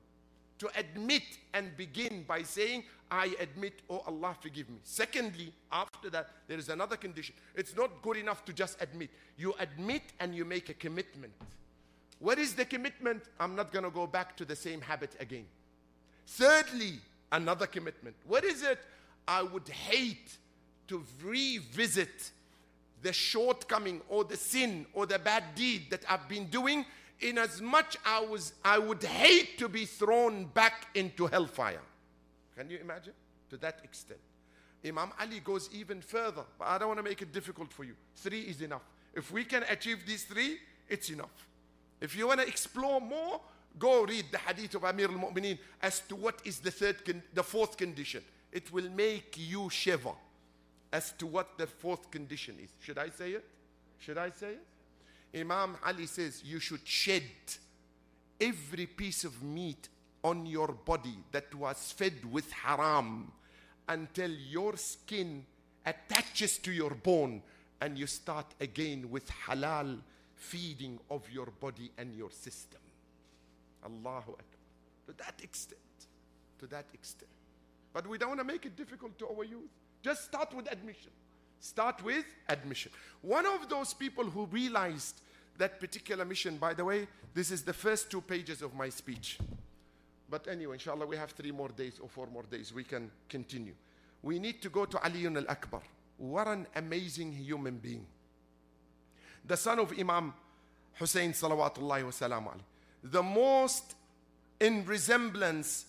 to 0.58 0.70
admit 0.78 1.22
and 1.54 1.76
begin 1.76 2.24
by 2.26 2.42
saying, 2.42 2.82
I 3.10 3.34
admit, 3.40 3.74
oh 3.90 4.02
Allah, 4.06 4.34
forgive 4.40 4.68
me. 4.70 4.78
Secondly, 4.82 5.52
after 5.70 6.10
that, 6.10 6.30
there 6.48 6.58
is 6.58 6.68
another 6.68 6.96
condition. 6.96 7.34
It's 7.54 7.76
not 7.76 8.02
good 8.02 8.16
enough 8.16 8.44
to 8.46 8.52
just 8.52 8.80
admit. 8.80 9.10
You 9.36 9.54
admit 9.58 10.02
and 10.18 10.34
you 10.34 10.44
make 10.44 10.68
a 10.68 10.74
commitment. 10.74 11.32
What 12.18 12.38
is 12.38 12.54
the 12.54 12.64
commitment? 12.64 13.22
I'm 13.38 13.54
not 13.54 13.72
going 13.72 13.84
to 13.84 13.90
go 13.90 14.06
back 14.06 14.36
to 14.38 14.44
the 14.44 14.56
same 14.56 14.80
habit 14.80 15.14
again. 15.20 15.44
Thirdly, 16.26 16.94
another 17.30 17.66
commitment. 17.66 18.16
What 18.26 18.42
is 18.44 18.62
it? 18.62 18.78
I 19.28 19.42
would 19.42 19.68
hate 19.68 20.38
to 20.88 21.04
revisit 21.22 22.30
the 23.02 23.12
shortcoming 23.12 24.00
or 24.08 24.24
the 24.24 24.36
sin 24.36 24.86
or 24.92 25.06
the 25.06 25.18
bad 25.18 25.44
deed 25.54 25.90
that 25.90 26.04
I've 26.08 26.28
been 26.28 26.46
doing 26.46 26.84
in 27.20 27.38
as 27.38 27.60
much 27.60 27.96
I 28.04 28.20
was 28.20 28.52
I 28.64 28.78
would 28.78 29.02
hate 29.02 29.58
to 29.58 29.68
be 29.68 29.84
thrown 29.84 30.46
back 30.46 30.88
into 30.94 31.26
hellfire. 31.26 31.80
Can 32.56 32.70
you 32.70 32.78
imagine? 32.78 33.12
To 33.50 33.56
that 33.58 33.80
extent. 33.84 34.20
Imam 34.84 35.12
Ali 35.20 35.40
goes 35.40 35.68
even 35.72 36.00
further, 36.00 36.42
but 36.58 36.66
I 36.68 36.78
don't 36.78 36.88
want 36.88 36.98
to 36.98 37.02
make 37.02 37.22
it 37.22 37.32
difficult 37.32 37.72
for 37.72 37.84
you. 37.84 37.94
Three 38.16 38.42
is 38.42 38.60
enough. 38.60 38.82
If 39.14 39.30
we 39.32 39.44
can 39.44 39.64
achieve 39.70 40.04
these 40.06 40.24
three, 40.24 40.58
it's 40.88 41.10
enough. 41.10 41.48
If 42.00 42.16
you 42.16 42.26
want 42.26 42.40
to 42.40 42.46
explore 42.46 43.00
more, 43.00 43.40
go 43.78 44.04
read 44.04 44.26
the 44.30 44.38
hadith 44.38 44.74
of 44.74 44.84
Amir 44.84 45.08
al-Mu'mineen 45.10 45.58
as 45.82 46.00
to 46.00 46.16
what 46.16 46.40
is 46.44 46.58
the 46.60 46.70
third 46.70 47.04
con- 47.04 47.22
the 47.32 47.42
fourth 47.42 47.76
condition. 47.76 48.22
It 48.52 48.72
will 48.72 48.90
make 48.90 49.36
you 49.38 49.70
shiver 49.70 50.12
as 50.92 51.12
to 51.12 51.26
what 51.26 51.58
the 51.58 51.66
fourth 51.66 52.10
condition 52.10 52.56
is. 52.62 52.70
Should 52.80 52.98
I 52.98 53.10
say 53.10 53.32
it? 53.32 53.44
Should 53.98 54.18
I 54.18 54.30
say 54.30 54.52
it? 54.52 55.40
Imam 55.40 55.76
Ali 55.84 56.06
says 56.06 56.42
you 56.44 56.60
should 56.60 56.86
shed 56.86 57.22
every 58.40 58.86
piece 58.86 59.24
of 59.24 59.42
meat 59.42 59.88
on 60.22 60.46
your 60.46 60.68
body 60.68 61.18
that 61.32 61.54
was 61.54 61.92
fed 61.92 62.24
with 62.30 62.50
haram 62.52 63.30
until 63.88 64.30
your 64.30 64.76
skin 64.76 65.44
attaches 65.84 66.58
to 66.58 66.72
your 66.72 66.90
bone 66.90 67.42
and 67.80 67.98
you 67.98 68.06
start 68.06 68.46
again 68.60 69.10
with 69.10 69.30
halal 69.46 69.98
feeding 70.34 70.98
of 71.10 71.22
your 71.30 71.46
body 71.60 71.90
and 71.98 72.14
your 72.14 72.30
system. 72.30 72.80
Allahu 73.84 74.32
Akbar. 74.32 74.44
To 75.06 75.12
that 75.18 75.34
extent. 75.42 75.80
To 76.58 76.66
that 76.66 76.86
extent. 76.92 77.30
But 77.92 78.06
we 78.06 78.18
don't 78.18 78.30
want 78.30 78.40
to 78.40 78.44
make 78.46 78.66
it 78.66 78.76
difficult 78.76 79.18
to 79.18 79.28
our 79.28 79.44
youth. 79.44 79.70
Just 80.06 80.26
start 80.26 80.54
with 80.54 80.70
admission. 80.70 81.10
Start 81.58 82.04
with 82.04 82.24
admission. 82.48 82.92
One 83.22 83.44
of 83.44 83.68
those 83.68 83.92
people 83.92 84.22
who 84.22 84.46
realized 84.46 85.20
that 85.58 85.80
particular 85.80 86.24
mission, 86.24 86.58
by 86.58 86.74
the 86.74 86.84
way, 86.84 87.08
this 87.34 87.50
is 87.50 87.62
the 87.62 87.72
first 87.72 88.08
two 88.08 88.20
pages 88.20 88.62
of 88.62 88.72
my 88.72 88.88
speech. 88.88 89.36
But 90.30 90.46
anyway, 90.46 90.74
inshallah, 90.74 91.06
we 91.06 91.16
have 91.16 91.32
three 91.32 91.50
more 91.50 91.70
days 91.70 91.98
or 92.00 92.08
four 92.08 92.28
more 92.28 92.44
days. 92.44 92.72
We 92.72 92.84
can 92.84 93.10
continue. 93.28 93.72
We 94.22 94.38
need 94.38 94.62
to 94.62 94.68
go 94.70 94.84
to 94.84 94.96
Ali 95.02 95.26
al 95.26 95.38
Akbar. 95.48 95.82
What 96.18 96.46
an 96.46 96.68
amazing 96.76 97.32
human 97.32 97.78
being. 97.78 98.06
The 99.44 99.56
son 99.56 99.80
of 99.80 99.92
Imam 99.98 100.32
Hussein, 101.00 101.32
salawatullahi 101.32 102.04
wa 102.44 102.52
The 103.02 103.24
most 103.24 103.96
in 104.60 104.84
resemblance 104.86 105.86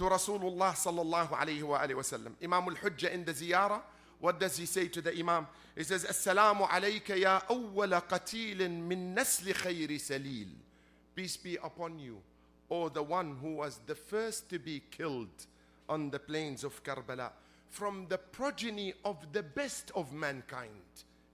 to 0.00 0.06
Rasulullah 0.06 0.72
sallallahu 0.72 1.28
alayhi 1.28 1.62
wa 1.62 1.78
alayhi 1.78 1.94
wa 1.94 2.00
sallam. 2.00 2.32
Imam 2.42 2.66
al-Hujjah 2.70 3.12
in 3.12 3.22
the 3.22 3.32
ziyarah, 3.32 3.82
what 4.18 4.40
does 4.40 4.56
he 4.56 4.64
say 4.64 4.88
to 4.88 5.02
the 5.02 5.14
Imam? 5.14 5.46
He 5.76 5.84
says, 5.84 6.06
Assalamu 6.06 6.66
alayka 6.66 7.20
ya 7.20 7.38
awwala 7.40 8.02
qatilin 8.02 8.80
min 8.80 9.14
nasli 9.14 9.52
khayri 9.52 10.00
salil. 10.00 10.48
Peace 11.14 11.36
be 11.36 11.56
upon 11.56 11.98
you, 11.98 12.16
or 12.70 12.88
the 12.88 13.02
one 13.02 13.36
who 13.42 13.56
was 13.56 13.78
the 13.86 13.94
first 13.94 14.48
to 14.48 14.58
be 14.58 14.82
killed 14.90 15.28
on 15.86 16.08
the 16.08 16.18
plains 16.18 16.64
of 16.64 16.82
Karbala 16.82 17.30
from 17.68 18.06
the 18.08 18.16
progeny 18.16 18.94
of 19.04 19.18
the 19.32 19.42
best 19.42 19.90
of 19.94 20.14
mankind. 20.14 20.70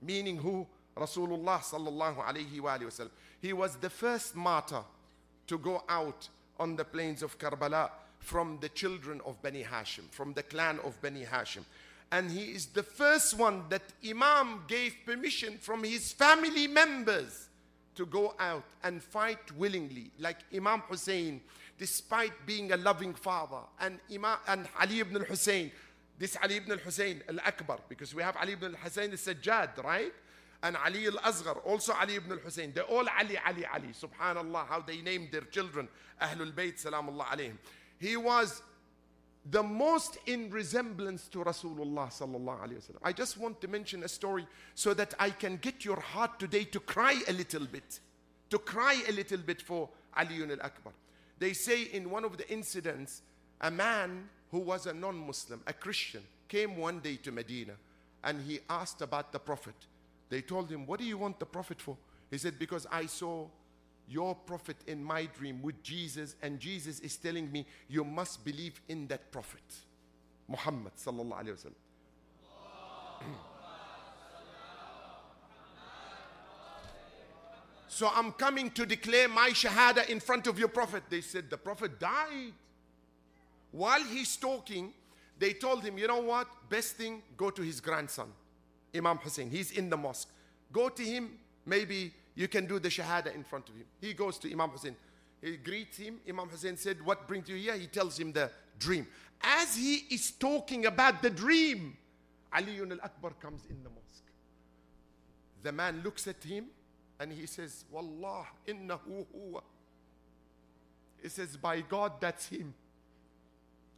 Meaning 0.01 0.39
who? 0.39 0.67
Rasulullah 0.97 1.59
sallallahu 1.59 2.17
alayhi 2.17 2.59
wa 2.59 2.75
sallam. 2.77 3.11
He 3.41 3.53
was 3.53 3.77
the 3.77 3.89
first 3.89 4.35
martyr 4.35 4.81
to 5.47 5.57
go 5.57 5.85
out 5.87 6.27
on 6.59 6.75
the 6.75 6.83
plains 6.83 7.23
of 7.23 7.39
Karbala 7.39 7.91
from 8.27 8.57
the 8.59 8.67
children 8.67 9.21
of 9.25 9.41
Bani 9.41 9.63
Hashim, 9.63 10.03
from 10.11 10.33
the 10.33 10.43
clan 10.43 10.79
of 10.83 11.01
Bani 11.01 11.23
Hashim. 11.23 11.63
And 12.11 12.29
he 12.29 12.51
is 12.51 12.65
the 12.65 12.83
first 12.83 13.37
one 13.37 13.63
that 13.69 13.83
Imam 14.05 14.65
gave 14.67 14.93
permission 15.05 15.57
from 15.57 15.81
his 15.81 16.11
family 16.11 16.67
members 16.67 17.47
to 17.95 18.05
go 18.05 18.35
out 18.37 18.65
and 18.83 19.01
fight 19.01 19.49
willingly, 19.57 20.11
like 20.19 20.39
Imam 20.53 20.81
Hussein, 20.89 21.39
despite 21.77 22.33
being 22.45 22.73
a 22.73 22.77
loving 22.77 23.13
father, 23.13 23.61
and 23.79 23.97
Imam 24.13 24.37
and 24.49 24.67
Ali 24.77 24.99
ibn 24.99 25.15
al-Hussein, 25.15 25.71
this 26.19 26.35
Ali 26.43 26.57
ibn 26.57 26.73
al-Hussein 26.73 27.23
al-Akbar, 27.29 27.79
because 27.87 28.13
we 28.13 28.23
have 28.23 28.35
Ali 28.35 28.53
ibn 28.53 28.75
al-Hussein 28.75 29.11
al-Sajjad, 29.11 29.81
right? 29.85 30.11
And 30.63 30.75
Ali 30.75 31.07
al-Asghar, 31.07 31.65
also 31.65 31.93
Ali 31.93 32.15
ibn 32.15 32.33
al-Hussein. 32.33 32.73
They're 32.75 32.83
all 32.83 33.07
Ali, 33.17 33.37
Ali, 33.47 33.65
Ali. 33.73 33.93
Subhanallah, 33.93 34.67
how 34.67 34.81
they 34.81 34.99
named 35.01 35.29
their 35.31 35.47
children. 35.55 35.87
Ahlul 36.21 36.51
Bayt, 36.51 36.83
salamullah 36.83 37.27
alayhim. 37.27 37.57
He 37.99 38.17
was 38.17 38.61
the 39.49 39.63
most 39.63 40.17
in 40.25 40.49
resemblance 40.49 41.27
to 41.29 41.39
Rasulullah 41.39 42.09
sallallahu 42.09 42.61
alaihi 42.61 42.75
wasallam. 42.75 42.99
I 43.01 43.13
just 43.13 43.37
want 43.37 43.61
to 43.61 43.67
mention 43.67 44.03
a 44.03 44.07
story 44.07 44.45
so 44.75 44.93
that 44.93 45.13
I 45.19 45.29
can 45.29 45.57
get 45.57 45.85
your 45.85 45.99
heart 45.99 46.39
today 46.39 46.65
to 46.65 46.79
cry 46.79 47.21
a 47.27 47.33
little 47.33 47.65
bit, 47.65 47.99
to 48.49 48.59
cry 48.59 49.01
a 49.07 49.11
little 49.11 49.37
bit 49.37 49.61
for 49.61 49.89
Ali 50.15 50.43
al-Akbar. 50.43 50.93
They 51.39 51.53
say 51.53 51.83
in 51.83 52.09
one 52.09 52.25
of 52.25 52.37
the 52.37 52.49
incidents, 52.51 53.21
a 53.61 53.71
man 53.71 54.27
who 54.51 54.59
was 54.59 54.85
a 54.85 54.93
non-Muslim, 54.93 55.61
a 55.65 55.73
Christian, 55.73 56.21
came 56.47 56.77
one 56.77 56.99
day 56.99 57.17
to 57.17 57.31
Medina 57.31 57.73
and 58.23 58.41
he 58.41 58.59
asked 58.69 59.01
about 59.01 59.31
the 59.31 59.39
Prophet. 59.39 59.75
They 60.29 60.41
told 60.41 60.69
him, 60.69 60.85
What 60.85 60.99
do 60.99 61.05
you 61.05 61.17
want 61.17 61.39
the 61.39 61.45
Prophet 61.45 61.81
for? 61.81 61.97
He 62.29 62.37
said, 62.37 62.59
Because 62.59 62.85
I 62.91 63.05
saw 63.05 63.47
your 64.07 64.35
prophet 64.35 64.77
in 64.87 65.03
my 65.03 65.25
dream 65.25 65.61
with 65.61 65.83
Jesus, 65.83 66.35
and 66.41 66.59
Jesus 66.59 66.99
is 67.01 67.17
telling 67.17 67.51
me 67.51 67.65
you 67.89 68.03
must 68.03 68.45
believe 68.45 68.79
in 68.87 69.07
that 69.07 69.31
prophet, 69.31 69.61
Muhammad 70.47 70.93
sallallahu 70.95 71.57
so 77.87 78.09
I'm 78.13 78.31
coming 78.31 78.69
to 78.71 78.85
declare 78.85 79.27
my 79.27 79.49
shahada 79.49 80.07
in 80.07 80.19
front 80.19 80.47
of 80.47 80.57
your 80.57 80.69
prophet. 80.69 81.03
They 81.09 81.21
said 81.21 81.49
the 81.49 81.57
prophet 81.57 81.99
died. 81.99 82.53
While 83.71 84.03
he's 84.03 84.37
talking, 84.37 84.93
they 85.37 85.53
told 85.53 85.83
him, 85.83 85.97
you 85.97 86.07
know 86.07 86.21
what? 86.21 86.47
Best 86.69 86.95
thing, 86.95 87.21
go 87.35 87.49
to 87.49 87.61
his 87.61 87.81
grandson, 87.81 88.31
Imam 88.95 89.17
Hussein. 89.17 89.49
He's 89.49 89.71
in 89.71 89.89
the 89.89 89.97
mosque. 89.97 90.29
Go 90.71 90.89
to 90.89 91.03
him, 91.03 91.31
maybe 91.65 92.13
you 92.37 92.47
can 92.47 92.67
do 92.67 92.77
the 92.77 92.87
shahada 92.87 93.33
in 93.33 93.43
front 93.43 93.67
of 93.67 93.75
him. 93.75 93.85
He 93.99 94.13
goes 94.13 94.37
to 94.37 94.51
Imam 94.51 94.69
Hussein. 94.69 94.95
He 95.41 95.57
greets 95.57 95.97
him. 95.97 96.19
Imam 96.29 96.47
Hussein 96.47 96.77
said, 96.77 97.03
What 97.03 97.27
brings 97.27 97.49
you 97.49 97.55
here? 97.55 97.75
He 97.75 97.87
tells 97.87 98.19
him 98.19 98.31
the 98.31 98.51
dream. 98.77 99.07
As 99.41 99.75
he 99.75 100.05
is 100.11 100.31
talking 100.31 100.85
about 100.85 101.23
the 101.23 101.31
dream, 101.31 101.97
Ali 102.53 102.79
al 102.79 102.99
Akbar 103.03 103.31
comes 103.41 103.61
in 103.71 103.81
the 103.83 103.89
mosque. 103.89 104.29
The 105.63 105.71
man 105.71 106.01
looks 106.03 106.27
at 106.27 106.43
him 106.43 106.67
and 107.19 107.33
he 107.33 107.47
says, 107.47 107.85
Wallah, 107.89 108.45
innahu 108.67 109.25
huwa. 109.35 109.63
He 111.23 111.29
says, 111.29 111.57
By 111.57 111.81
God, 111.81 112.21
that's 112.21 112.45
him. 112.49 112.71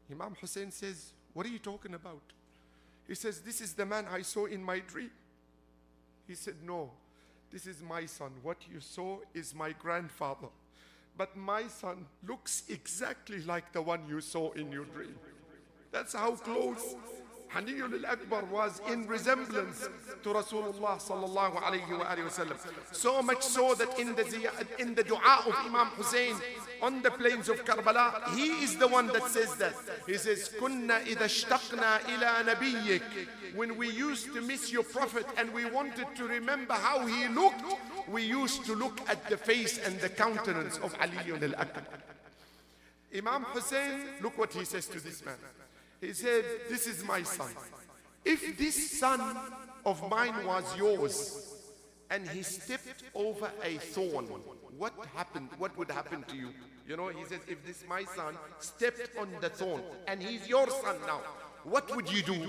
Imam 0.09 0.33
Hussein 0.39 0.71
says, 0.71 1.11
What 1.33 1.45
are 1.45 1.49
you 1.49 1.59
talking 1.59 1.93
about? 1.93 2.21
He 3.05 3.15
says, 3.15 3.41
This 3.41 3.59
is 3.59 3.73
the 3.73 3.85
man 3.85 4.05
I 4.09 4.21
saw 4.21 4.45
in 4.45 4.63
my 4.63 4.79
dream. 4.79 5.11
He 6.25 6.35
said, 6.35 6.55
No, 6.65 6.91
this 7.51 7.65
is 7.65 7.81
my 7.81 8.05
son. 8.05 8.31
What 8.43 8.57
you 8.71 8.79
saw 8.79 9.17
is 9.33 9.55
my 9.55 9.71
grandfather. 9.71 10.47
But 11.17 11.35
my 11.35 11.67
son 11.67 12.05
looks 12.25 12.63
exactly 12.69 13.41
like 13.41 13.73
the 13.73 13.81
one 13.81 14.07
you 14.07 14.21
saw 14.21 14.51
in 14.51 14.71
your 14.71 14.85
dream. 14.85 15.15
That's 15.91 16.13
how 16.13 16.35
close 16.35 16.95
Hani 17.54 17.80
al-Akbar 17.80 18.44
was 18.46 18.80
in 18.90 19.06
resemblance 19.06 19.88
to 20.24 20.28
Rasulullah 20.30 20.98
sallallahu 20.98 21.62
alayhi 21.62 21.88
wa 21.96 22.28
sallam. 22.28 22.56
So 22.90 23.22
much 23.22 23.42
so 23.42 23.74
that 23.74 23.96
in 23.96 24.16
the, 24.16 24.50
in 24.80 24.96
the 24.96 25.04
dua 25.04 25.44
of 25.46 25.54
Imam 25.64 25.86
Hussein 25.94 26.34
on 26.82 27.00
the 27.02 27.12
plains 27.12 27.48
of 27.48 27.64
Karbala, 27.64 28.34
he 28.34 28.64
is 28.64 28.76
the 28.76 28.88
one 28.88 29.06
that 29.06 29.28
says 29.28 29.54
that. 29.56 29.74
He 30.04 30.14
says, 30.14 30.50
كنا 30.60 31.06
إذا 31.06 31.24
اشتقنا 31.24 32.00
إلى 32.08 32.54
نبيك 32.54 33.28
When 33.54 33.76
we 33.76 33.88
used 33.88 34.34
to 34.34 34.40
miss 34.40 34.72
your 34.72 34.82
prophet 34.82 35.26
and 35.36 35.54
we 35.54 35.64
wanted 35.64 36.08
to 36.16 36.26
remember 36.26 36.74
how 36.74 37.06
he 37.06 37.28
looked, 37.28 37.62
we 38.08 38.24
used 38.24 38.64
to 38.64 38.74
look 38.74 39.00
at 39.08 39.30
the 39.30 39.36
face 39.36 39.78
and 39.78 40.00
the 40.00 40.08
countenance 40.08 40.78
of 40.78 40.92
Ali 41.00 41.30
al-Akbar. 41.30 41.84
Imam 43.16 43.44
Hussein, 43.44 44.00
look 44.20 44.36
what 44.36 44.52
he 44.52 44.64
says 44.64 44.88
to 44.88 44.98
this 44.98 45.24
man. 45.24 45.36
He 46.01 46.13
said, 46.13 46.45
This 46.69 46.87
is 46.87 47.03
my 47.03 47.23
son. 47.23 47.51
If 48.25 48.57
this 48.57 48.99
son 48.99 49.21
of 49.85 50.09
mine 50.09 50.45
was 50.45 50.77
yours 50.77 51.55
and 52.09 52.27
he 52.27 52.43
stepped 52.43 53.03
over 53.15 53.49
a 53.63 53.77
thorn, 53.77 54.25
what 54.77 54.93
happened? 55.15 55.49
What 55.57 55.77
would 55.77 55.91
happen 55.91 56.23
to 56.27 56.35
you? 56.35 56.49
You 56.87 56.97
know, 56.97 57.09
he 57.09 57.23
says, 57.25 57.41
if 57.47 57.63
this 57.65 57.83
my 57.87 58.03
son 58.03 58.35
stepped 58.59 59.15
on 59.17 59.29
the 59.41 59.49
thorn 59.49 59.81
and 60.07 60.21
he's 60.21 60.47
your 60.47 60.67
son 60.69 60.95
now, 61.05 61.21
what 61.63 61.95
would 61.95 62.11
you 62.11 62.23
do? 62.23 62.47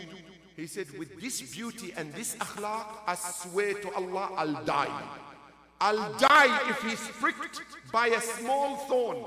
He 0.57 0.66
said, 0.66 0.86
with 0.98 1.20
this 1.20 1.42
beauty 1.42 1.92
and 1.96 2.12
this 2.14 2.36
akhlaq, 2.36 2.86
I 3.07 3.14
swear 3.16 3.74
to 3.74 3.94
Allah, 3.94 4.30
I'll 4.36 4.64
die. 4.64 5.03
I'll 5.80 6.12
die 6.18 6.70
if 6.70 6.82
he's 6.82 7.09
pricked 7.18 7.62
by 7.92 8.09
a 8.09 8.20
small 8.20 8.76
thorn. 8.76 9.24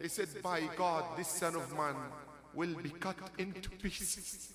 He 0.00 0.08
said, 0.08 0.28
by 0.42 0.62
God, 0.76 1.04
this 1.16 1.28
son 1.28 1.56
of 1.56 1.70
man 1.76 1.94
will 2.54 2.74
be 2.82 2.90
cut 2.90 3.16
into 3.38 3.70
pieces 3.70 4.50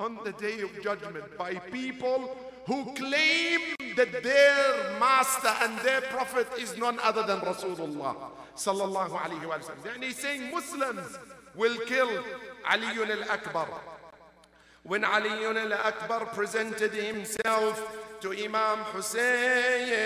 on 0.00 0.18
the 0.24 0.32
day 0.32 0.60
of 0.60 0.82
judgment 0.82 1.24
by 1.38 1.54
people 1.54 2.36
who 2.66 2.92
claim 2.94 3.60
that 3.96 4.22
their 4.22 4.98
master 4.98 5.52
and 5.62 5.78
their 5.80 6.00
prophet 6.02 6.48
is 6.58 6.76
none 6.76 6.98
other 7.00 7.22
than 7.22 7.40
Rasulullah 7.40 8.16
sallallahu. 8.56 9.94
And 9.94 10.02
he's 10.02 10.18
saying 10.18 10.50
Muslims 10.50 11.18
will 11.54 11.76
kill 11.86 12.10
Ali 12.68 12.86
al-Akbar. 12.86 13.68
When 14.82 15.04
Ali 15.04 15.30
al-Akbar 15.44 16.26
presented 16.26 16.92
himself 16.92 18.18
to 18.20 18.32
Imam 18.32 18.78
Hussein, 18.92 20.04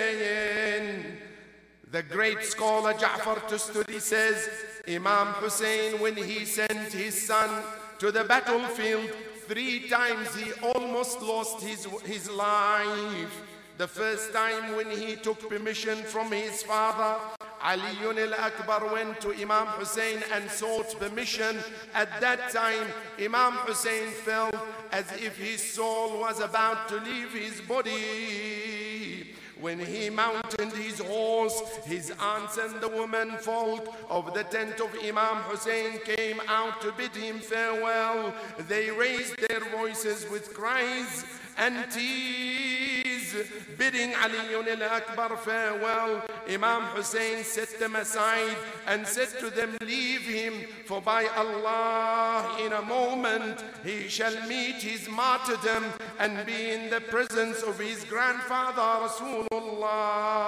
the 1.91 2.03
great 2.03 2.43
scholar 2.43 2.93
Ja'far 2.95 3.39
Tustari 3.49 4.01
says, 4.01 4.49
Imam 4.87 5.29
Hussein, 5.35 6.01
when 6.01 6.17
he 6.17 6.45
sent 6.45 6.93
his 6.93 7.27
son 7.27 7.63
to 7.99 8.13
the 8.13 8.25
battlefield, 8.25 9.11
Three 9.49 9.89
times 9.89 10.35
he 10.35 10.53
almost 10.75 11.23
lost 11.23 11.63
his, 11.63 11.87
his 12.05 12.31
life. 12.31 13.33
The 13.79 13.89
first 13.89 14.31
time 14.35 14.77
when 14.77 14.91
he 14.91 15.17
took 15.17 15.49
permission 15.49 16.03
from 16.03 16.31
his 16.31 16.63
father, 16.63 17.19
Ali 17.63 17.97
al-Akbar 18.05 18.93
went 18.93 19.23
to 19.23 19.33
Imam 19.33 19.69
Hussein 19.69 20.23
and 20.35 20.51
sought 20.51 21.01
permission. 21.01 21.57
At 21.95 22.21
that 22.21 22.51
time, 22.51 22.89
Imam 23.19 23.55
Hussein 23.65 24.11
felt 24.11 24.55
as 24.93 25.11
if 25.13 25.39
his 25.39 25.63
soul 25.63 26.21
was 26.21 26.41
about 26.41 26.87
to 26.91 26.97
leave 26.97 27.33
his 27.33 27.63
body. 27.63 28.88
When 29.61 29.81
he 29.81 30.09
mounted 30.09 30.73
his 30.73 31.01
horse, 31.01 31.61
his 31.85 32.13
aunts 32.21 32.59
and 32.59 32.81
the 32.81 32.89
women 32.89 33.33
folk 33.39 33.93
of 34.09 34.33
the 34.33 34.45
tent 34.45 34.81
of 34.81 34.95
Imam 35.03 35.39
Hussein 35.49 35.99
came 36.05 36.41
out 36.47 36.81
to 36.83 36.93
bid 36.93 37.15
him 37.17 37.41
farewell. 37.41 38.35
They 38.69 38.91
raised 38.91 39.37
their 39.49 39.61
voices 39.71 40.29
with 40.31 40.55
cries 40.55 41.25
and 41.57 41.91
tears, 41.91 43.08
bidding 43.77 44.15
Ali 44.15 44.39
al-Akbar 44.55 45.37
farewell. 45.39 46.23
Imam 46.49 46.83
Hussein 46.95 47.45
set 47.45 47.79
them 47.79 47.97
aside 47.97 48.57
and 48.87 49.07
said 49.07 49.29
to 49.41 49.51
them, 49.51 49.77
leave 49.83 50.23
him, 50.23 50.65
for 50.85 51.01
by 51.01 51.27
Allah, 51.37 52.57
in 52.65 52.73
a 52.73 52.83
moment, 52.83 53.63
he 53.85 54.09
shall 54.09 54.35
meet 54.49 54.77
his 54.77 55.09
martyrdom 55.09 55.85
and 56.19 56.45
be 56.47 56.71
in 56.71 56.91
the 56.91 57.01
presence 57.01 57.63
of 57.63 57.79
his 57.79 58.05
grandfather, 58.05 59.07
Rasulullah. 59.07 60.39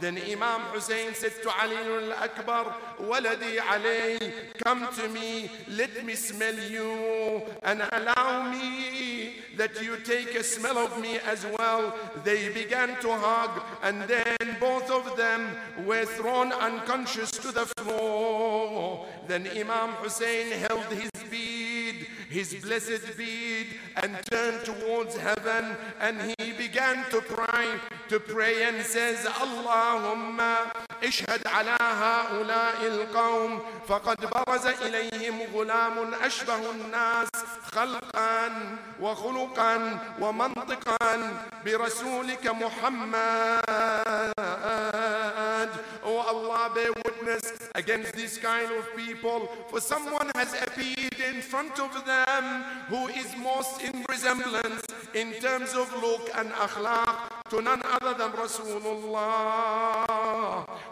Then 0.00 0.18
Imam 0.18 0.60
Hussein 0.72 1.14
said 1.14 1.32
to 1.42 1.50
Ali 1.62 1.76
al-Akbar, 1.76 2.74
Waladi 3.00 3.58
Ali, 3.70 4.32
come 4.64 4.88
to 4.94 5.08
me, 5.08 5.50
let 5.68 6.04
me 6.04 6.14
smell 6.14 6.54
you 6.54 7.42
and 7.62 7.82
allow 7.92 8.50
me 8.50 9.36
that 9.56 9.80
you 9.82 9.96
take 9.98 10.34
a 10.34 10.42
smell 10.42 10.78
of 10.78 11.00
me 11.00 11.18
as 11.26 11.46
well 11.46 11.61
They 12.23 12.49
began 12.49 12.99
to 13.01 13.11
hug 13.11 13.61
and 13.83 14.01
then 14.03 14.57
both 14.59 14.89
of 14.91 15.17
them 15.17 15.55
were 15.85 16.05
thrown 16.05 16.51
unconscious 16.51 17.31
to 17.31 17.51
the 17.51 17.65
floor. 17.65 19.05
Then 19.27 19.47
Imam 19.55 19.91
Hussein 20.01 20.51
held 20.51 20.85
his 20.85 21.11
bead, 21.29 22.07
his 22.29 22.55
blessed 22.55 23.17
bead, 23.17 23.67
and 23.95 24.17
turned 24.31 24.65
towards 24.65 25.17
heaven 25.17 25.75
and 25.99 26.33
he 26.39 26.53
began 26.53 27.09
to 27.11 27.21
pray, 27.21 27.67
to 28.09 28.19
pray 28.19 28.63
and 28.63 28.85
says, 28.85 29.25
Allahumma 29.25 30.71
اشهد 31.03 31.47
على 31.47 31.77
هؤلاء 31.79 32.87
القوم 32.87 33.61
فقد 33.87 34.17
برز 34.25 34.65
إليهم 34.67 35.41
غلام 35.53 36.13
أشبه 36.13 36.71
الناس 36.71 37.29
خلقا 37.71 38.49
وخلقا 39.01 39.99
ومنطقا 40.19 41.33
برسولك 41.65 42.45
محمد 42.47 44.27
Oh 46.07 46.19
Allah 46.33 46.71
bear 46.73 46.91
witness 47.03 47.51
against 47.75 48.13
this 48.13 48.37
kind 48.37 48.71
of 48.71 48.83
people 48.95 49.47
for 49.69 49.81
someone 49.81 50.31
has 50.35 50.53
appeared 50.65 51.19
in 51.19 51.41
front 51.41 51.75
of 51.79 51.91
them 52.05 52.63
who 52.87 53.07
is 53.09 53.35
most 53.35 53.81
in 53.81 54.05
resemblance 54.07 54.85
in 55.13 55.33
terms 55.45 55.73
of 55.75 55.91
look 56.01 56.29
and 56.39 56.49
akhlaq 56.51 57.15
to 57.49 57.61
none 57.61 57.81
other 57.83 58.13
than 58.13 58.31
Rasulullah 58.31 59.27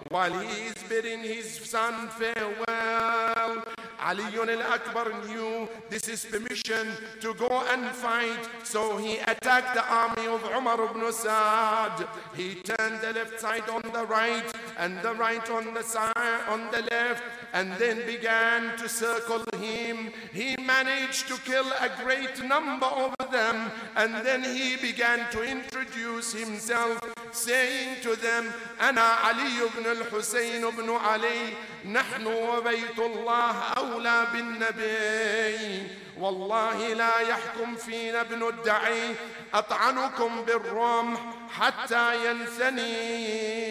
while 0.10 0.36
he 0.40 0.68
is 0.68 0.76
bidding 0.90 1.22
his 1.24 1.48
son 1.64 2.10
farewell 2.20 3.64
Ali 4.03 4.25
al-Akbar 4.25 5.13
knew 5.27 5.69
this 5.89 6.09
is 6.09 6.25
permission 6.25 6.89
to 7.21 7.35
go 7.35 7.63
and 7.73 7.87
fight. 7.95 8.49
So 8.65 8.97
he 8.97 9.19
attacked 9.19 9.75
the 9.75 9.85
army 9.85 10.27
of 10.27 10.43
Umar 10.57 10.83
ibn 10.85 11.13
Sa'd. 11.13 12.07
He 12.35 12.55
turned 12.57 13.01
the 13.01 13.13
left 13.13 13.41
side 13.41 13.69
on 13.69 13.83
the 13.93 14.05
right 14.07 14.45
and 14.79 15.01
the 15.03 15.15
right 15.15 15.49
on 15.51 15.75
the 15.75 15.83
side 15.83 16.41
on 16.49 16.71
the 16.71 16.83
left 16.91 17.23
and 17.54 17.74
then 17.74 18.06
began 18.06 18.78
to 18.78 18.90
circle 18.90 19.44
him. 19.58 20.12
He 20.34 20.56
managed 20.66 21.28
to 21.30 21.36
kill 21.42 21.66
a 21.80 21.90
great 22.04 22.44
number 22.44 22.86
of 22.88 23.14
them 23.32 23.72
and 23.96 24.26
then 24.26 24.44
he 24.44 24.76
began 24.78 25.30
to 25.32 25.44
introduce 25.44 26.34
himself 26.34 27.00
saying 27.32 28.02
to 28.02 28.16
them 28.16 28.52
أنا 28.82 29.02
علي 29.02 29.60
بن 29.78 29.92
الحسين 29.92 30.70
بن 30.70 30.96
علي 30.96 31.54
نحن 31.86 32.28
وبيت 32.28 33.00
الله 33.00 33.56
أولى 33.78 34.28
بالنبي 34.34 35.88
والله 36.18 36.94
لا 36.94 37.20
يحكم 37.20 37.76
فينا 37.76 38.22
ابن 38.22 38.48
الدعي 38.48 39.16
أطعنكم 39.54 40.42
بالرمح 40.42 41.20
حتى 41.50 42.32
ينثني 42.32 43.66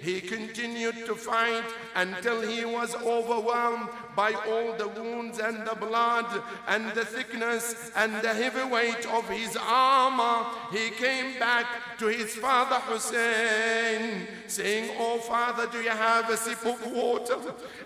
he 0.00 0.20
continued 0.20 1.04
to 1.06 1.14
fight 1.14 1.64
until 1.94 2.40
he 2.40 2.64
was 2.64 2.94
overwhelmed 2.94 3.90
by 4.20 4.34
all 4.52 4.76
the 4.76 4.88
wounds 5.00 5.38
and 5.38 5.66
the 5.66 5.74
blood 5.74 6.28
and 6.68 6.92
the 6.92 7.06
thickness 7.06 7.90
and 7.96 8.12
the 8.20 8.34
heavy 8.42 8.66
weight 8.70 9.06
of 9.18 9.26
his 9.30 9.56
armor. 9.58 10.44
He 10.70 10.90
came 10.90 11.38
back 11.38 11.66
to 12.00 12.06
his 12.08 12.34
father 12.34 12.80
Hussein 12.80 14.26
saying, 14.46 14.90
Oh 14.98 15.18
father, 15.20 15.66
do 15.72 15.78
you 15.78 15.96
have 16.08 16.28
a 16.28 16.36
sip 16.36 16.66
of 16.66 16.92
water? 16.92 17.38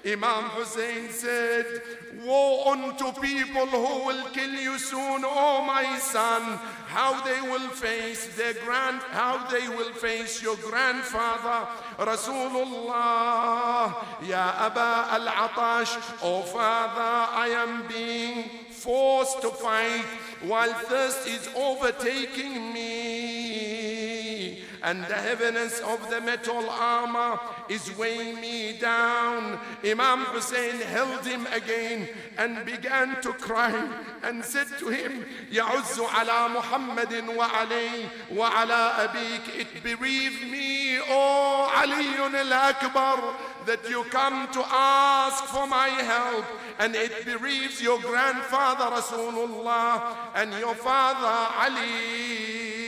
Imam 0.04 0.44
Hussein 0.56 1.08
said, 1.10 1.66
Woe 2.24 2.70
unto 2.72 3.12
people 3.20 3.66
who 3.66 4.06
will 4.06 4.24
kill 4.30 4.54
you 4.54 4.78
soon, 4.78 5.22
oh 5.24 5.64
my 5.66 5.98
son, 5.98 6.42
how 6.86 7.22
they 7.24 7.40
will 7.42 7.68
face 7.70 8.36
their 8.36 8.54
grand, 8.64 9.00
how 9.10 9.46
they 9.50 9.68
will 9.68 9.92
face 9.94 10.42
your 10.42 10.56
grandfather, 10.56 11.68
Rasulullah, 11.98 13.94
Ya 14.22 14.54
Aba 14.66 15.08
al-Atash, 15.10 16.22
oh 16.23 16.41
father, 16.43 17.31
I 17.33 17.47
am 17.49 17.87
being 17.87 18.49
forced 18.69 19.41
to 19.41 19.49
fight 19.49 20.05
while 20.41 20.73
thirst 20.73 21.27
is 21.27 21.49
overtaking 21.55 22.73
me 22.73 24.29
and 24.83 25.03
the 25.05 25.15
heaviness 25.15 25.79
of 25.81 26.09
the 26.09 26.21
metal 26.21 26.69
armor 26.69 27.39
is 27.69 27.95
weighing 27.97 28.39
me 28.39 28.77
down. 28.79 29.59
Imam 29.83 30.19
Hussein 30.25 30.75
held 30.81 31.25
him 31.25 31.45
again 31.51 32.07
and 32.37 32.65
began 32.65 33.21
to 33.21 33.33
cry 33.33 33.73
and 34.23 34.43
said 34.43 34.67
to 34.79 34.89
him, 34.89 35.25
يعز 35.51 35.99
على 35.99 36.49
محمد 36.49 37.35
وعلي 37.35 38.07
وعلى 38.33 38.91
أبيك 39.03 39.59
It 39.59 39.83
bereaved 39.83 40.49
me, 40.51 40.99
O 40.99 41.71
Ali 41.75 42.15
al-Akbar, 42.17 43.35
that 43.65 43.87
you 43.89 44.03
come 44.05 44.47
to 44.51 44.63
ask 44.67 45.45
for 45.45 45.67
my 45.67 45.89
help 45.89 46.45
and 46.79 46.95
it 46.95 47.25
bereaves 47.25 47.81
your 47.81 47.99
grandfather 48.01 48.85
Rasulullah 48.95 50.15
and 50.35 50.53
your 50.53 50.75
father 50.75 51.53
Ali 51.59 52.79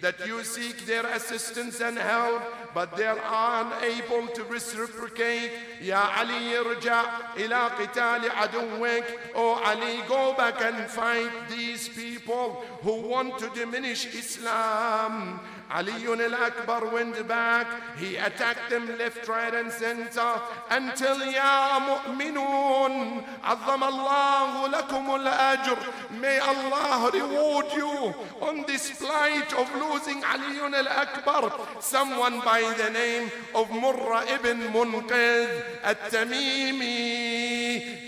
that 0.00 0.26
you 0.26 0.42
seek 0.42 0.86
their 0.86 1.06
assistance 1.06 1.80
and 1.80 1.98
help 1.98 2.42
but 2.74 2.96
they 2.96 3.04
are 3.06 3.20
unable 3.62 4.26
to 4.28 4.44
reciprocate 4.44 5.52
يا 5.80 5.96
علي 5.96 6.58
ارجع 6.58 7.04
إلى 7.36 7.70
قتال 7.78 8.30
عدوك 8.30 9.04
Oh 9.34 9.54
Ali 9.64 10.02
go 10.08 10.34
back 10.34 10.60
and 10.62 10.90
fight 10.90 11.30
these 11.48 11.88
people 11.88 12.64
who 12.82 13.00
want 13.08 13.38
to 13.38 13.48
diminish 13.50 14.06
Islam 14.14 15.40
Ali 15.70 15.92
al-Akbar 16.06 16.92
went 16.92 17.28
back. 17.28 17.66
He 17.96 18.16
attacked 18.16 18.70
them 18.70 18.98
left, 18.98 19.28
right 19.28 19.54
and 19.54 19.70
center 19.70 20.40
until 20.70 21.24
Ya 21.30 21.78
mu'minun 21.78 23.22
عظم 23.44 23.84
الله 23.84 24.68
لكم 24.68 25.14
الأجر 25.14 25.78
May 26.20 26.38
Allah 26.38 27.10
reward 27.12 27.66
you 27.76 28.14
on 28.40 28.64
this 28.66 28.90
plight 28.98 29.52
of 29.54 29.70
losing 29.76 30.22
Ali 30.24 30.58
al-Akbar. 30.58 31.52
Someone 31.80 32.40
by 32.40 32.60
the 32.76 32.90
name 32.90 33.30
of 33.54 33.68
Murra 33.70 34.26
ibn 34.34 34.58
Munqidh 34.72 35.62
at-Tamimi 35.84 37.00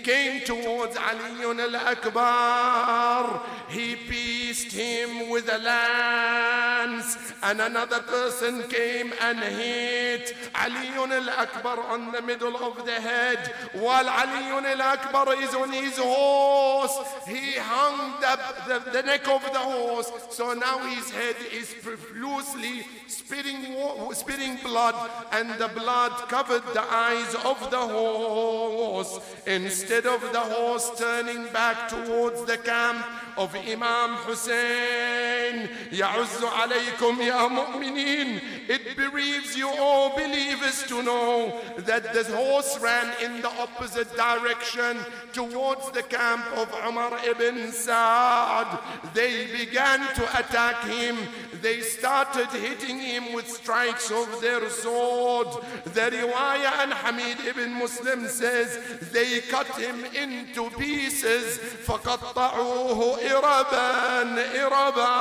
came 0.03 0.41
towards 0.43 0.97
Ali 0.97 1.43
al-Akbar. 1.61 3.41
He 3.69 3.95
pierced 3.95 4.71
him 4.71 5.29
with 5.29 5.49
a 5.49 5.57
lance 5.57 7.17
and 7.48 7.62
another 7.62 8.00
person 8.00 8.62
came 8.68 9.10
and 9.22 9.38
hit 9.38 10.36
Ali 10.54 10.88
al-Akbar 10.88 11.80
on 11.94 12.12
the 12.12 12.20
middle 12.20 12.54
of 12.56 12.84
the 12.84 12.92
head 12.92 13.38
while 13.72 14.06
Ali 14.06 14.44
al-Akbar 14.74 15.34
is 15.42 15.54
on 15.54 15.72
his 15.72 15.96
horse. 15.96 16.96
He 17.26 17.56
hung 17.56 18.20
the, 18.20 18.34
the, 18.68 18.90
the 18.90 19.02
neck 19.02 19.26
of 19.28 19.42
the 19.50 19.58
horse 19.58 20.12
so 20.28 20.52
now 20.52 20.78
his 20.94 21.10
head 21.10 21.36
is 21.50 21.74
profusely 21.82 22.86
spitting, 23.06 23.64
spitting 24.12 24.56
blood 24.62 25.10
and 25.32 25.48
the 25.58 25.68
blood 25.68 26.12
covered 26.28 26.64
the 26.74 26.84
eyes 26.92 27.34
of 27.46 27.70
the 27.70 27.78
horse. 27.78 29.20
Instead 29.46 30.04
of 30.04 30.20
the 30.32 30.40
horse 30.40 30.90
turning 30.98 31.50
back 31.50 31.88
towards 31.88 32.44
the 32.44 32.58
camp 32.58 33.06
of 33.38 33.54
Imam 33.54 34.16
Hussein. 34.26 35.70
Ya'uzzu 35.90 36.46
alaykum 36.46 37.24
ya 37.24 37.48
mu'mineen. 37.48 38.42
It 38.68 38.96
bereaves 38.96 39.56
you, 39.56 39.68
all 39.78 40.10
believers, 40.16 40.82
to 40.88 41.02
know 41.02 41.60
that 41.78 42.12
the 42.12 42.24
horse 42.36 42.78
ran 42.80 43.14
in 43.22 43.40
the 43.40 43.48
opposite 43.48 44.14
direction 44.16 44.98
towards 45.32 45.90
the 45.92 46.02
camp 46.02 46.44
of 46.56 46.68
Umar 46.86 47.12
ibn 47.24 47.72
Sa'ad. 47.72 48.80
They 49.14 49.46
began 49.46 50.00
to 50.16 50.38
attack 50.38 50.84
him 50.84 51.16
They 51.61 51.81
started 51.81 52.47
hitting 52.47 52.99
him 52.99 53.33
with 53.33 53.47
strikes 53.47 54.11
of 54.11 54.41
their 54.41 54.69
sword. 54.69 55.47
The 55.85 56.11
riwayah 56.11 56.83
and 56.83 56.93
Hamid 56.93 57.39
ibn 57.47 57.73
Muslim 57.73 58.27
says 58.27 58.79
they 59.11 59.41
cut 59.41 59.67
him 59.77 60.05
into 60.05 60.69
pieces 60.71 61.59
فقطعوه 61.87 63.17
إربا 63.31 64.23
إربا 64.55 65.13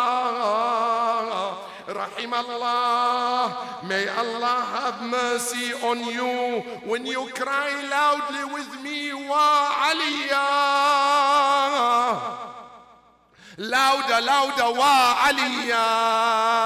رحم 1.89 2.35
Allah. 2.35 3.81
May 3.85 4.09
Allah 4.09 4.65
have 4.79 5.03
mercy 5.03 5.73
on 5.83 5.99
you 6.05 6.63
when 6.89 7.07
you 7.07 7.29
cry 7.35 7.71
loudly 7.91 8.45
with 8.55 8.83
me, 8.83 9.13
Wa 9.13 9.91
Aliyah. 9.91 10.93
Louder, 13.58 14.22
louder, 14.24 14.78
Wa 14.78 15.16
Aliyah. 15.30 16.58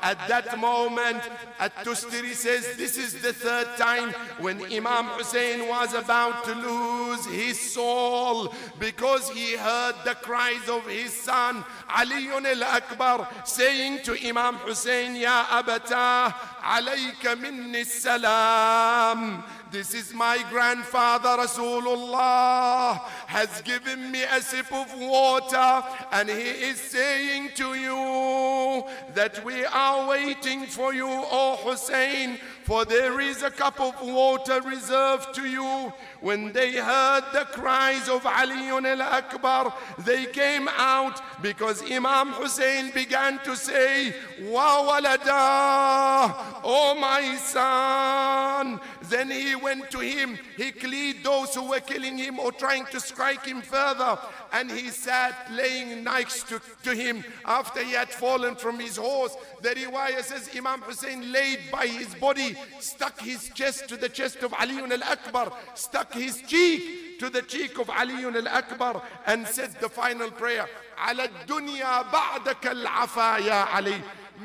At 0.00 0.28
that 0.28 0.58
moment, 0.58 1.20
At-Tustari 1.58 2.32
says 2.32 2.76
this 2.76 2.96
is 2.96 3.20
the 3.20 3.34
third 3.34 3.66
time 3.76 4.10
when 4.38 4.62
Imam 4.72 5.06
Hussein 5.06 5.68
was 5.68 5.92
about 5.92 6.44
to 6.44 6.54
lose 6.54 7.26
his 7.26 7.60
soul 7.60 8.54
because 8.78 9.28
he 9.30 9.56
heard 9.56 9.94
the 10.04 10.14
cries 10.14 10.68
of 10.68 10.86
his 10.86 11.12
son 11.12 11.64
Ali 11.90 12.28
al-Akbar 12.28 13.28
saying 13.44 14.02
to 14.04 14.16
Imam 14.26 14.54
Hussein, 14.56 15.16
Ya 15.16 15.44
Abata, 15.46 16.32
alayka 16.62 17.38
minni 17.38 17.84
salam. 17.84 19.42
This 19.70 19.92
is 19.92 20.14
my 20.14 20.42
grandfather 20.48 21.42
Rasulullah 21.42 23.00
has 23.26 23.60
given 23.62 24.10
me 24.10 24.22
a 24.22 24.40
sip 24.40 24.72
of 24.72 24.98
water 24.98 25.82
and 26.10 26.30
he 26.30 26.70
is 26.70 26.80
saying 26.80 27.50
to 27.56 27.74
you 27.74 28.84
that 29.14 29.44
we 29.44 29.66
are 29.66 30.08
waiting 30.08 30.64
for 30.64 30.94
you, 30.94 31.06
O 31.06 31.58
Hussein, 31.62 32.38
for 32.62 32.86
there 32.86 33.20
is 33.20 33.42
a 33.42 33.50
cup 33.50 33.78
of 33.78 33.94
water 34.00 34.62
reserved 34.62 35.34
to 35.34 35.46
you. 35.46 35.92
When 36.20 36.52
they 36.52 36.72
heard 36.72 37.24
the 37.34 37.44
cries 37.52 38.08
of 38.08 38.24
Ali 38.24 38.68
al-Akbar, 38.68 39.74
they 39.98 40.26
came 40.26 40.68
out 40.76 41.20
because 41.42 41.82
Imam 41.90 42.28
Hussein 42.28 42.90
began 42.92 43.38
to 43.44 43.54
say, 43.54 44.14
Wa 44.42 44.84
walada, 44.86 46.34
oh 46.64 46.96
my 46.98 47.36
son. 47.36 48.80
Then 49.07 49.29
he 49.29 49.55
went 49.55 49.91
to 49.91 49.99
him, 49.99 50.37
he 50.57 50.71
cleared 50.71 51.23
those 51.23 51.53
who 51.55 51.69
were 51.69 51.79
killing 51.79 52.17
him 52.17 52.39
or 52.39 52.51
trying 52.51 52.85
to 52.87 52.99
strike 52.99 53.45
him 53.45 53.61
further, 53.61 54.17
and 54.51 54.71
he 54.71 54.89
sat 54.89 55.51
laying 55.51 56.03
next 56.03 56.47
to, 56.49 56.61
to 56.83 56.95
him 56.95 57.23
after 57.45 57.83
he 57.83 57.93
had 57.93 58.09
fallen 58.09 58.55
from 58.55 58.79
his 58.79 58.97
horse. 58.97 59.35
The 59.61 59.69
riwayah 59.69 60.21
says 60.21 60.49
Imam 60.55 60.81
Hussein 60.81 61.31
laid 61.31 61.59
by 61.71 61.87
his 61.87 62.13
body, 62.15 62.55
stuck 62.79 63.19
his 63.19 63.49
chest 63.49 63.89
to 63.89 63.97
the 63.97 64.09
chest 64.09 64.43
of 64.43 64.53
Ali 64.53 64.77
al-Akbar, 64.77 65.51
stuck 65.75 66.13
his 66.13 66.41
cheek 66.41 67.19
to 67.19 67.29
the 67.29 67.41
cheek 67.41 67.77
of 67.79 67.89
Ali 67.89 68.23
al-Akbar 68.25 69.01
and 69.25 69.47
said 69.47 69.71
the 69.79 69.89
final 69.89 70.31
prayer, 70.31 70.67
على 70.97 71.29
الدنيا 71.29 72.01
بعدك 72.11 72.67
العفا 72.67 73.37
يا 73.37 73.65
علي. 73.65 74.01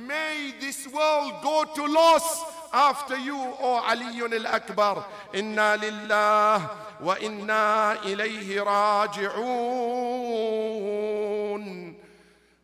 May 0.06 0.54
this 0.60 0.86
world 0.88 1.42
go 1.42 1.64
to 1.74 1.86
loss 1.86 2.51
after 2.73 3.17
you, 3.17 3.37
O 3.37 3.81
Ali. 3.87 4.19
Inna 5.33 5.77
lillah 5.77 6.69
wa 6.99 7.15
inna 7.21 7.97
ilayhi 8.03 8.59
raji'un. 8.65 10.03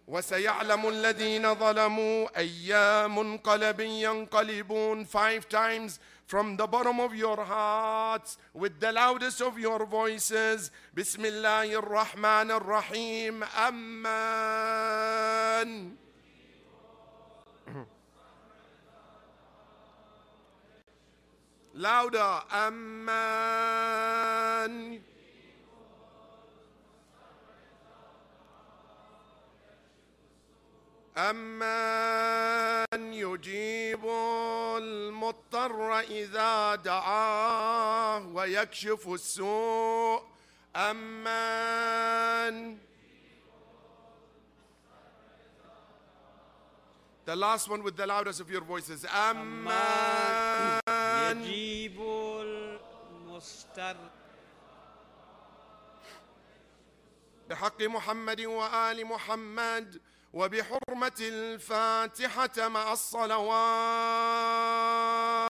وسيعلم 0.10 0.88
الذين 0.88 1.56
ظلموا 1.56 2.38
أي 2.38 2.74
منقلب 3.08 3.80
ينقلبون 3.80 5.06
five 5.06 5.48
times 5.50 6.00
from 6.26 6.58
the 6.58 6.66
bottom 6.68 7.00
of 7.00 7.14
your 7.16 7.38
hearts 7.46 8.38
with 8.56 8.80
the 8.80 8.92
loudest 8.92 9.42
of 9.42 9.60
your 9.60 9.86
voices 9.86 10.72
بسم 10.98 11.26
الله 11.26 11.74
الرحمن 11.80 12.52
الرحيم 12.52 13.44
أمان 13.68 14.70
louder 21.80 22.44
أمان 22.52 23.80
أمن 31.18 33.14
يجيب 33.14 34.06
المضطر 34.78 36.00
إذا 36.00 36.76
دعاه 36.76 38.28
ويكشف 38.28 39.08
السوء. 39.08 40.24
أمن 40.76 42.78
The 47.30 47.36
last 47.36 47.70
one 47.70 47.84
with 47.84 47.96
the 47.96 48.08
loudest 48.08 48.42
of 48.42 48.50
your 48.50 48.62
voices. 48.62 49.06
أمن 49.06 49.70
يجيب 51.32 52.02
المستر. 52.42 53.96
بحق 57.50 57.82
محمد 57.82 58.42
وآل 58.42 59.06
محمد 59.06 60.02
وبحرمة 60.34 61.20
الفاتحة 61.22 62.68
مع 62.68 62.94
الصلوات. 62.94 63.40